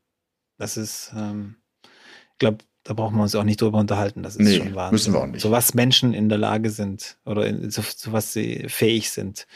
Das 0.58 0.76
ist, 0.76 1.12
ähm, 1.16 1.56
ich 1.82 2.38
glaube, 2.38 2.58
da 2.84 2.94
brauchen 2.94 3.16
wir 3.16 3.22
uns 3.22 3.34
auch 3.34 3.44
nicht 3.44 3.60
drüber 3.60 3.78
unterhalten. 3.78 4.22
Das 4.22 4.36
ist 4.36 4.44
nee, 4.44 4.58
schon 4.58 4.74
Wahnsinn. 4.74 4.92
Müssen 4.92 5.12
wir 5.12 5.20
auch 5.20 5.26
nicht. 5.26 5.42
So 5.42 5.50
was 5.50 5.74
Menschen 5.74 6.14
in 6.14 6.28
der 6.28 6.38
Lage 6.38 6.70
sind 6.70 7.18
oder 7.24 7.46
in, 7.46 7.70
so, 7.70 7.82
so 7.82 8.12
was 8.12 8.32
sie 8.32 8.66
fähig 8.68 9.10
sind. 9.10 9.46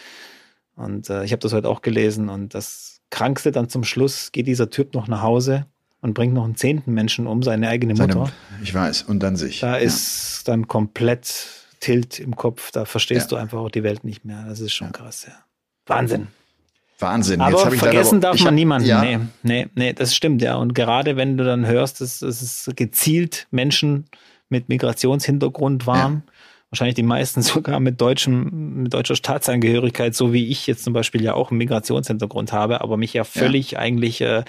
Und 0.80 1.10
äh, 1.10 1.24
ich 1.24 1.32
habe 1.32 1.40
das 1.40 1.52
heute 1.52 1.68
auch 1.68 1.82
gelesen 1.82 2.28
und 2.28 2.54
das 2.54 3.00
Krankste 3.10 3.52
dann 3.52 3.68
zum 3.68 3.84
Schluss 3.84 4.32
geht 4.32 4.46
dieser 4.46 4.70
Typ 4.70 4.94
noch 4.94 5.08
nach 5.08 5.22
Hause 5.22 5.66
und 6.00 6.14
bringt 6.14 6.32
noch 6.32 6.44
einen 6.44 6.56
zehnten 6.56 6.92
Menschen 6.92 7.26
um, 7.26 7.42
seine 7.42 7.68
eigene 7.68 7.94
Mutter. 7.94 8.26
Seine, 8.26 8.62
ich 8.62 8.74
weiß, 8.74 9.02
und 9.02 9.20
dann 9.20 9.36
sich. 9.36 9.60
Da 9.60 9.72
ja. 9.72 9.76
ist 9.76 10.42
dann 10.46 10.68
komplett 10.68 11.46
Tilt 11.80 12.18
im 12.18 12.36
Kopf, 12.36 12.70
da 12.72 12.84
verstehst 12.84 13.30
ja. 13.30 13.36
du 13.36 13.42
einfach 13.42 13.58
auch 13.58 13.70
die 13.70 13.82
Welt 13.82 14.04
nicht 14.04 14.24
mehr. 14.24 14.44
Das 14.48 14.60
ist 14.60 14.72
schon 14.72 14.88
ja. 14.88 14.92
krass, 14.92 15.26
ja. 15.26 15.34
Wahnsinn. 15.86 16.28
Wahnsinn. 16.98 17.40
Aber 17.40 17.70
vergessen 17.70 18.20
darf 18.20 18.38
man 18.38 18.48
hab, 18.48 18.54
niemanden. 18.54 18.88
Ja. 18.88 19.02
Nee, 19.02 19.18
nee, 19.42 19.68
nee, 19.74 19.92
das 19.92 20.14
stimmt, 20.14 20.42
ja. 20.42 20.56
Und 20.56 20.74
gerade 20.74 21.16
wenn 21.16 21.36
du 21.36 21.44
dann 21.44 21.66
hörst, 21.66 22.00
dass, 22.00 22.20
dass 22.20 22.42
es 22.42 22.70
gezielt 22.76 23.46
Menschen 23.50 24.04
mit 24.50 24.68
Migrationshintergrund 24.68 25.86
waren, 25.86 26.22
ja. 26.26 26.32
Wahrscheinlich 26.70 26.94
die 26.94 27.02
meisten 27.02 27.42
sogar 27.42 27.80
mit 27.80 28.00
deutschem, 28.00 28.82
mit 28.82 28.94
deutscher 28.94 29.16
Staatsangehörigkeit, 29.16 30.14
so 30.14 30.32
wie 30.32 30.48
ich 30.48 30.66
jetzt 30.66 30.84
zum 30.84 30.92
Beispiel 30.92 31.22
ja 31.22 31.34
auch 31.34 31.50
einen 31.50 31.58
Migrationshintergrund 31.58 32.52
habe, 32.52 32.80
aber 32.80 32.96
mich 32.96 33.12
ja 33.12 33.24
völlig 33.24 33.72
ja. 33.72 33.78
eigentlich, 33.80 34.20
äh, 34.20 34.44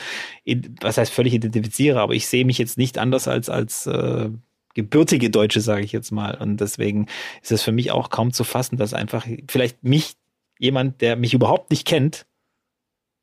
was 0.82 0.98
heißt 0.98 1.12
völlig 1.12 1.34
identifiziere, 1.34 2.00
aber 2.00 2.14
ich 2.14 2.28
sehe 2.28 2.46
mich 2.46 2.58
jetzt 2.58 2.78
nicht 2.78 2.98
anders 2.98 3.28
als, 3.28 3.50
als 3.50 3.88
äh, 3.88 4.30
gebürtige 4.74 5.30
Deutsche, 5.30 5.62
sage 5.62 5.84
ich 5.84 5.92
jetzt 5.92 6.12
mal. 6.12 6.36
Und 6.36 6.62
deswegen 6.62 7.08
ist 7.42 7.52
es 7.52 7.64
für 7.64 7.72
mich 7.72 7.92
auch 7.92 8.10
kaum 8.10 8.32
zu 8.32 8.44
fassen, 8.44 8.78
dass 8.78 8.94
einfach 8.94 9.28
vielleicht 9.50 9.84
mich 9.84 10.14
jemand, 10.60 11.02
der 11.02 11.16
mich 11.16 11.34
überhaupt 11.34 11.72
nicht 11.72 11.86
kennt, 11.86 12.26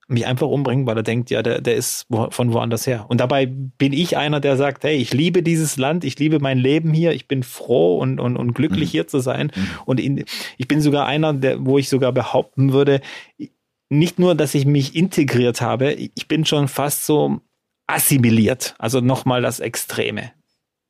mich 0.08 0.26
einfach 0.26 0.48
umbringen, 0.48 0.86
weil 0.86 0.96
er 0.96 1.02
denkt, 1.02 1.30
ja, 1.30 1.42
der, 1.42 1.60
der 1.60 1.76
ist 1.76 2.06
von 2.08 2.52
woanders 2.52 2.86
her. 2.86 3.04
Und 3.08 3.20
dabei 3.20 3.46
bin 3.46 3.92
ich 3.92 4.16
einer, 4.16 4.40
der 4.40 4.56
sagt, 4.56 4.82
hey, 4.84 4.96
ich 4.96 5.12
liebe 5.12 5.42
dieses 5.42 5.76
Land, 5.76 6.02
ich 6.02 6.18
liebe 6.18 6.40
mein 6.40 6.58
Leben 6.58 6.92
hier, 6.92 7.12
ich 7.12 7.28
bin 7.28 7.42
froh 7.42 7.98
und, 7.98 8.18
und, 8.18 8.36
und 8.36 8.54
glücklich 8.54 8.88
mhm. 8.88 8.92
hier 8.92 9.06
zu 9.06 9.20
sein. 9.20 9.52
Mhm. 9.54 9.68
Und 9.84 10.00
in, 10.00 10.24
ich 10.56 10.66
bin 10.66 10.80
sogar 10.80 11.06
einer, 11.06 11.34
der, 11.34 11.64
wo 11.64 11.78
ich 11.78 11.90
sogar 11.90 12.12
behaupten 12.12 12.72
würde, 12.72 13.02
nicht 13.90 14.18
nur, 14.18 14.34
dass 14.34 14.54
ich 14.54 14.66
mich 14.66 14.96
integriert 14.96 15.60
habe, 15.60 15.92
ich 15.92 16.26
bin 16.26 16.44
schon 16.44 16.68
fast 16.68 17.04
so 17.04 17.40
assimiliert. 17.86 18.74
Also 18.78 19.00
nochmal 19.00 19.42
das 19.42 19.60
Extreme. 19.60 20.32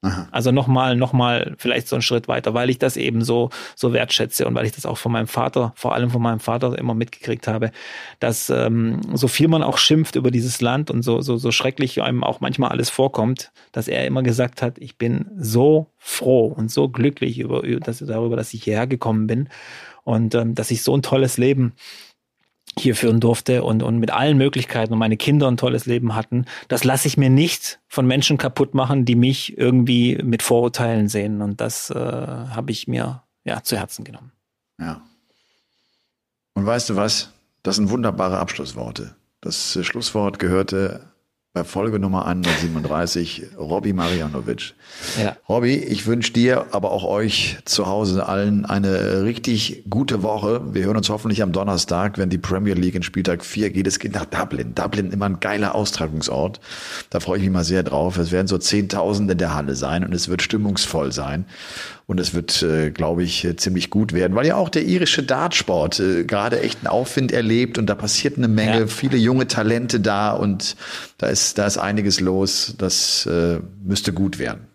Aha. 0.01 0.29
Also 0.31 0.53
nochmal, 0.53 0.95
nochmal 0.95 1.55
vielleicht 1.59 1.89
so 1.89 1.97
einen 1.97 2.03
Schritt 2.03 2.29
weiter, 2.29 2.55
weil 2.55 2.71
ich 2.71 2.79
das 2.79 2.97
eben 2.97 3.25
so, 3.25 3.51
so 3.75 3.93
wertschätze 3.93 4.47
und 4.47 4.55
weil 4.55 4.65
ich 4.65 4.73
das 4.73 4.87
auch 4.87 4.97
von 4.97 5.11
meinem 5.11 5.27
Vater, 5.27 5.73
vor 5.75 5.93
allem 5.93 6.11
von 6.11 6.23
meinem 6.23 6.39
Vater 6.39 6.79
immer 6.79 6.95
mitgekriegt 6.95 7.49
habe, 7.49 7.73
dass 8.21 8.49
ähm, 8.49 9.01
so 9.15 9.27
viel 9.27 9.49
man 9.49 9.65
auch 9.65 9.77
schimpft 9.77 10.15
über 10.15 10.31
dieses 10.31 10.61
Land 10.61 10.93
und 10.93 11.03
so, 11.03 11.21
so, 11.21 11.37
so 11.37 11.51
schrecklich 11.51 12.01
einem 12.01 12.23
auch 12.23 12.41
manchmal 12.41 12.71
alles 12.71 12.91
vorkommt, 12.91 13.51
dass 13.73 13.89
er 13.89 14.07
immer 14.07 14.23
gesagt 14.23 14.63
hat, 14.63 14.79
ich 14.79 14.99
bin 14.99 15.27
so 15.37 15.89
froh 15.97 16.47
und 16.47 16.71
so 16.71 16.89
glücklich 16.89 17.41
über, 17.41 17.63
dass, 17.81 17.99
darüber, 17.99 18.37
dass 18.37 18.55
ich 18.55 18.63
hierher 18.63 18.87
gekommen 18.87 19.27
bin 19.27 19.49
und 20.05 20.35
ähm, 20.37 20.55
dass 20.55 20.71
ich 20.71 20.85
so 20.85 20.97
ein 20.97 21.03
tolles 21.03 21.39
Leben 21.39 21.75
hier 22.81 22.95
führen 22.95 23.21
durfte 23.21 23.63
und, 23.63 23.83
und 23.83 23.99
mit 23.99 24.11
allen 24.11 24.39
Möglichkeiten 24.39 24.93
und 24.93 24.99
meine 24.99 25.17
Kinder 25.17 25.49
ein 25.49 25.57
tolles 25.57 25.87
Leben 25.87 26.15
hatten, 26.15 26.45
das 26.69 26.85
lasse 26.85 27.09
ich 27.09 27.17
mir 27.17 27.31
nicht 27.31 27.81
von 27.89 28.07
Menschen 28.07 28.39
kaputt 28.39 28.75
machen, 28.75 29.05
die 29.05 29.15
mich 29.15 29.57
irgendwie 29.59 30.19
mit 30.23 30.43
Vorurteilen 30.43 31.09
sehen. 31.09 31.43
Und 31.43 31.61
das 31.61 31.91
äh, 31.91 31.95
habe 31.95 32.71
ich 32.71 32.89
mir 32.89 33.23
ja 33.45 33.63
zu 33.63 33.77
Herzen 33.77 34.05
genommen. 34.05 34.33
Ja. 34.81 35.03
Und 36.55 36.67
weißt 36.67 36.91
du 36.91 36.97
was? 36.97 37.33
Das 37.63 37.77
sind 37.77 37.91
wunderbare 37.91 38.39
Abschlussworte. 38.39 39.15
Das 39.41 39.79
Schlusswort 39.83 40.39
gehörte 40.39 41.13
bei 41.55 41.65
Folge 41.65 41.99
Nummer 41.99 42.27
137, 42.27 43.47
Robby 43.59 43.95
Marianovic. 43.95 44.75
Ja. 45.21 45.37
Robby, 45.49 45.77
ich 45.77 46.07
wünsche 46.07 46.33
dir, 46.33 46.67
aber 46.73 46.93
auch 46.93 47.05
euch 47.05 47.57
zu 47.65 47.87
Hause 47.87 48.29
allen 48.29 48.67
eine 48.67 49.23
richtig 49.23 49.85
gute 49.89 50.23
Woche. 50.23 50.75
Wir 50.75 50.85
hören 50.85 50.99
uns 50.99 51.09
hoffentlich 51.09 51.43
am 51.43 51.53
Donnerstag, 51.53 52.19
wenn 52.19 52.29
die 52.29 52.39
Premier 52.39 52.75
League 52.75 52.95
in 52.95 53.03
Spieltag 53.03 53.45
4 53.45 53.71
geht. 53.71 53.87
Es 53.87 53.99
geht 53.99 54.15
nach 54.15 54.27
Dublin. 54.27 54.75
Dublin 54.75 55.11
immer 55.11 55.25
ein 55.25 55.41
geiler 55.41 55.75
Austragungsort. 55.75 56.61
Da 57.09 57.19
freue 57.19 57.39
ich 57.39 57.45
mich 57.45 57.53
mal 57.53 57.65
sehr 57.65 57.83
drauf. 57.83 58.19
Es 58.19 58.31
werden 58.31 58.47
so 58.47 58.57
10.000 58.57 59.33
in 59.33 59.39
der 59.39 59.55
Halle 59.55 59.75
sein 59.75 60.05
und 60.05 60.13
es 60.13 60.29
wird 60.29 60.43
stimmungsvoll 60.43 61.13
sein. 61.13 61.47
Und 62.09 62.19
es 62.21 62.33
wird, 62.33 62.63
äh, 62.63 62.91
glaube 62.91 63.23
ich, 63.23 63.45
äh, 63.45 63.55
ziemlich 63.57 63.91
gut 63.91 64.15
werden, 64.15 64.35
weil 64.35 64.47
ja 64.47 64.57
auch 64.57 64.71
der 64.71 64.83
irische 64.85 65.23
Dartsport 65.23 66.01
äh, 66.01 66.25
gerade 66.25 66.63
echt 66.63 66.79
einen 66.79 66.87
Aufwind 66.87 67.33
erlebt 67.33 67.77
und 67.77 67.87
da 67.87 67.95
passiert 67.95 68.39
eine 68.39 68.49
Menge, 68.49 68.81
ja. 68.81 68.87
viele 68.87 69.19
junge 69.19 69.47
Talente 69.47 70.01
da 70.01 70.33
und 70.33 70.75
da 71.19 71.27
ist, 71.27 71.59
da 71.59 71.67
ist 71.67 71.77
einiges 71.77 72.21
los. 72.21 72.75
Das 72.79 73.27
äh, 73.27 73.59
müsste 73.85 74.15
gut 74.15 74.39
werden. 74.39 74.69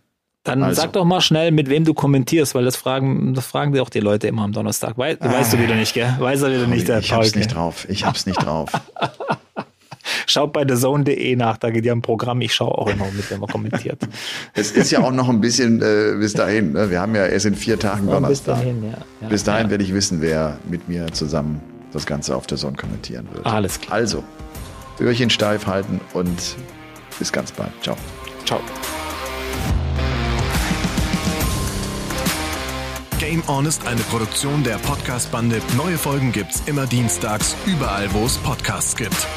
Dann 0.44 0.62
also. 0.62 0.80
sag 0.80 0.94
doch 0.94 1.06
mal 1.06 1.22
schnell, 1.22 1.52
mit 1.52 1.70
wem 1.70 1.86
du 1.86 1.96
kommentierst, 1.96 2.54
weil 2.54 2.66
das 2.66 2.76
fragen, 2.76 3.34
das 3.34 3.48
fragen 3.48 3.72
dir 3.72 3.82
auch 3.82 3.90
die 3.90 4.02
Leute 4.02 4.28
immer 4.28 4.44
am 4.44 4.52
Donnerstag. 4.52 4.98
Wei 4.98 5.18
ah. 5.20 5.32
Weißt 5.32 5.54
du 5.54 5.60
wieder 5.60 5.76
nicht, 5.76 5.96
gell? 5.96 6.14
Weiß 6.20 6.44
er 6.44 6.52
wieder 6.52 6.68
nicht, 6.68 6.88
der 6.88 7.00
Ich 7.00 7.14
hab's 7.14 7.34
nicht 7.34 7.56
drauf. 7.56 7.88
Ich 7.90 8.06
hab's 8.06 8.28
nicht 8.28 8.46
drauf. 8.46 8.70
Schaut 10.26 10.53
bei 10.53 10.65
thezone.de 10.65 11.36
nach, 11.36 11.57
da 11.57 11.69
geht 11.69 11.86
ja 11.86 11.93
ein 11.93 12.01
Programm. 12.01 12.41
Ich 12.41 12.53
schaue 12.53 12.78
auch 12.78 12.88
immer 12.88 13.05
mit, 13.11 13.30
wenn 13.32 13.39
man 13.39 13.49
kommentiert. 13.49 13.99
Es 14.53 14.71
ist 14.71 14.91
ja 14.91 14.99
auch 14.99 15.11
noch 15.11 15.30
ein 15.30 15.41
bisschen 15.41 15.82
äh, 15.82 16.15
bis 16.19 16.34
dahin. 16.34 16.74
Ne? 16.74 16.89
Wir 16.89 17.01
haben 17.01 17.15
ja 17.15 17.26
erst 17.26 17.45
in 17.45 17.55
vier 17.55 17.80
Tagen 17.80 18.07
Donnerstag. 18.07 18.55
Bis 18.55 18.63
dahin, 18.63 18.84
ja. 18.84 18.97
ja 19.21 19.28
bis 19.28 19.43
dahin 19.43 19.65
ja. 19.65 19.71
werde 19.71 19.84
ich 19.84 19.93
wissen, 19.93 20.21
wer 20.21 20.57
mit 20.69 20.88
mir 20.88 21.07
zusammen 21.11 21.61
das 21.91 22.05
Ganze 22.05 22.36
auf 22.36 22.47
der 22.47 22.57
Sonne 22.57 22.78
kommentieren 22.78 23.28
wird. 23.34 23.45
Alles 23.45 23.80
klar. 23.80 23.95
Also, 23.95 24.24
Öhrchen 24.99 25.30
steif 25.30 25.67
halten 25.67 25.99
und 26.13 26.55
bis 27.19 27.32
ganz 27.32 27.51
bald. 27.51 27.71
Ciao. 27.82 27.97
Ciao. 28.45 28.59
Game 33.19 33.41
On 33.47 33.65
ist 33.65 33.88
eine 33.88 34.01
Produktion 34.01 34.63
der 34.63 34.78
Podcast-Bande. 34.80 35.61
Neue 35.78 35.97
Folgen 35.97 36.32
gibt's 36.32 36.61
immer 36.65 36.86
dienstags, 36.86 37.55
überall, 37.65 38.13
wo 38.13 38.26
es 38.26 38.38
Podcasts 38.38 38.95
gibt. 38.95 39.28